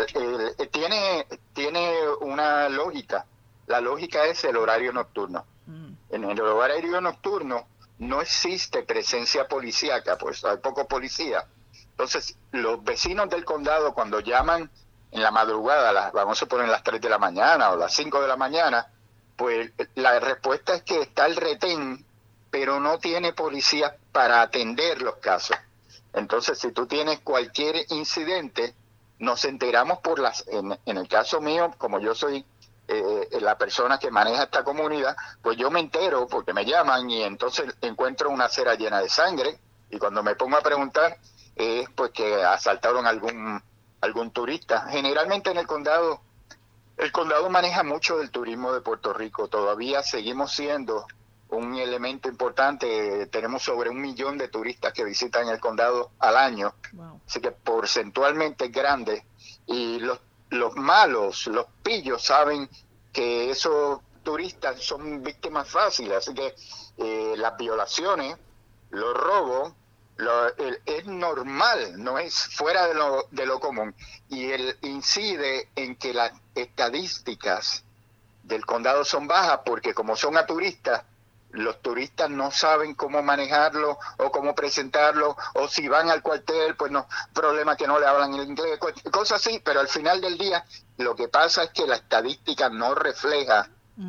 tiene, 0.68 1.26
tiene 1.52 1.92
una 2.20 2.68
lógica. 2.68 3.26
La 3.66 3.80
lógica 3.80 4.24
es 4.24 4.44
el 4.44 4.56
horario 4.56 4.92
nocturno. 4.92 5.44
Mm. 5.66 5.92
En 6.10 6.24
el 6.24 6.40
horario 6.40 7.00
nocturno 7.00 7.66
no 7.98 8.20
existe 8.20 8.82
presencia 8.82 9.48
policíaca, 9.48 10.16
pues 10.16 10.44
hay 10.44 10.58
poco 10.58 10.86
policía. 10.86 11.46
Entonces, 11.90 12.36
los 12.52 12.82
vecinos 12.84 13.28
del 13.28 13.44
condado 13.44 13.92
cuando 13.92 14.20
llaman 14.20 14.70
en 15.10 15.22
la 15.22 15.30
madrugada, 15.30 15.92
las, 15.92 16.12
vamos 16.12 16.40
a 16.42 16.46
poner 16.46 16.68
las 16.68 16.82
3 16.82 17.00
de 17.00 17.08
la 17.08 17.18
mañana 17.18 17.70
o 17.70 17.76
las 17.76 17.94
5 17.94 18.20
de 18.20 18.28
la 18.28 18.36
mañana, 18.36 18.86
pues 19.36 19.72
la 19.94 20.18
respuesta 20.20 20.74
es 20.74 20.82
que 20.82 21.00
está 21.00 21.26
el 21.26 21.36
retén, 21.36 22.04
pero 22.50 22.80
no 22.80 22.98
tiene 22.98 23.32
policía 23.32 23.96
para 24.12 24.42
atender 24.42 25.02
los 25.02 25.16
casos. 25.16 25.56
Entonces, 26.12 26.58
si 26.58 26.72
tú 26.72 26.86
tienes 26.86 27.20
cualquier 27.20 27.76
incidente, 27.90 28.74
nos 29.18 29.44
enteramos 29.44 29.98
por 29.98 30.18
las, 30.18 30.44
en, 30.48 30.78
el 30.84 31.08
caso 31.08 31.40
mío, 31.40 31.74
como 31.78 31.98
yo 32.00 32.14
soy 32.14 32.44
eh, 32.86 33.28
la 33.40 33.58
persona 33.58 33.98
que 33.98 34.10
maneja 34.10 34.44
esta 34.44 34.64
comunidad, 34.64 35.16
pues 35.42 35.56
yo 35.56 35.70
me 35.70 35.80
entero 35.80 36.26
porque 36.26 36.54
me 36.54 36.64
llaman 36.64 37.10
y 37.10 37.22
entonces 37.22 37.76
encuentro 37.80 38.30
una 38.30 38.46
acera 38.46 38.74
llena 38.74 39.00
de 39.00 39.08
sangre 39.08 39.58
y 39.90 39.98
cuando 39.98 40.22
me 40.22 40.36
pongo 40.36 40.56
a 40.56 40.62
preguntar 40.62 41.18
es 41.56 41.88
pues 41.90 42.12
que 42.12 42.42
asaltaron 42.44 43.06
algún 43.06 43.60
algún 44.00 44.30
turista. 44.30 44.86
Generalmente 44.88 45.50
en 45.50 45.58
el 45.58 45.66
condado, 45.66 46.20
el 46.96 47.12
condado 47.12 47.48
maneja 47.50 47.82
mucho 47.82 48.18
del 48.18 48.30
turismo 48.30 48.72
de 48.72 48.80
Puerto 48.80 49.12
Rico. 49.12 49.48
Todavía 49.48 50.02
seguimos 50.02 50.52
siendo 50.52 51.06
un 51.50 51.76
elemento 51.76 52.28
importante. 52.28 53.26
Tenemos 53.26 53.62
sobre 53.62 53.90
un 53.90 54.00
millón 54.00 54.38
de 54.38 54.48
turistas 54.48 54.92
que 54.92 55.04
visitan 55.04 55.48
el 55.48 55.60
condado 55.60 56.10
al 56.18 56.36
año. 56.36 56.74
Así 57.26 57.40
que 57.40 57.52
porcentualmente 57.52 58.66
es 58.66 58.72
grande. 58.72 59.24
Y 59.66 59.98
los, 60.00 60.20
los 60.50 60.74
malos, 60.76 61.46
los 61.46 61.66
pillos, 61.82 62.22
saben 62.24 62.68
que 63.12 63.50
esos 63.50 64.00
turistas 64.22 64.82
son 64.82 65.22
víctimas 65.22 65.68
fáciles. 65.68 66.18
Así 66.18 66.34
que 66.34 66.54
eh, 66.98 67.34
las 67.36 67.56
violaciones, 67.56 68.36
los 68.90 69.14
robos, 69.14 69.72
lo, 70.16 70.48
es 70.56 71.06
normal, 71.06 72.02
no 72.02 72.18
es 72.18 72.34
fuera 72.34 72.88
de 72.88 72.94
lo, 72.94 73.26
de 73.30 73.46
lo 73.46 73.60
común. 73.60 73.94
Y 74.28 74.50
él 74.50 74.76
incide 74.82 75.70
en 75.76 75.96
que 75.96 76.12
las 76.12 76.32
estadísticas 76.54 77.84
del 78.42 78.66
condado 78.66 79.04
son 79.04 79.28
bajas 79.28 79.60
porque 79.64 79.94
como 79.94 80.16
son 80.16 80.36
a 80.36 80.46
turistas, 80.46 81.04
los 81.50 81.80
turistas 81.80 82.30
no 82.30 82.50
saben 82.50 82.94
cómo 82.94 83.22
manejarlo 83.22 83.98
o 84.18 84.30
cómo 84.30 84.54
presentarlo, 84.54 85.36
o 85.54 85.68
si 85.68 85.88
van 85.88 86.10
al 86.10 86.22
cuartel, 86.22 86.76
pues 86.76 86.92
no, 86.92 87.06
problema 87.32 87.76
que 87.76 87.86
no 87.86 87.98
le 87.98 88.06
hablan 88.06 88.34
el 88.34 88.48
inglés, 88.48 88.78
cosas 89.10 89.40
así, 89.40 89.60
pero 89.64 89.80
al 89.80 89.88
final 89.88 90.20
del 90.20 90.36
día 90.36 90.64
lo 90.98 91.16
que 91.16 91.28
pasa 91.28 91.64
es 91.64 91.70
que 91.70 91.86
la 91.86 91.96
estadística 91.96 92.68
no 92.68 92.94
refleja 92.94 93.68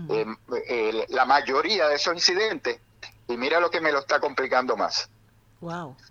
eh, 0.10 0.26
eh, 0.68 1.06
la 1.10 1.26
mayoría 1.26 1.88
de 1.88 1.96
esos 1.96 2.14
incidentes, 2.14 2.80
y 3.28 3.38
mira 3.38 3.60
lo 3.60 3.70
que 3.70 3.82
me 3.82 3.92
lo 3.92 4.00
está 4.00 4.20
complicando 4.20 4.76
más. 4.76 5.10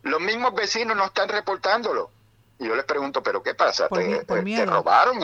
Los 0.02 0.20
mismos 0.20 0.54
vecinos 0.54 0.96
no 0.96 1.06
están 1.06 1.28
reportándolo. 1.28 2.10
Y 2.58 2.66
yo 2.66 2.74
les 2.74 2.84
pregunto, 2.84 3.22
¿pero 3.22 3.42
qué 3.42 3.54
pasa? 3.54 3.88
¿Te, 3.88 4.66
robaron? 4.66 5.18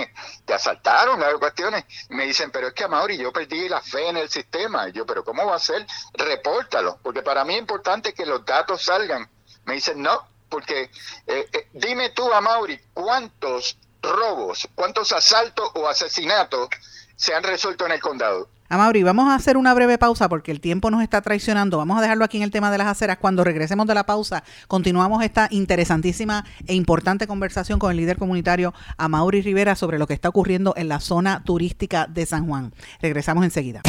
¿Te 0.44 0.54
asaltaron? 0.54 1.22
Hay 1.22 1.34
cuestiones. 1.34 1.84
Y 2.08 2.14
me 2.14 2.26
dicen, 2.26 2.50
pero 2.52 2.68
es 2.68 2.74
que, 2.74 2.84
Amaury, 2.84 3.16
yo 3.16 3.32
perdí 3.32 3.68
la 3.68 3.80
fe 3.80 4.08
en 4.08 4.18
el 4.18 4.28
sistema. 4.28 4.88
Y 4.88 4.92
yo, 4.92 5.04
¿pero 5.04 5.24
cómo 5.24 5.44
va 5.44 5.56
a 5.56 5.58
ser? 5.58 5.84
Repórtalo. 6.12 6.98
Porque 7.02 7.22
para 7.22 7.44
mí 7.44 7.54
es 7.54 7.60
importante 7.60 8.14
que 8.14 8.24
los 8.24 8.44
datos 8.44 8.82
salgan. 8.82 9.28
Me 9.64 9.74
dicen, 9.74 10.00
no, 10.00 10.28
porque 10.48 10.90
eh, 11.26 11.48
eh, 11.52 11.68
dime 11.72 12.10
tú, 12.10 12.32
Amaury, 12.32 12.80
¿cuántos 12.92 13.78
robos, 14.00 14.68
cuántos 14.74 15.12
asaltos 15.12 15.70
o 15.74 15.88
asesinatos 15.88 16.68
se 17.16 17.34
han 17.34 17.42
resuelto 17.42 17.86
en 17.86 17.92
el 17.92 18.00
condado? 18.00 18.48
Amaury, 18.74 19.04
vamos 19.04 19.28
a 19.28 19.36
hacer 19.36 19.56
una 19.56 19.72
breve 19.72 19.98
pausa 19.98 20.28
porque 20.28 20.50
el 20.50 20.60
tiempo 20.60 20.90
nos 20.90 21.00
está 21.00 21.22
traicionando. 21.22 21.78
Vamos 21.78 21.96
a 21.96 22.02
dejarlo 22.02 22.24
aquí 22.24 22.38
en 22.38 22.42
el 22.42 22.50
tema 22.50 22.72
de 22.72 22.78
las 22.78 22.88
aceras. 22.88 23.18
Cuando 23.18 23.44
regresemos 23.44 23.86
de 23.86 23.94
la 23.94 24.04
pausa, 24.04 24.42
continuamos 24.66 25.22
esta 25.22 25.46
interesantísima 25.52 26.44
e 26.66 26.74
importante 26.74 27.28
conversación 27.28 27.78
con 27.78 27.92
el 27.92 27.98
líder 27.98 28.18
comunitario 28.18 28.74
Amaury 28.98 29.42
Rivera 29.42 29.76
sobre 29.76 30.00
lo 30.00 30.08
que 30.08 30.14
está 30.14 30.28
ocurriendo 30.28 30.74
en 30.76 30.88
la 30.88 30.98
zona 30.98 31.44
turística 31.44 32.08
de 32.08 32.26
San 32.26 32.48
Juan. 32.48 32.74
Regresamos 33.00 33.44
enseguida. 33.44 33.82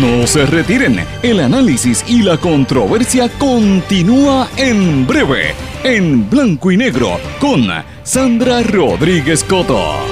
No 0.00 0.26
se 0.26 0.46
retiren, 0.46 1.04
el 1.22 1.40
análisis 1.40 2.02
y 2.08 2.22
la 2.22 2.38
controversia 2.38 3.28
continúa 3.38 4.48
en 4.56 5.06
breve, 5.06 5.54
en 5.84 6.30
blanco 6.30 6.70
y 6.70 6.78
negro, 6.78 7.20
con 7.38 7.66
Sandra 8.02 8.62
Rodríguez 8.62 9.44
Coto. 9.44 10.11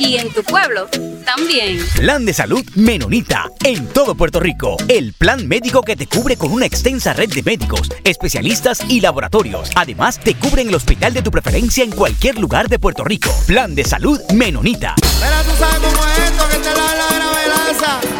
y 0.00 0.16
en 0.16 0.32
tu 0.32 0.42
pueblo 0.42 0.88
también. 1.24 1.78
Plan 1.94 2.24
de 2.24 2.32
salud 2.32 2.64
Menonita 2.74 3.48
en 3.62 3.86
todo 3.88 4.14
Puerto 4.14 4.40
Rico. 4.40 4.76
El 4.88 5.12
plan 5.12 5.46
médico 5.46 5.82
que 5.82 5.94
te 5.94 6.06
cubre 6.06 6.36
con 6.36 6.50
una 6.50 6.66
extensa 6.66 7.12
red 7.12 7.28
de 7.28 7.42
médicos, 7.42 7.88
especialistas 8.02 8.80
y 8.88 9.00
laboratorios. 9.00 9.70
Además, 9.76 10.18
te 10.18 10.34
cubre 10.34 10.62
en 10.62 10.68
el 10.68 10.74
hospital 10.74 11.12
de 11.12 11.22
tu 11.22 11.30
preferencia 11.30 11.84
en 11.84 11.90
cualquier 11.90 12.38
lugar 12.38 12.68
de 12.68 12.78
Puerto 12.78 13.04
Rico. 13.04 13.30
Plan 13.46 13.74
de 13.74 13.84
salud 13.84 14.18
Menonita. 14.34 14.94
Pero 14.98 15.36
tú 15.44 15.56
sabes 15.58 15.92
cómo 15.92 16.08
es 16.08 16.18
esto 16.30 16.48
que 16.48 16.56
te 16.58 16.74
la. 16.74 18.19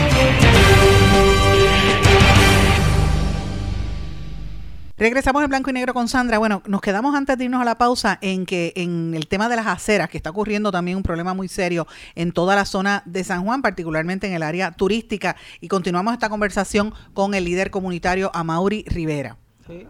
Regresamos 5.01 5.41
en 5.41 5.49
blanco 5.49 5.71
y 5.71 5.73
negro 5.73 5.95
con 5.95 6.07
Sandra. 6.07 6.37
Bueno, 6.37 6.61
nos 6.67 6.79
quedamos 6.79 7.15
antes 7.15 7.35
de 7.35 7.45
irnos 7.45 7.59
a 7.59 7.65
la 7.65 7.75
pausa 7.75 8.19
en 8.21 8.45
que 8.45 8.71
en 8.75 9.15
el 9.15 9.25
tema 9.25 9.49
de 9.49 9.55
las 9.55 9.65
aceras, 9.65 10.11
que 10.11 10.17
está 10.17 10.29
ocurriendo 10.29 10.71
también 10.71 10.95
un 10.95 11.01
problema 11.01 11.33
muy 11.33 11.47
serio 11.47 11.87
en 12.13 12.31
toda 12.31 12.55
la 12.55 12.65
zona 12.65 13.01
de 13.05 13.23
San 13.23 13.43
Juan, 13.43 13.63
particularmente 13.63 14.27
en 14.27 14.33
el 14.33 14.43
área 14.43 14.71
turística. 14.73 15.35
Y 15.59 15.69
continuamos 15.69 16.13
esta 16.13 16.29
conversación 16.29 16.93
con 17.15 17.33
el 17.33 17.45
líder 17.45 17.71
comunitario 17.71 18.29
Amaury 18.35 18.85
Rivera. 18.89 19.37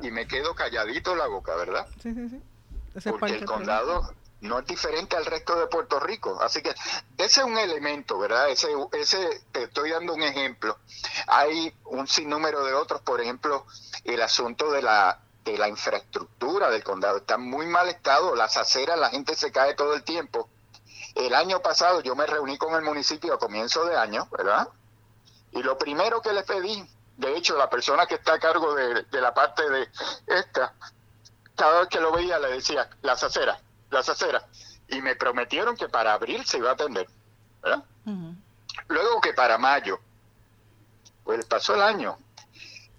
Y 0.01 0.11
me 0.11 0.27
quedo 0.27 0.55
calladito 0.55 1.13
la 1.13 1.27
boca, 1.27 1.57
¿verdad? 1.57 1.87
Sí, 2.01 2.13
sí, 2.13 2.29
sí. 2.29 2.39
Ese 2.95 3.11
Porque 3.11 3.35
el 3.35 3.43
condado 3.43 4.13
no 4.41 4.59
es 4.59 4.65
diferente 4.65 5.15
al 5.15 5.25
resto 5.25 5.55
de 5.55 5.67
Puerto 5.67 5.99
Rico. 5.99 6.39
Así 6.41 6.61
que 6.61 6.69
ese 7.17 7.41
es 7.41 7.45
un 7.45 7.57
elemento, 7.57 8.17
¿verdad? 8.17 8.49
Ese, 8.49 8.69
ese 8.93 9.41
te 9.51 9.63
estoy 9.63 9.91
dando 9.91 10.13
un 10.13 10.23
ejemplo. 10.23 10.77
Hay 11.27 11.73
un 11.85 12.07
sinnúmero 12.07 12.65
de 12.65 12.73
otros, 12.73 13.01
por 13.01 13.21
ejemplo, 13.21 13.65
el 14.03 14.21
asunto 14.21 14.71
de 14.71 14.81
la 14.81 15.19
de 15.43 15.57
la 15.57 15.67
infraestructura 15.67 16.69
del 16.69 16.83
condado 16.83 17.17
está 17.17 17.33
en 17.33 17.49
muy 17.49 17.65
mal 17.65 17.89
estado, 17.89 18.35
las 18.35 18.57
aceras, 18.57 18.99
la 18.99 19.09
gente 19.09 19.35
se 19.35 19.51
cae 19.51 19.73
todo 19.73 19.95
el 19.95 20.03
tiempo. 20.03 20.49
El 21.15 21.33
año 21.33 21.61
pasado 21.61 22.01
yo 22.01 22.15
me 22.15 22.27
reuní 22.27 22.59
con 22.59 22.75
el 22.75 22.83
municipio 22.83 23.33
a 23.33 23.39
comienzo 23.39 23.85
de 23.85 23.97
año, 23.97 24.27
¿verdad? 24.31 24.69
Y 25.51 25.63
lo 25.63 25.79
primero 25.79 26.21
que 26.21 26.31
le 26.31 26.43
pedí, 26.43 26.87
de 27.17 27.35
hecho, 27.35 27.57
la 27.57 27.71
persona 27.71 28.05
que 28.05 28.15
está 28.15 28.33
a 28.33 28.39
cargo 28.39 28.75
de, 28.75 29.01
de 29.03 29.21
la 29.21 29.33
parte 29.33 29.67
de 29.67 29.89
esta, 30.27 30.75
cada 31.55 31.79
vez 31.81 31.89
que 31.89 31.99
lo 31.99 32.11
veía 32.11 32.37
le 32.37 32.49
decía, 32.49 32.87
las 33.01 33.23
aceras, 33.23 33.59
las 33.91 34.09
aceras. 34.09 34.43
Y 34.87 35.01
me 35.01 35.15
prometieron 35.15 35.77
que 35.77 35.87
para 35.87 36.13
abril 36.13 36.45
se 36.45 36.57
iba 36.57 36.71
a 36.71 36.73
atender, 36.73 37.07
¿verdad? 37.61 37.83
Luego 38.87 39.21
que 39.21 39.33
para 39.33 39.57
mayo. 39.57 39.99
Pues 41.23 41.45
pasó 41.45 41.75
el 41.75 41.81
año. 41.81 42.17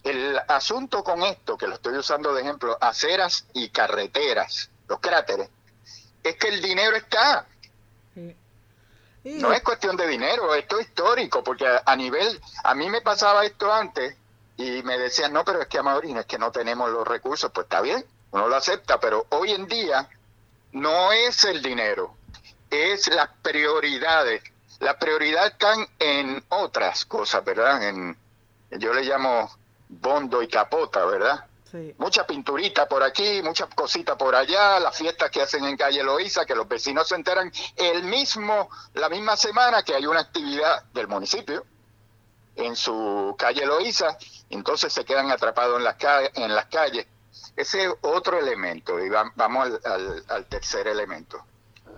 El 0.05 0.39
asunto 0.49 1.03
con 1.05 1.23
esto, 1.23 1.57
que 1.57 1.67
lo 1.67 1.75
estoy 1.75 1.97
usando 1.97 2.33
de 2.33 2.43
ejemplo, 2.43 2.77
aceras 2.81 3.47
y 3.53 3.69
carreteras, 3.69 4.71
los 4.89 4.99
cráteres, 5.01 5.49
es 6.23 6.37
que 6.37 6.49
el 6.49 6.63
dinero 6.63 6.97
está. 6.97 7.47
No 9.25 9.53
es 9.53 9.63
cuestión 9.63 9.97
de 9.97 10.09
dinero, 10.09 10.53
esto 10.55 10.81
es 10.81 10.89
histórico, 10.89 11.45
porque 11.45 11.65
a, 11.85 11.97
nivel, 11.97 12.41
a 12.65 12.75
mí 12.75 12.91
me 12.91 13.01
pasaba 13.03 13.45
esto 13.45 13.73
antes 13.73 14.17
y 14.57 14.83
me 14.83 14.99
decían, 14.99 15.33
no, 15.33 15.45
pero 15.45 15.63
es 15.63 15.69
que 15.69 15.79
a 15.79 16.19
es 16.21 16.27
que 16.27 16.39
no 16.39 16.51
tenemos 16.51 16.91
los 16.91 17.07
recursos, 17.07 17.53
pues 17.53 17.67
está 17.67 17.81
bien, 17.81 18.05
uno 18.33 18.49
lo 18.49 18.57
acepta, 18.57 18.99
pero 18.99 19.27
hoy 19.31 19.53
en 19.53 19.69
día 19.69 20.09
no 20.73 21.13
es 21.13 21.45
el 21.45 21.63
dinero, 21.63 22.15
es 22.71 23.09
las 23.09 23.29
prioridades. 23.43 24.43
Las 24.81 24.97
prioridades 24.97 25.53
están 25.53 25.87
en 25.99 26.45
otras 26.49 27.05
cosas, 27.05 27.45
¿verdad? 27.45 27.89
En, 27.89 28.17
yo 28.71 28.93
le 28.93 29.03
llamo 29.03 29.51
bondo 29.89 30.43
y 30.43 30.49
capota, 30.49 31.05
¿verdad? 31.05 31.47
Sí. 31.71 31.95
Mucha 31.99 32.27
pinturita 32.27 32.87
por 32.87 33.03
aquí, 33.03 33.41
muchas 33.43 33.69
cositas 33.75 34.17
por 34.17 34.35
allá, 34.35 34.79
las 34.81 34.97
fiestas 34.97 35.31
que 35.31 35.41
hacen 35.41 35.65
en 35.65 35.77
calle 35.77 36.03
Loíza, 36.03 36.45
que 36.45 36.55
los 36.55 36.69
vecinos 36.69 37.09
se 37.09 37.15
enteran 37.15 37.51
el 37.77 38.03
mismo, 38.05 38.69
la 38.95 39.09
misma 39.09 39.37
semana 39.37 39.83
que 39.83 39.95
hay 39.95 40.05
una 40.07 40.21
actividad 40.21 40.85
del 40.93 41.09
municipio 41.09 41.65
en 42.57 42.77
su 42.77 43.35
calle 43.39 43.65
Loíza, 43.65 44.19
entonces 44.51 44.93
se 44.93 45.05
quedan 45.05 45.31
atrapados 45.31 45.79
en 45.79 45.85
las, 45.85 45.97
en 46.35 46.55
las 46.55 46.67
calles. 46.67 47.07
Ese 47.57 47.85
es 47.85 47.93
otro 48.01 48.39
elemento, 48.39 48.99
y 48.99 49.09
va- 49.09 49.31
vamos 49.37 49.67
al, 49.67 49.81
al- 49.85 50.25
al 50.29 50.47
tercer 50.47 50.87
elemento. 50.89 51.45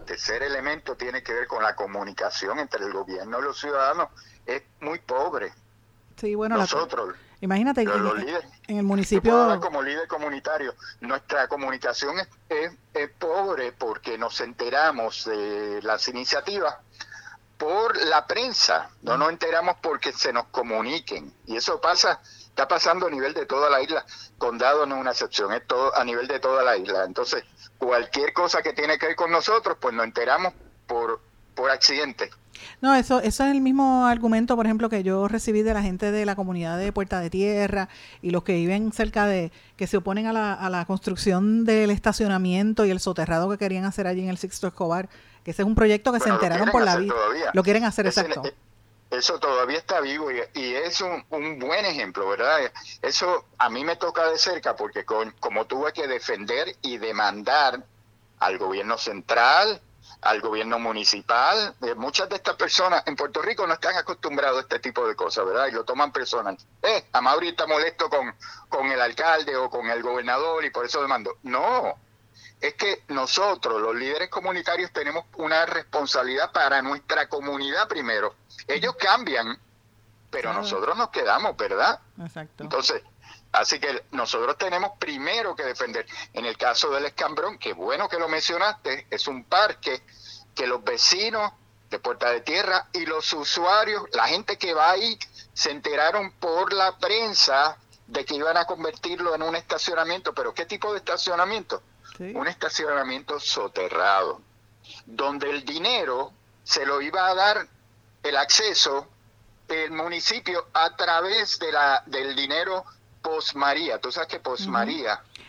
El 0.00 0.04
tercer 0.04 0.42
elemento 0.42 0.96
tiene 0.96 1.22
que 1.22 1.32
ver 1.32 1.46
con 1.46 1.62
la 1.62 1.74
comunicación 1.76 2.58
entre 2.58 2.84
el 2.84 2.92
gobierno 2.92 3.38
y 3.38 3.42
los 3.42 3.58
ciudadanos. 3.58 4.08
Es 4.44 4.62
muy 4.80 4.98
pobre. 4.98 5.52
Sí, 6.16 6.34
bueno, 6.34 6.56
la- 6.56 6.62
Nosotros, 6.64 7.14
imagínate 7.40 7.82
en, 7.82 8.16
líderes, 8.16 8.44
en 8.68 8.76
el 8.78 8.82
municipio... 8.84 9.60
como 9.60 9.80
líder 9.82 10.06
comunitario, 10.08 10.74
nuestra 11.00 11.46
comunicación 11.48 12.18
es, 12.18 12.28
es- 12.48 12.72
es 12.92 13.10
pobre 13.18 13.72
porque 13.72 14.18
nos 14.18 14.40
enteramos 14.40 15.24
de 15.24 15.80
las 15.82 16.06
iniciativas 16.08 16.74
por 17.56 17.96
la 18.04 18.26
prensa, 18.26 18.90
no 19.02 19.16
nos 19.16 19.30
enteramos 19.30 19.76
porque 19.80 20.12
se 20.12 20.32
nos 20.32 20.46
comuniquen. 20.46 21.32
Y 21.46 21.56
eso 21.56 21.80
pasa, 21.80 22.20
está 22.54 22.68
pasando 22.68 23.08
a 23.08 23.10
nivel 23.10 23.34
de 23.34 23.46
toda 23.46 23.68
la 23.68 23.82
isla. 23.82 24.06
Condado 24.38 24.86
no 24.86 24.94
es 24.94 25.00
una 25.00 25.10
excepción, 25.10 25.52
es 25.52 25.66
todo 25.66 25.94
a 25.96 26.04
nivel 26.04 26.28
de 26.28 26.38
toda 26.38 26.62
la 26.62 26.76
isla. 26.76 27.04
Entonces, 27.04 27.42
cualquier 27.78 28.32
cosa 28.32 28.62
que 28.62 28.72
tiene 28.72 28.96
que 28.96 29.06
ver 29.06 29.16
con 29.16 29.32
nosotros, 29.32 29.76
pues 29.80 29.92
nos 29.92 30.04
enteramos 30.04 30.54
por, 30.86 31.20
por 31.56 31.70
accidente. 31.72 32.30
No, 32.80 32.94
eso, 32.94 33.18
eso 33.18 33.44
es 33.44 33.50
el 33.50 33.60
mismo 33.60 34.06
argumento, 34.06 34.54
por 34.54 34.66
ejemplo, 34.66 34.88
que 34.88 35.02
yo 35.02 35.26
recibí 35.26 35.62
de 35.62 35.74
la 35.74 35.82
gente 35.82 36.12
de 36.12 36.24
la 36.24 36.36
comunidad 36.36 36.78
de 36.78 36.92
Puerta 36.92 37.18
de 37.18 37.28
Tierra 37.28 37.88
y 38.22 38.30
los 38.30 38.44
que 38.44 38.54
viven 38.54 38.92
cerca 38.92 39.26
de, 39.26 39.50
que 39.76 39.88
se 39.88 39.96
oponen 39.96 40.28
a 40.28 40.32
la, 40.32 40.54
a 40.54 40.70
la 40.70 40.84
construcción 40.84 41.64
del 41.64 41.90
estacionamiento 41.90 42.86
y 42.86 42.92
el 42.92 43.00
soterrado 43.00 43.50
que 43.50 43.58
querían 43.58 43.84
hacer 43.84 44.06
allí 44.06 44.22
en 44.22 44.28
el 44.28 44.38
Sixto 44.38 44.68
Escobar, 44.68 45.08
que 45.42 45.50
ese 45.50 45.62
es 45.62 45.66
un 45.66 45.74
proyecto 45.74 46.12
que 46.12 46.18
Bueno, 46.18 46.38
se 46.38 46.44
enteraron 46.44 46.70
por 46.70 46.84
la 46.84 46.96
vida. 46.98 47.14
Lo 47.52 47.64
quieren 47.64 47.82
hacer, 47.82 48.06
exacto. 48.06 48.42
Eso 49.14 49.38
todavía 49.38 49.78
está 49.78 50.00
vivo 50.00 50.30
y, 50.30 50.40
y 50.54 50.74
es 50.74 51.00
un, 51.00 51.24
un 51.30 51.58
buen 51.58 51.84
ejemplo, 51.84 52.28
¿verdad? 52.28 52.72
Eso 53.02 53.44
a 53.58 53.68
mí 53.70 53.84
me 53.84 53.96
toca 53.96 54.28
de 54.28 54.38
cerca 54.38 54.76
porque 54.76 55.04
con- 55.04 55.32
como 55.40 55.66
tuve 55.66 55.92
que 55.92 56.06
defender 56.06 56.76
y 56.82 56.98
demandar 56.98 57.82
al 58.40 58.58
gobierno 58.58 58.98
central, 58.98 59.80
al 60.20 60.40
gobierno 60.40 60.78
municipal, 60.78 61.74
eh, 61.82 61.94
muchas 61.94 62.28
de 62.28 62.36
estas 62.36 62.56
personas 62.56 63.02
en 63.06 63.16
Puerto 63.16 63.40
Rico 63.42 63.66
no 63.66 63.74
están 63.74 63.96
acostumbrados 63.96 64.58
a 64.58 64.62
este 64.62 64.78
tipo 64.78 65.06
de 65.06 65.14
cosas, 65.14 65.44
¿verdad? 65.46 65.66
Y 65.68 65.72
lo 65.72 65.84
toman 65.84 66.12
personal. 66.12 66.56
Eh, 66.82 67.06
a 67.12 67.20
Mauri 67.20 67.48
está 67.48 67.66
molesto 67.66 68.08
con, 68.08 68.34
con 68.68 68.90
el 68.90 69.00
alcalde 69.00 69.56
o 69.56 69.68
con 69.70 69.86
el 69.88 70.02
gobernador 70.02 70.64
y 70.64 70.70
por 70.70 70.84
eso 70.86 71.00
demando. 71.02 71.38
No, 71.42 71.94
es 72.68 72.74
que 72.74 73.02
nosotros, 73.08 73.80
los 73.80 73.94
líderes 73.94 74.30
comunitarios, 74.30 74.90
tenemos 74.90 75.24
una 75.36 75.66
responsabilidad 75.66 76.50
para 76.52 76.80
nuestra 76.80 77.28
comunidad 77.28 77.86
primero. 77.88 78.34
Ellos 78.66 78.96
cambian, 78.98 79.58
pero 80.30 80.50
Claro. 80.50 80.62
nosotros 80.62 80.96
nos 80.96 81.10
quedamos, 81.10 81.56
¿verdad? 81.58 82.00
Exacto. 82.20 82.62
Entonces, 82.62 83.02
así 83.52 83.78
que 83.78 84.04
nosotros 84.12 84.56
tenemos 84.56 84.92
primero 84.98 85.54
que 85.54 85.62
defender. 85.64 86.06
En 86.32 86.46
el 86.46 86.56
caso 86.56 86.90
del 86.90 87.04
escambrón, 87.04 87.58
que 87.58 87.74
bueno 87.74 88.08
que 88.08 88.18
lo 88.18 88.28
mencionaste, 88.28 89.08
es 89.10 89.28
un 89.28 89.44
parque 89.44 90.02
que 90.54 90.66
los 90.66 90.82
vecinos 90.82 91.52
de 91.90 91.98
Puerta 91.98 92.30
de 92.30 92.40
Tierra 92.40 92.88
y 92.94 93.04
los 93.04 93.30
usuarios, 93.34 94.04
la 94.14 94.26
gente 94.26 94.56
que 94.56 94.72
va 94.72 94.90
ahí, 94.90 95.18
se 95.52 95.70
enteraron 95.70 96.32
por 96.32 96.72
la 96.72 96.96
prensa 96.96 97.76
de 98.06 98.24
que 98.24 98.34
iban 98.36 98.56
a 98.56 98.64
convertirlo 98.64 99.34
en 99.34 99.42
un 99.42 99.54
estacionamiento. 99.54 100.32
¿Pero 100.34 100.54
qué 100.54 100.64
tipo 100.66 100.92
de 100.92 100.98
estacionamiento? 100.98 101.82
Un 102.18 102.46
estacionamiento 102.46 103.40
soterrado, 103.40 104.40
donde 105.06 105.50
el 105.50 105.64
dinero 105.64 106.32
se 106.62 106.86
lo 106.86 107.02
iba 107.02 107.26
a 107.26 107.34
dar 107.34 107.66
el 108.22 108.36
acceso 108.36 109.08
el 109.68 109.90
municipio 109.90 110.66
a 110.74 110.94
través 110.96 111.58
de 111.58 111.72
la 111.72 112.02
del 112.06 112.36
dinero 112.36 112.84
post 113.22 113.54
María. 113.54 113.98
Tú 113.98 114.12
sabes 114.12 114.28
que 114.28 114.40
post 114.40 114.66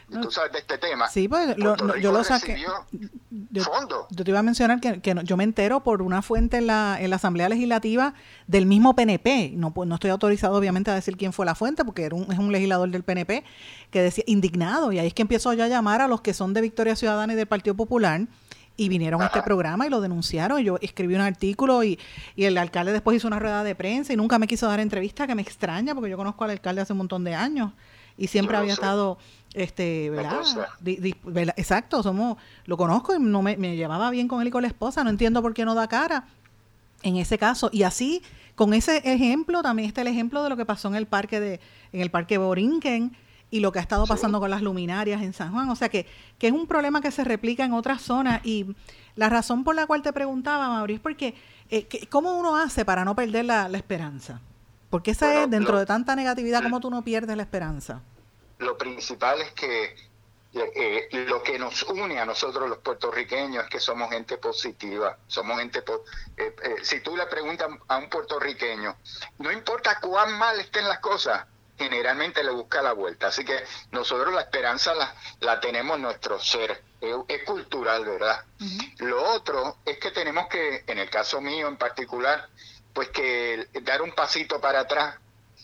Tú 0.10 0.30
sabes 0.32 0.52
de 0.52 0.60
este 0.60 0.78
tema. 0.78 1.10
Sí, 1.10 1.28
pues 1.28 1.58
lo- 1.58 1.98
yo 1.98 2.12
lo 2.12 2.24
saqué. 2.24 2.58
Yo, 3.52 3.64
fondo. 3.64 4.08
yo 4.12 4.24
te 4.24 4.30
iba 4.32 4.40
a 4.40 4.44
mencionar 4.44 4.80
que, 4.80 5.02
que 5.02 5.16
yo 5.24 5.36
me 5.38 5.44
entero 5.44 5.82
por 5.84 6.02
una 6.02 6.22
fuente 6.22 6.58
en 6.58 6.68
la, 6.68 6.98
en 7.00 7.10
la 7.10 7.16
Asamblea 7.18 7.50
Legislativa 7.50 8.14
del 8.48 8.66
mismo 8.66 8.96
PNP. 8.96 9.52
No, 9.56 9.74
pues, 9.74 9.90
no 9.90 9.96
estoy 9.96 10.12
autorizado, 10.12 10.56
obviamente, 10.56 10.92
a 10.92 10.96
decir 10.96 11.18
quién 11.18 11.34
fue 11.34 11.46
la 11.46 11.56
fuente, 11.56 11.84
porque 11.84 12.04
era 12.04 12.16
un, 12.16 12.32
es 12.32 12.38
un 12.38 12.52
legislador 12.52 12.90
del 12.90 13.04
PNP 13.04 13.44
que 13.90 14.02
decía 14.02 14.24
indignado. 14.28 14.92
Y 14.92 15.00
ahí 15.00 15.08
es 15.08 15.14
que 15.14 15.24
empiezo 15.24 15.52
yo 15.54 15.64
a 15.64 15.68
llamar 15.68 16.02
a 16.02 16.08
los 16.08 16.22
que 16.22 16.34
son 16.34 16.54
de 16.54 16.62
Victoria 16.62 16.96
Ciudadana 16.96 17.34
y 17.34 17.36
del 17.36 17.48
Partido 17.48 17.76
Popular 17.76 18.22
y 18.78 18.90
vinieron 18.90 19.22
a 19.22 19.28
este 19.28 19.42
programa 19.42 19.88
y 19.88 19.90
lo 19.90 20.02
denunciaron. 20.02 20.62
Yo 20.62 20.78
escribí 20.82 21.16
un 21.16 21.22
artículo 21.22 21.84
y, 21.84 21.98
y 22.36 22.44
el 22.44 22.58
alcalde 22.58 22.92
después 22.92 23.16
hizo 23.18 23.28
una 23.28 23.40
rueda 23.40 23.64
de 23.64 23.74
prensa 23.74 24.12
y 24.14 24.18
nunca 24.18 24.38
me 24.38 24.48
quiso 24.48 24.68
dar 24.68 24.82
entrevista, 24.82 25.26
que 25.28 25.34
me 25.34 25.42
extraña 25.42 25.96
porque 25.96 26.10
yo 26.12 26.18
conozco 26.18 26.44
al 26.44 26.52
alcalde 26.52 26.82
hace 26.82 26.92
un 26.94 26.98
montón 26.98 27.24
de 27.24 27.34
años 27.36 27.72
y 28.18 28.28
siempre 28.28 28.54
Yo 28.56 28.60
había 28.60 28.76
sé. 28.76 28.82
estado 28.82 29.18
este 29.56 30.10
¿verdad? 30.10 30.36
consta. 30.36 30.70
Di- 30.80 30.98
di- 30.98 31.16
¿verdad? 31.24 31.54
exacto 31.58 32.04
somos 32.04 32.38
lo 32.66 32.78
conozco 32.78 33.16
y 33.16 33.20
no 33.20 33.42
me, 33.42 33.58
me 33.58 33.76
llevaba 33.76 34.10
bien 34.10 34.28
con 34.28 34.42
él 34.42 34.48
y 34.48 34.52
con 34.52 34.62
la 34.62 34.68
esposa 34.68 35.04
no 35.04 35.10
entiendo 35.10 35.42
por 35.42 35.54
qué 35.54 35.66
no 35.66 35.74
da 35.76 35.88
cara 35.88 36.26
en 37.04 37.18
ese 37.18 37.38
caso 37.38 37.70
y 37.72 37.84
así 37.84 38.22
con 38.56 38.74
ese 38.74 38.98
ejemplo 39.12 39.62
también 39.62 39.88
está 39.88 40.02
el 40.02 40.08
ejemplo 40.08 40.44
de 40.44 40.50
lo 40.50 40.58
que 40.58 40.66
pasó 40.66 40.88
en 40.88 40.96
el 40.96 41.08
parque 41.08 41.40
de 41.40 41.60
en 41.92 42.02
el 42.02 42.10
parque 42.12 42.38
Borinquen 42.38 43.16
y 43.52 43.60
lo 43.60 43.72
que 43.72 43.80
ha 43.80 43.82
estado 43.82 44.06
pasando 44.08 44.40
con 44.40 44.50
las 44.50 44.62
luminarias 44.62 45.22
en 45.22 45.32
San 45.34 45.52
Juan 45.54 45.70
o 45.70 45.76
sea 45.76 45.90
que, 45.90 46.06
que 46.40 46.48
es 46.48 46.54
un 46.54 46.66
problema 46.68 47.00
que 47.02 47.12
se 47.12 47.24
replica 47.24 47.64
en 47.64 47.74
otras 47.74 48.02
zonas 48.02 48.42
y 48.46 48.66
la 49.16 49.30
razón 49.30 49.64
por 49.64 49.76
la 49.76 49.86
cual 49.88 50.02
te 50.02 50.12
preguntaba 50.14 50.68
Mauricio 50.70 50.98
es 50.98 51.02
porque 51.02 51.36
eh, 51.70 51.84
que- 51.86 52.08
cómo 52.08 52.38
uno 52.38 52.58
hace 52.58 52.84
para 52.86 53.06
no 53.06 53.16
perder 53.16 53.46
la, 53.46 53.70
la 53.70 53.78
esperanza 53.78 54.42
porque 54.90 55.12
esa 55.12 55.28
Bueno, 55.28 55.42
es 55.44 55.50
dentro 55.52 55.78
de 55.80 55.86
tanta 55.86 56.16
negatividad 56.16 56.64
cómo 56.64 56.80
tú 56.80 56.90
no 56.90 57.04
pierdes 57.04 57.36
la 57.38 57.44
esperanza 57.44 58.02
lo 58.60 58.78
principal 58.78 59.42
es 59.42 59.52
que 59.52 59.84
eh, 60.54 60.72
eh, 60.76 61.10
lo 61.28 61.44
que 61.44 61.60
nos 61.60 61.84
une 61.84 62.18
a 62.20 62.26
nosotros 62.26 62.70
los 62.70 62.78
puertorriqueños 62.78 63.66
es 63.66 63.70
que 63.70 63.80
somos 63.80 64.10
gente 64.10 64.38
positiva, 64.38 65.18
somos 65.28 65.60
gente... 65.60 65.82
po- 65.82 66.06
eh, 66.38 66.56
eh, 66.64 66.76
si 66.82 67.02
tú 67.02 67.18
le 67.18 67.26
preguntas 67.28 67.68
a 67.90 67.98
un 67.98 68.10
puertorriqueño, 68.10 68.96
no 69.40 69.52
importa 69.52 70.00
cuán 70.00 70.38
mal 70.38 70.58
estén 70.60 70.88
las 70.88 71.00
cosas, 71.00 71.46
generalmente 71.78 72.42
le 72.42 72.52
busca 72.52 72.82
la 72.82 72.94
vuelta. 72.94 73.28
Así 73.28 73.44
que 73.44 73.66
nosotros 73.92 74.34
la 74.34 74.42
esperanza 74.42 74.94
la, 74.94 75.14
la 75.42 75.60
tenemos 75.60 75.98
en 75.98 76.04
nuestro 76.04 76.40
ser, 76.40 76.82
es, 77.02 77.16
es 77.28 77.44
cultural, 77.44 78.06
¿verdad? 78.06 78.46
Lo 79.00 79.22
otro 79.34 79.80
es 79.84 79.98
que 80.00 80.12
tenemos 80.12 80.48
que, 80.48 80.86
en 80.88 81.00
el 81.00 81.10
caso 81.10 81.42
mío 81.42 81.68
en 81.68 81.76
particular, 81.76 82.48
pues 82.94 83.10
que 83.10 83.68
dar 83.82 84.02
un 84.02 84.14
pasito 84.14 84.62
para 84.62 84.80
atrás 84.80 85.18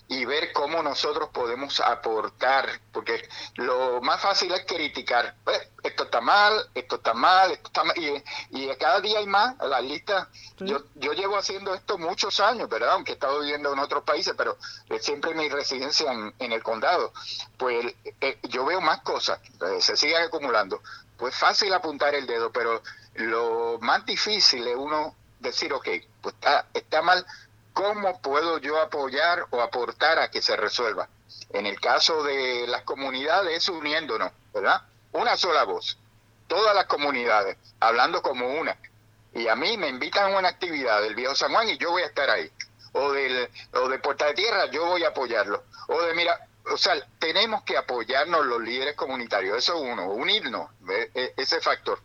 y 0.08 0.26
ver 0.26 0.52
cómo 0.52 0.84
nosotros 0.84 1.30
podemos 1.30 1.80
aportar, 1.80 2.82
porque 2.92 3.28
lo 3.56 4.02
más 4.02 4.22
fácil 4.22 4.52
es 4.54 4.66
criticar, 4.66 5.36
"Pues, 5.44 5.70
esto 5.84 6.04
está 6.04 6.20
mal, 6.22 6.70
esto 6.76 6.96
está 6.98 7.14
mal, 7.14 7.52
esto 7.52 7.68
está 7.68 7.84
mal, 7.84 7.96
y, 7.98 8.24
y 8.50 8.76
cada 8.76 9.00
día 9.00 9.20
hay 9.20 9.26
más, 9.28 9.56
la 9.60 9.80
lista, 9.82 10.30
yo, 10.58 10.84
yo 10.96 11.14
llevo 11.14 11.38
haciendo 11.38 11.74
esto 11.74 11.98
muchos 11.98 12.40
años, 12.40 12.70
¿verdad? 12.70 12.92
Aunque 12.92 13.12
he 13.12 13.16
estado 13.16 13.40
viviendo 13.40 13.72
en 13.72 13.80
otros 13.80 14.04
países, 14.04 14.34
pero 14.38 14.58
eh, 14.90 15.00
siempre 15.00 15.34
mi 15.34 15.48
residencia 15.50 16.12
en, 16.12 16.34
en 16.40 16.52
el 16.52 16.62
condado, 16.62 17.14
pues 17.58 17.86
eh, 18.20 18.38
yo 18.44 18.66
veo 18.66 18.82
más 18.82 19.02
cosas, 19.02 19.40
eh, 19.62 19.82
se 19.82 19.96
siguen 19.96 20.24
acumulando, 20.24 20.82
pues 21.18 21.36
fácil 21.36 21.74
apuntar 21.74 22.16
el 22.16 22.28
dedo, 22.28 22.52
pero 22.52 22.82
lo 23.16 23.78
más 23.82 24.06
difícil 24.06 24.68
es 24.68 24.76
uno 24.76 25.16
decir, 25.40 25.74
ok, 25.74 25.88
pues 26.22 26.36
está, 26.36 26.68
está 26.74 27.02
mal, 27.02 27.26
¿cómo 27.74 28.22
puedo 28.22 28.58
yo 28.60 28.80
apoyar 28.80 29.46
o 29.52 29.62
aportar 29.62 30.20
a 30.20 30.30
que 30.30 30.42
se 30.42 30.56
resuelva? 30.56 31.10
En 31.52 31.66
el 31.66 31.80
caso 31.80 32.24
de 32.24 32.66
las 32.68 32.84
comunidades 32.84 33.58
es 33.58 33.70
uniéndonos, 33.70 34.32
¿verdad? 34.54 34.82
Una 35.12 35.36
sola 35.38 35.64
voz, 35.64 35.98
todas 36.48 36.76
las 36.76 36.86
comunidades, 36.86 37.58
hablando 37.80 38.22
como 38.22 38.48
una. 38.48 38.78
Y 39.34 39.48
a 39.48 39.56
mí 39.56 39.78
me 39.78 39.88
invitan 39.88 40.34
a 40.34 40.38
una 40.38 40.50
actividad 40.50 41.02
del 41.02 41.16
Viejo 41.16 41.36
San 41.36 41.52
Juan 41.52 41.70
y 41.70 41.78
yo 41.78 41.92
voy 41.92 42.04
a 42.04 42.08
estar 42.08 42.30
ahí. 42.30 42.52
O, 42.94 43.12
del, 43.14 43.50
o 43.74 43.88
de 43.88 44.00
Puerta 44.00 44.26
de 44.26 44.34
Tierra, 44.34 44.66
yo 44.70 44.86
voy 44.86 45.04
a 45.06 45.10
apoyarlo. 45.10 45.64
O 45.88 46.02
de, 46.02 46.14
mira, 46.14 46.48
o 46.66 46.78
sea, 46.78 46.94
tenemos 47.20 47.64
que 47.64 47.78
apoyarnos 47.78 48.46
los 48.46 48.62
líderes 48.62 48.96
comunitarios. 48.96 49.58
Eso 49.58 49.76
es 49.76 49.82
uno, 49.82 50.08
unirnos, 50.10 50.70
e- 50.90 51.34
ese 51.38 51.62
factor. 51.62 52.00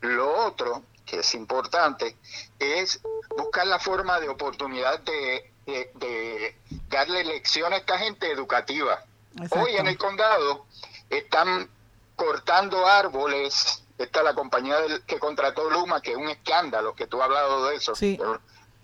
Lo 0.00 0.46
otro, 0.46 0.82
que 1.06 1.20
es 1.20 1.34
importante, 1.34 2.16
es 2.58 3.00
buscar 3.38 3.66
la 3.66 3.78
forma 3.78 4.18
de 4.20 4.28
oportunidad 4.28 4.98
de, 5.00 5.52
de- 5.64 5.90
de 5.94 6.56
darle 6.88 7.24
lección 7.24 7.72
a 7.72 7.76
esta 7.78 7.96
gente 7.98 8.30
educativa. 8.30 9.02
Exacto. 9.36 9.60
Hoy 9.64 9.76
en 9.76 9.86
el 9.86 9.96
condado 9.96 10.66
están 11.08 11.70
cortando 12.16 12.86
árboles. 12.86 13.82
Esta 13.98 14.18
es 14.20 14.24
la 14.24 14.34
compañía 14.34 14.80
del- 14.80 15.02
que 15.04 15.18
contrató 15.18 15.70
Luma, 15.70 16.00
que 16.02 16.10
es 16.12 16.16
un 16.16 16.28
escándalo, 16.28 16.94
que 16.94 17.06
tú 17.06 17.18
has 17.22 17.26
hablado 17.26 17.66
de 17.68 17.76
eso. 17.76 17.94
Sí. 17.94 18.18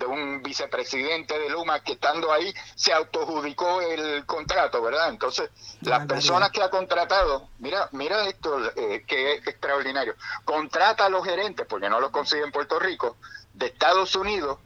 De 0.03 0.07
un 0.09 0.43
vicepresidente 0.43 1.39
de 1.39 1.49
Luma 1.51 1.81
que 1.83 1.93
estando 1.93 2.33
ahí 2.33 2.53
se 2.75 2.93
autojudicó 2.93 3.81
el 3.81 4.27
contrato, 4.27 4.83
¿verdad? 4.83 5.09
Entonces, 5.11 5.51
las 5.83 6.01
Barbaridad. 6.01 6.07
personas 6.09 6.51
que 6.51 6.63
ha 6.63 6.71
contratado, 6.71 7.49
mira, 7.59 7.89
mira 7.93 8.25
esto 8.27 8.59
eh, 8.77 9.05
que 9.07 9.35
es 9.35 9.47
extraordinario, 9.47 10.15
contrata 10.45 11.07
a 11.07 11.09
los 11.09 11.25
gerentes, 11.25 11.67
porque 11.69 11.89
no 11.89 12.01
los 12.01 12.11
consigue 12.11 12.43
en 12.43 12.51
Puerto 12.53 12.79
Rico, 12.79 13.17
de 13.55 13.67
Estados 13.67 14.17
Unidos, 14.17 14.59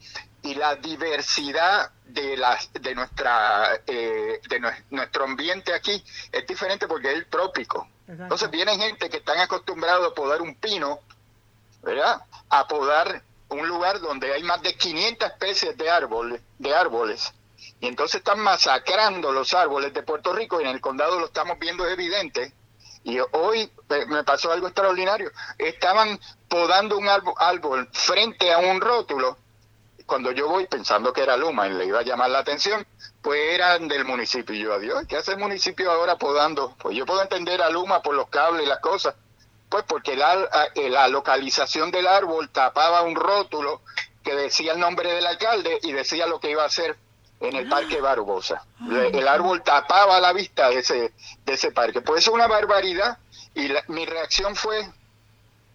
y 0.43 0.55
la 0.55 0.77
diversidad 0.77 1.91
de 2.07 2.37
las 2.37 2.73
de 2.73 2.95
nuestra 2.95 3.81
eh, 3.87 4.41
de 4.49 4.61
nue- 4.61 4.85
nuestro 4.91 5.25
ambiente 5.25 5.75
aquí 5.75 6.03
es 6.33 6.47
diferente 6.47 6.87
porque 6.87 7.09
es 7.11 7.15
el 7.17 7.27
trópico. 7.27 7.89
Exacto. 8.03 8.23
Entonces 8.23 8.51
vienen 8.51 8.81
gente 8.81 9.11
que 9.11 9.17
están 9.19 9.39
acostumbrados 9.41 10.11
a 10.13 10.15
podar 10.15 10.41
un 10.41 10.55
pino, 10.55 11.01
¿verdad? 11.83 12.23
A 12.49 12.67
podar 12.69 13.23
un 13.59 13.69
lugar 13.69 14.01
donde 14.01 14.33
hay 14.33 14.43
más 14.43 14.63
de 14.63 14.75
500 14.75 15.31
especies 15.31 15.77
de 15.77 15.91
árboles, 15.91 16.41
de 16.59 16.75
árboles. 16.75 17.33
Y 17.81 17.89
entonces 17.89 18.17
están 18.17 18.41
masacrando 18.41 19.33
los 19.33 19.53
árboles 19.55 19.93
de 19.93 20.03
Puerto 20.03 20.33
Rico 20.33 20.61
y 20.61 20.65
en 20.65 20.71
el 20.71 20.81
condado 20.81 21.19
lo 21.19 21.27
estamos 21.27 21.59
viendo 21.59 21.87
evidente. 21.87 22.53
Y 23.05 23.19
hoy 23.33 23.71
eh, 23.91 24.07
me 24.09 24.25
pasó 24.25 24.51
algo 24.51 24.67
extraordinario. 24.67 25.31
Estaban 25.59 26.19
podando 26.49 26.99
un 26.99 27.09
árbol, 27.09 27.35
árbol 27.39 27.89
frente 27.93 28.53
a 28.53 28.59
un 28.59 28.81
rótulo. 28.81 29.37
Cuando 30.07 30.33
yo 30.33 30.49
voy 30.49 30.67
pensando 30.67 31.13
que 31.13 31.23
era 31.23 31.37
Luma 31.37 31.69
y 31.69 31.73
le 31.73 31.87
iba 31.87 32.01
a 32.01 32.05
llamar 32.05 32.31
la 32.31 32.39
atención, 32.39 32.87
pues 33.23 33.41
eran 33.55 33.89
del 33.89 34.05
municipio. 34.05 34.55
Y 34.55 34.61
yo, 34.61 34.75
adiós, 34.75 35.05
¿qué 35.09 35.17
hace 35.17 35.33
el 35.33 35.39
municipio 35.39 35.91
ahora 35.91 36.17
podando? 36.17 36.75
Pues 36.79 36.97
yo 36.97 37.07
puedo 37.07 37.23
entender 37.23 37.61
a 37.63 37.71
Luma 37.71 38.03
por 38.03 38.15
los 38.15 38.29
cables 38.29 38.65
y 38.65 38.69
las 38.69 38.81
cosas. 38.81 39.15
Pues 39.69 39.85
porque 39.87 40.17
la, 40.17 40.71
eh, 40.75 40.89
la 40.89 41.09
localización 41.09 41.91
del 41.91 42.07
árbol 42.07 42.49
tapaba 42.51 43.03
un 43.03 43.17
rótulo 43.17 43.81
que 44.23 44.35
decía 44.35 44.73
el 44.73 44.81
nombre 44.81 45.13
del 45.13 45.27
alcalde 45.27 45.79
y 45.83 45.93
decía 45.93 46.27
lo 46.27 46.39
que 46.41 46.51
iba 46.51 46.63
a 46.63 46.67
hacer 46.67 46.97
en 47.41 47.55
el 47.57 47.69
Parque 47.69 48.01
Barbosa. 48.01 48.65
Le- 48.89 49.09
El 49.09 49.29
árbol 49.29 49.63
tapaba 49.63 50.21
la 50.21 50.33
vista 50.33 50.69
de 50.71 50.79
ese, 50.79 51.13
de 51.45 51.53
ese 51.53 51.71
parque. 51.73 52.01
Pues 52.01 52.23
es 52.23 52.29
una 52.33 52.47
barbaridad 52.47 53.19
y 53.55 53.69
la- 53.69 53.85
mi 53.89 54.07
reacción 54.07 54.57
fue, 54.57 54.89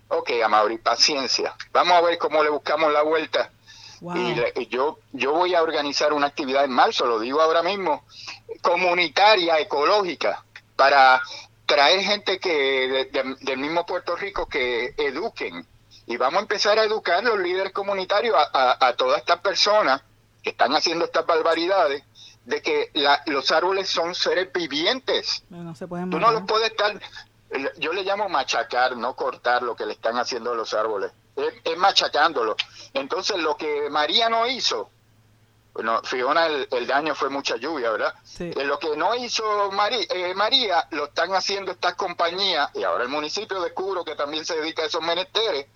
ok, 0.07 0.29
Amaury, 0.43 0.77
paciencia. 0.79 1.55
Vamos 1.71 1.93
a 1.93 2.01
ver 2.01 2.17
cómo 2.17 2.43
le 2.43 2.49
buscamos 2.49 2.91
la 2.91 3.03
vuelta. 3.03 3.51
Wow. 3.99 4.15
Y, 4.17 4.33
le- 4.35 4.53
y 4.55 4.67
yo, 4.67 4.97
yo 5.11 5.33
voy 5.33 5.53
a 5.53 5.61
organizar 5.61 6.11
una 6.13 6.27
actividad 6.27 6.63
en 6.65 6.71
marzo, 6.71 7.05
lo 7.05 7.19
digo 7.19 7.39
ahora 7.41 7.61
mismo, 7.61 8.03
comunitaria, 8.61 9.59
ecológica, 9.59 10.43
para 10.75 11.21
traer 11.71 12.01
gente 12.01 12.37
que 12.39 12.49
de- 12.51 13.05
de- 13.05 13.35
del 13.39 13.57
mismo 13.57 13.85
Puerto 13.85 14.15
Rico 14.17 14.45
que 14.47 14.93
eduquen. 14.97 15.65
Y 16.05 16.17
vamos 16.17 16.39
a 16.39 16.41
empezar 16.41 16.77
a 16.77 16.83
educar 16.83 17.23
los 17.23 17.39
líderes 17.39 17.71
comunitarios 17.71 18.35
a, 18.35 18.49
a- 18.81 18.87
a 18.87 18.95
todas 18.97 19.19
estas 19.19 19.39
personas 19.39 20.01
que 20.43 20.49
están 20.49 20.73
haciendo 20.75 21.05
estas 21.05 21.25
barbaridades, 21.25 22.03
de 22.43 22.61
que 22.61 22.89
la- 22.93 23.21
los 23.27 23.51
árboles 23.51 23.87
son 23.89 24.13
seres 24.15 24.51
vivientes. 24.51 25.43
no 25.49 25.73
se 25.75 25.87
pueden 25.87 26.09
Tú 26.09 26.19
no 26.19 26.31
los 26.31 26.41
puedes 26.43 26.71
estar, 26.71 26.99
yo 27.77 27.93
le 27.93 28.03
llamo 28.03 28.27
machacar, 28.27 28.97
no 28.97 29.15
cortar 29.15 29.63
lo 29.63 29.75
que 29.75 29.85
le 29.85 29.93
están 29.93 30.17
haciendo 30.17 30.51
a 30.51 30.55
los 30.55 30.73
árboles, 30.73 31.11
es, 31.37 31.53
es 31.63 31.77
machacándolo. 31.77 32.55
Entonces 32.93 33.37
lo 33.37 33.55
que 33.55 33.89
María 33.89 34.27
no 34.27 34.45
hizo, 34.47 34.89
bueno, 35.73 36.01
Fiona 36.03 36.47
el, 36.47 36.67
el 36.71 36.85
daño 36.87 37.15
fue 37.15 37.29
mucha 37.29 37.55
lluvia, 37.55 37.91
¿verdad? 37.91 38.13
Sí. 38.23 38.51
Eh, 38.55 38.65
lo 38.65 38.77
que 38.77 38.95
no 38.97 39.15
hizo 39.15 39.71
Mari- 39.71 40.05
eh, 40.09 40.33
María 40.35 40.85
lo 40.91 41.05
están 41.05 41.33
haciendo 41.33 41.71
estas 41.71 41.95
compañías 41.95 42.69
y 42.73 42.83
ahora 42.83 43.03
el 43.03 43.09
municipio 43.09 43.61
de 43.61 43.73
Curo 43.73 44.03
que 44.03 44.15
también 44.15 44.43
se 44.45 44.55
dedica 44.55 44.83
a 44.83 44.87
esos 44.87 45.01
menesteres 45.01 45.67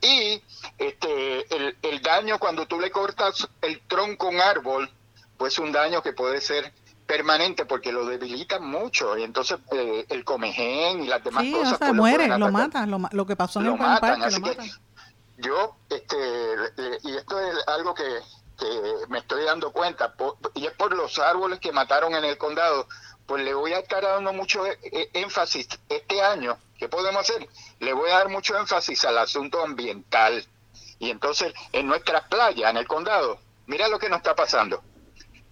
y 0.00 0.42
este 0.78 1.54
el, 1.54 1.76
el 1.82 2.00
daño 2.00 2.38
cuando 2.38 2.66
tú 2.66 2.80
le 2.80 2.90
cortas 2.90 3.48
el 3.60 3.80
tronco 3.86 4.26
a 4.26 4.30
un 4.30 4.40
árbol 4.40 4.90
pues 5.36 5.58
un 5.58 5.72
daño 5.72 6.00
que 6.02 6.12
puede 6.12 6.40
ser 6.40 6.72
permanente 7.06 7.64
porque 7.66 7.90
lo 7.92 8.06
debilitan 8.06 8.64
mucho 8.64 9.18
y 9.18 9.24
entonces 9.24 9.58
eh, 9.72 10.06
el 10.08 10.24
comején 10.24 11.02
y 11.02 11.06
las 11.08 11.24
demás 11.24 11.42
Sí, 11.42 11.52
cosas 11.52 11.72
o 11.72 11.76
sea, 11.78 11.88
pues, 11.88 11.94
muere, 11.94 12.16
pueden 12.26 12.40
lo 12.40 12.46
atacar 12.46 12.52
matan, 12.68 12.90
lo, 12.90 13.08
lo 13.10 13.26
que 13.26 13.36
pasó 13.36 13.58
en 13.58 13.66
lo 13.66 13.72
el 13.74 13.78
matan, 13.80 14.20
parque, 14.20 14.36
lo 14.36 14.42
que 14.42 14.50
matan. 14.56 14.70
yo, 15.38 15.76
este, 15.90 16.98
y 17.02 17.16
esto 17.16 17.40
es 17.40 17.56
algo 17.68 17.94
que, 17.94 18.04
que 18.60 19.06
me 19.08 19.18
estoy 19.18 19.44
dando 19.44 19.72
cuenta, 19.72 20.14
y 20.54 20.66
es 20.66 20.72
por 20.74 20.94
los 20.94 21.18
árboles 21.18 21.58
que 21.58 21.72
mataron 21.72 22.14
en 22.14 22.24
el 22.24 22.38
condado, 22.38 22.86
pues 23.26 23.42
le 23.42 23.54
voy 23.54 23.72
a 23.72 23.78
estar 23.80 24.02
dando 24.02 24.32
mucho 24.32 24.66
e- 24.66 24.78
e- 24.82 25.10
énfasis 25.14 25.68
este 25.88 26.20
año, 26.22 26.58
¿qué 26.78 26.88
podemos 26.88 27.22
hacer? 27.22 27.48
Le 27.80 27.92
voy 27.92 28.10
a 28.10 28.18
dar 28.18 28.28
mucho 28.28 28.56
énfasis 28.58 29.04
al 29.04 29.18
asunto 29.18 29.62
ambiental. 29.62 30.46
Y 30.98 31.10
entonces, 31.10 31.52
en 31.72 31.86
nuestras 31.86 32.22
playas, 32.28 32.70
en 32.70 32.76
el 32.76 32.86
condado, 32.86 33.40
mira 33.66 33.88
lo 33.88 33.98
que 33.98 34.08
nos 34.08 34.18
está 34.18 34.34
pasando. 34.34 34.82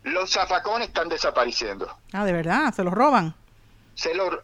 Los 0.02 0.30
zafacones 0.30 0.88
están 0.88 1.08
desapareciendo 1.08 1.90
Ah, 2.12 2.24
de 2.24 2.32
verdad, 2.32 2.72
se 2.74 2.84
los 2.84 2.92
roban. 2.94 3.34
se 3.94 4.14
lo 4.14 4.42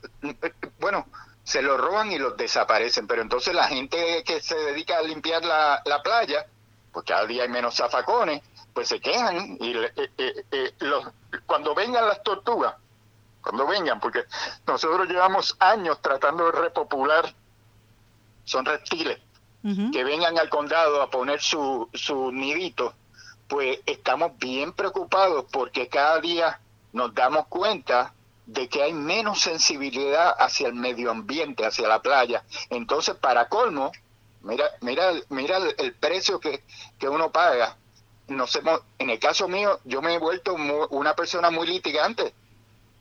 bueno 0.81 1.07
se 1.45 1.61
los 1.61 1.79
roban 1.79 2.11
y 2.11 2.19
los 2.19 2.37
desaparecen. 2.39 3.07
Pero 3.07 3.21
entonces 3.21 3.55
la 3.55 3.69
gente 3.69 4.25
que 4.25 4.41
se 4.41 4.55
dedica 4.57 4.97
a 4.97 5.03
limpiar 5.03 5.45
la, 5.45 5.83
la 5.85 6.03
playa, 6.03 6.47
pues 6.91 7.05
cada 7.05 7.27
día 7.27 7.43
hay 7.43 7.51
menos 7.51 7.75
zafacones, 7.75 8.41
pues 8.75 8.89
se 8.89 9.01
quejan 9.01 9.57
y 9.61 9.73
le- 9.75 9.93
eh, 9.97 10.11
eh, 10.19 10.45
eh, 10.51 10.75
los- 10.81 11.07
cuando 11.47 11.75
vengan 11.75 12.07
las 12.07 12.23
tortugas, 12.23 12.75
cuando 13.41 13.67
vengan, 13.67 14.01
porque 14.01 14.25
nosotros 14.67 15.09
llevamos 15.09 15.57
años 15.61 16.01
tratando 16.03 16.47
de 16.47 16.53
repopular, 16.53 17.33
son 18.45 18.65
reptiles, 18.65 19.19
que 19.93 20.05
vengan 20.05 20.39
al 20.39 20.51
condado 20.51 21.01
a 21.01 21.09
poner 21.11 21.41
su, 21.41 21.89
su 21.95 22.31
nidito, 22.33 22.93
pues 23.49 23.79
estamos 23.87 24.37
bien 24.39 24.73
preocupados 24.73 25.47
porque 25.51 25.89
cada 25.89 26.21
día 26.21 26.61
nos 26.93 27.15
damos 27.15 27.47
cuenta 27.47 28.13
de 28.47 28.69
que 28.69 28.83
hay 28.83 28.93
menos 28.93 29.41
sensibilidad 29.41 30.35
hacia 30.39 30.69
el 30.69 30.75
medio 30.75 31.11
ambiente, 31.11 31.65
hacia 31.65 31.89
la 31.89 32.03
playa. 32.03 32.45
Entonces, 32.69 33.15
para 33.15 33.49
colmo, 33.49 33.91
mira, 34.43 34.67
mira, 34.83 35.13
mira 35.31 35.57
el, 35.57 35.75
el 35.79 35.95
precio 35.95 36.39
que, 36.41 36.63
que 36.99 37.09
uno 37.09 37.31
paga. 37.33 37.79
Nos 38.29 38.55
hemos, 38.57 38.81
en 38.99 39.11
el 39.11 39.19
caso 39.19 39.49
mío, 39.49 39.81
yo 39.85 40.01
me 40.01 40.15
he 40.15 40.19
vuelto 40.19 40.55
una 40.91 41.15
persona 41.15 41.51
muy 41.51 41.67
litigante. 41.67 42.33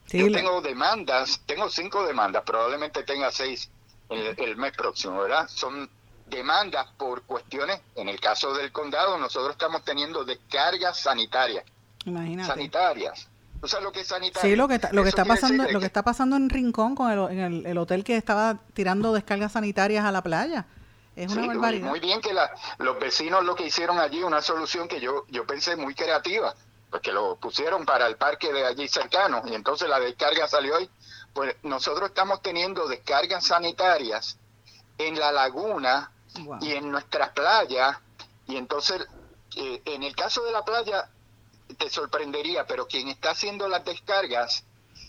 Sí, 0.05 0.19
Yo 0.19 0.31
tengo 0.31 0.61
demandas, 0.61 1.41
tengo 1.45 1.69
cinco 1.69 2.05
demandas, 2.05 2.43
probablemente 2.43 3.03
tenga 3.03 3.31
seis 3.31 3.69
el, 4.09 4.35
el 4.37 4.57
mes 4.57 4.73
próximo, 4.75 5.21
¿verdad? 5.21 5.47
Son 5.47 5.89
demandas 6.27 6.87
por 6.97 7.21
cuestiones, 7.23 7.79
en 7.95 8.09
el 8.09 8.19
caso 8.19 8.53
del 8.53 8.71
condado, 8.71 9.17
nosotros 9.17 9.51
estamos 9.53 9.83
teniendo 9.85 10.25
descargas 10.25 10.99
sanitarias, 10.99 11.63
imagínate. 12.05 12.49
sanitarias. 12.49 13.27
¿Tú 13.61 13.69
sabes 13.69 13.85
lo 13.85 13.91
que 13.93 14.01
es 14.01 14.07
sanitaria? 14.07 14.49
Sí, 14.49 14.57
lo 14.57 14.67
que 14.67 14.75
está, 14.75 14.91
lo 14.91 15.03
que 15.03 15.09
está 15.09 15.23
pasando, 15.23 15.63
lo 15.71 15.79
que 15.79 15.85
está 15.85 16.03
pasando 16.03 16.35
en 16.35 16.49
Rincón 16.49 16.95
con 16.95 17.09
el, 17.09 17.31
en 17.31 17.39
el, 17.39 17.65
el 17.65 17.77
hotel 17.77 18.03
que 18.03 18.17
estaba 18.17 18.59
tirando 18.73 19.13
descargas 19.13 19.53
sanitarias 19.53 20.03
a 20.03 20.11
la 20.11 20.21
playa. 20.21 20.65
Es 21.15 21.31
una 21.31 21.41
Sí, 21.43 21.47
barbaridad. 21.47 21.87
Muy 21.87 21.99
bien 21.99 22.21
que 22.21 22.33
la- 22.33 22.51
los 22.79 22.99
vecinos 22.99 23.43
lo 23.43 23.55
que 23.55 23.65
hicieron 23.67 23.99
allí, 23.99 24.23
una 24.23 24.41
solución 24.41 24.87
que 24.87 24.99
yo, 24.99 25.25
yo 25.29 25.45
pensé 25.45 25.75
muy 25.75 25.93
creativa, 25.93 26.53
porque 26.89 27.11
lo 27.11 27.35
pusieron 27.35 27.85
para 27.85 28.07
el 28.07 28.17
parque 28.17 28.51
de 28.51 28.65
allí 28.65 28.87
cercano 28.87 29.43
y 29.45 29.53
entonces 29.55 29.87
la 29.89 29.99
descarga 29.99 30.47
salió 30.47 30.75
hoy. 30.75 30.89
Pues 31.33 31.55
nosotros 31.63 32.09
estamos 32.09 32.41
teniendo 32.41 32.87
descargas 32.87 33.45
sanitarias 33.45 34.37
en 34.97 35.19
la 35.19 35.31
laguna 35.31 36.11
Wow. 36.39 36.57
y 36.61 36.71
en 36.73 36.89
nuestras 36.91 37.29
playas 37.29 37.97
y 38.47 38.55
entonces 38.57 39.05
eh, 39.55 39.81
en 39.85 40.01
el 40.01 40.15
caso 40.15 40.43
de 40.43 40.51
la 40.51 40.65
playa 40.65 41.07
te 41.77 41.89
sorprendería, 41.91 42.65
pero 42.65 42.87
quien 42.87 43.07
está 43.07 43.31
haciendo 43.31 43.67
las 43.67 43.85
descargas 43.85 44.63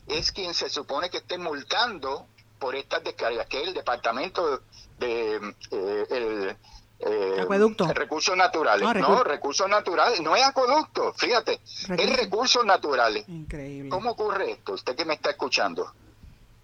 es 0.06 0.32
quien 0.32 0.52
se 0.52 0.68
supone 0.68 1.08
que 1.08 1.18
esté 1.18 1.38
multando 1.38 2.26
por 2.64 2.74
estas 2.76 3.04
descargas, 3.04 3.46
que 3.46 3.60
es 3.60 3.68
el 3.68 3.74
departamento 3.74 4.62
de 4.98 5.34
eh, 5.70 6.06
el, 6.10 6.56
eh, 7.00 7.40
Acueducto. 7.42 7.86
recursos 7.92 8.34
naturales, 8.34 8.88
Ah, 8.88 8.94
no, 8.94 9.18
recu- 9.18 9.22
recursos 9.22 9.68
naturales, 9.68 10.18
no 10.22 10.34
es 10.34 10.42
acueducto, 10.42 11.12
fíjate, 11.12 11.60
es 11.62 12.16
recursos 12.16 12.64
naturales. 12.64 13.28
Increíble. 13.28 13.90
¿Cómo 13.90 14.12
ocurre 14.12 14.52
esto? 14.52 14.72
Usted 14.72 14.96
que 14.96 15.04
me 15.04 15.12
está 15.12 15.28
escuchando, 15.28 15.92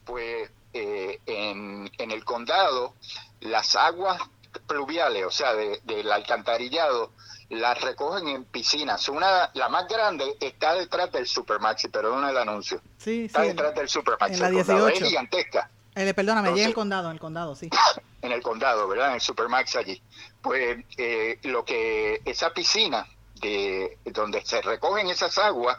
pues 0.07 0.51
eh, 0.72 1.20
en, 1.26 1.90
en 1.98 2.11
el 2.12 2.24
condado 2.24 2.94
las 3.40 3.76
aguas 3.76 4.18
pluviales, 4.66 5.26
o 5.26 5.30
sea, 5.30 5.53
de- 5.53 5.80
del 5.84 6.11
alcantarillado, 6.11 7.12
las 7.51 7.78
recogen 7.82 8.26
en 8.28 8.44
piscinas. 8.44 9.07
Una, 9.11 9.51
la 9.53 9.68
más 9.68 9.86
grande 9.86 10.34
está 10.40 10.72
detrás 10.76 11.12
del 11.12 11.26
Supermaxi, 11.26 11.88
perdona 11.88 12.30
el 12.30 12.38
anuncio. 12.38 12.80
Sí, 12.96 13.24
Está 13.26 13.42
sí. 13.42 13.48
detrás 13.48 13.74
del 13.74 13.88
Supermaxi. 13.88 14.36
en 14.36 14.40
la 14.40 14.48
el 14.48 14.55
condado. 14.55 14.86
18. 14.86 15.05
Es 15.05 15.11
gigantesca 15.11 15.70
Eh, 15.95 16.14
perdóname, 16.14 16.49
Entonces- 16.49 16.57
llega 16.57 16.68
el 16.68 16.74
condado, 16.74 17.09
en 17.09 17.14
el 17.14 17.20
condado, 17.20 17.55
sí. 17.55 17.68
en 18.22 18.32
el 18.32 18.43
condado, 18.43 18.86
¿verdad? 18.88 19.09
En 19.09 19.14
el 19.14 19.20
Supermax 19.20 19.76
allí. 19.76 20.01
Pues 20.41 20.78
eh, 20.97 21.38
lo 21.43 21.64
que 21.64 22.20
esa 22.24 22.51
piscina 22.51 23.07
de 23.41 23.99
donde 24.05 24.45
se 24.45 24.61
recogen 24.62 25.09
esas 25.09 25.36
aguas, 25.38 25.78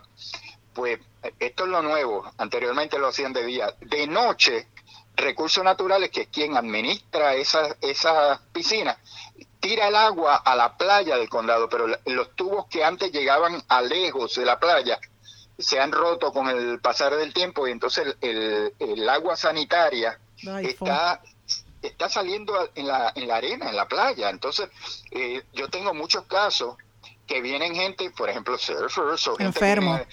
pues 0.73 0.99
esto 1.39 1.63
es 1.63 1.69
lo 1.69 1.81
nuevo. 1.81 2.29
Anteriormente 2.37 2.97
lo 2.99 3.07
hacían 3.07 3.33
de 3.33 3.45
día, 3.45 3.73
de 3.79 4.07
noche. 4.07 4.67
Recursos 5.15 5.63
Naturales, 5.63 6.09
que 6.09 6.21
es 6.21 6.27
quien 6.29 6.55
administra 6.57 7.35
esas 7.35 7.75
esas 7.81 8.39
piscinas, 8.53 8.97
tira 9.59 9.89
el 9.89 9.95
agua 9.95 10.37
a 10.37 10.55
la 10.55 10.77
playa 10.77 11.17
del 11.17 11.29
condado, 11.29 11.69
pero 11.69 11.85
los 12.05 12.35
tubos 12.35 12.65
que 12.67 12.83
antes 12.83 13.11
llegaban 13.11 13.61
a 13.67 13.81
lejos 13.81 14.33
de 14.35 14.45
la 14.45 14.57
playa 14.59 14.99
se 15.57 15.79
han 15.79 15.91
roto 15.91 16.31
con 16.33 16.47
el 16.49 16.79
pasar 16.79 17.15
del 17.15 17.33
tiempo 17.33 17.67
y 17.67 17.71
entonces 17.71 18.15
el, 18.21 18.29
el- 18.29 18.73
el 18.79 19.09
agua 19.09 19.35
sanitaria 19.35 20.19
Ay, 20.47 20.65
está 20.67 21.21
está 21.81 22.09
saliendo 22.09 22.53
en 22.75 22.87
la, 22.87 23.11
en 23.15 23.27
la 23.27 23.37
arena, 23.37 23.69
en 23.69 23.75
la 23.75 23.87
playa. 23.87 24.29
Entonces, 24.29 24.69
eh, 25.09 25.41
yo 25.53 25.67
tengo 25.71 25.95
muchos 25.95 26.25
casos 26.25 26.75
que 27.25 27.41
vienen 27.41 27.73
gente, 27.73 28.11
por 28.11 28.29
ejemplo, 28.29 28.55
surfers 28.59 29.27
o 29.27 29.35
gente 29.35 29.37
que 29.59 29.65
Enfermo. 29.65 29.95
viene- 29.95 30.07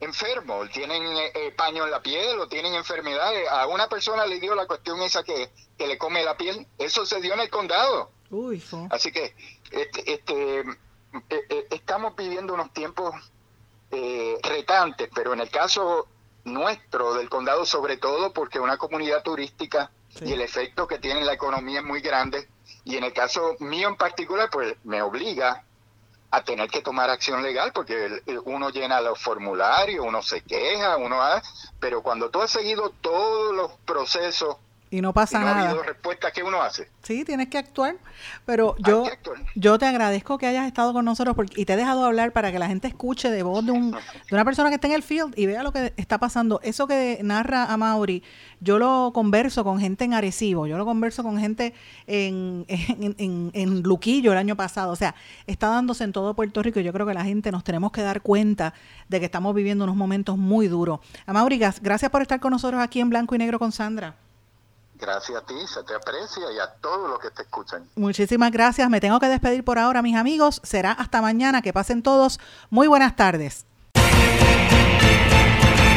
enfermos, 0.00 0.68
tienen 0.70 1.02
eh, 1.16 1.30
eh, 1.34 1.52
paño 1.56 1.84
en 1.84 1.90
la 1.90 2.02
piel 2.02 2.38
o 2.40 2.48
tienen 2.48 2.74
enfermedades. 2.74 3.48
A 3.48 3.66
una 3.68 3.88
persona 3.88 4.26
le 4.26 4.40
dio 4.40 4.54
la 4.56 4.66
cuestión 4.66 5.00
esa 5.02 5.22
que, 5.22 5.50
que 5.78 5.86
le 5.86 5.96
come 5.96 6.22
la 6.24 6.36
piel. 6.36 6.66
Eso 6.78 7.06
se 7.06 7.20
dio 7.20 7.34
en 7.34 7.40
el 7.40 7.50
condado. 7.50 8.10
Uy. 8.30 8.62
Así 8.90 9.12
que 9.12 9.34
este, 9.70 10.12
este, 10.12 10.60
eh, 10.60 10.64
eh, 11.30 11.66
estamos 11.70 12.14
viviendo 12.16 12.52
unos 12.52 12.72
tiempos 12.72 13.14
eh, 13.90 14.38
retantes, 14.42 15.08
pero 15.14 15.32
en 15.32 15.40
el 15.40 15.50
caso 15.50 16.06
nuestro 16.44 17.14
del 17.14 17.28
condado 17.28 17.64
sobre 17.66 17.96
todo 17.96 18.32
porque 18.32 18.58
es 18.58 18.64
una 18.64 18.76
comunidad 18.78 19.22
turística 19.22 19.90
y 20.20 20.32
el 20.32 20.40
efecto 20.40 20.86
que 20.86 20.98
tiene 20.98 21.20
en 21.20 21.26
la 21.26 21.32
economía 21.34 21.80
es 21.80 21.84
muy 21.84 22.00
grande 22.00 22.48
y 22.84 22.96
en 22.96 23.04
el 23.04 23.12
caso 23.12 23.56
mío 23.58 23.88
en 23.88 23.96
particular 23.96 24.48
pues 24.50 24.76
me 24.84 25.02
obliga 25.02 25.64
a 26.30 26.42
tener 26.44 26.68
que 26.70 26.82
tomar 26.82 27.10
acción 27.10 27.42
legal 27.42 27.72
porque 27.72 28.22
uno 28.44 28.70
llena 28.70 29.00
los 29.00 29.20
formularios, 29.20 30.04
uno 30.06 30.22
se 30.22 30.40
queja, 30.42 30.96
uno 30.96 31.22
ha- 31.22 31.42
pero 31.80 32.02
cuando 32.02 32.30
tú 32.30 32.42
has 32.42 32.50
seguido 32.50 32.90
todos 33.00 33.54
los 33.54 33.72
procesos 33.84 34.56
Y 34.88 35.00
no 35.00 35.10
y 35.10 35.12
pasa 35.12 35.40
no 35.40 35.48
ha 35.48 35.54
nada. 35.54 35.82
respuesta, 35.82 36.30
¿qué 36.30 36.42
uno 36.44 36.62
hace? 36.62 36.88
Sí, 37.02 37.24
tienes 37.24 37.48
que 37.48 37.58
actuar. 37.58 37.96
Pero 38.44 38.76
yo, 38.78 39.02
que 39.04 39.18
yo 39.56 39.78
te 39.78 39.86
agradezco 39.86 40.38
que 40.38 40.46
hayas 40.46 40.66
estado 40.66 40.92
con 40.92 41.04
nosotros 41.04 41.34
porque, 41.34 41.60
y 41.60 41.64
te 41.64 41.72
he 41.72 41.76
dejado 41.76 42.04
hablar 42.04 42.32
para 42.32 42.52
que 42.52 42.58
la 42.60 42.68
gente 42.68 42.86
escuche 42.86 43.30
de 43.30 43.42
voz 43.42 43.64
de, 43.66 43.72
un, 43.72 43.90
de 43.90 43.98
una 44.32 44.44
persona 44.44 44.68
que 44.68 44.76
está 44.76 44.86
en 44.86 44.92
el 44.94 45.02
field 45.02 45.34
y 45.36 45.46
vea 45.46 45.62
lo 45.64 45.72
que 45.72 45.92
está 45.96 46.18
pasando. 46.18 46.60
Eso 46.62 46.86
que 46.86 47.18
narra 47.22 47.64
a 47.64 47.76
Mauri, 47.76 48.22
yo 48.60 48.78
lo 48.78 49.10
converso 49.12 49.64
con 49.64 49.80
gente 49.80 50.04
en 50.04 50.14
Arecibo, 50.14 50.66
yo 50.68 50.78
lo 50.78 50.84
converso 50.84 51.22
con 51.24 51.38
gente 51.38 51.74
en, 52.06 52.64
en, 52.68 53.14
en- 53.18 53.50
en 53.54 53.82
Luquillo 53.82 54.30
el 54.32 54.38
año 54.38 54.56
pasado. 54.56 54.92
O 54.92 54.96
sea, 54.96 55.14
está 55.48 55.66
dándose 55.68 56.04
en 56.04 56.12
todo 56.12 56.34
Puerto 56.34 56.62
Rico 56.62 56.78
y 56.80 56.84
yo 56.84 56.92
creo 56.92 57.06
que 57.06 57.14
la 57.14 57.24
gente 57.24 57.50
nos 57.50 57.64
tenemos 57.64 57.90
que 57.90 58.02
dar 58.02 58.20
cuenta 58.22 58.72
de 59.08 59.18
que 59.18 59.26
estamos 59.26 59.52
viviendo 59.54 59.82
unos 59.84 59.96
momentos 59.96 60.38
muy 60.38 60.68
duros. 60.68 61.00
A 61.26 61.32
Mauri, 61.32 61.58
gracias 61.58 62.10
por 62.10 62.22
estar 62.22 62.38
con 62.38 62.52
nosotros 62.52 62.80
aquí 62.80 63.00
en 63.00 63.10
Blanco 63.10 63.34
y 63.34 63.38
Negro 63.38 63.58
con 63.58 63.72
Sandra. 63.72 64.14
Gracias 64.98 65.36
a 65.36 65.44
ti, 65.44 65.54
se 65.66 65.82
te 65.82 65.94
aprecia 65.94 66.50
y 66.52 66.58
a 66.58 66.66
todos 66.80 67.10
los 67.10 67.18
que 67.18 67.30
te 67.30 67.42
escuchan. 67.42 67.86
Muchísimas 67.96 68.50
gracias. 68.50 68.88
Me 68.88 69.00
tengo 69.00 69.20
que 69.20 69.28
despedir 69.28 69.64
por 69.64 69.78
ahora, 69.78 70.00
mis 70.02 70.16
amigos. 70.16 70.60
Será 70.64 70.92
hasta 70.92 71.20
mañana. 71.20 71.60
Que 71.60 71.72
pasen 71.72 72.02
todos. 72.02 72.40
Muy 72.70 72.88
buenas 72.88 73.14
tardes. 73.14 73.66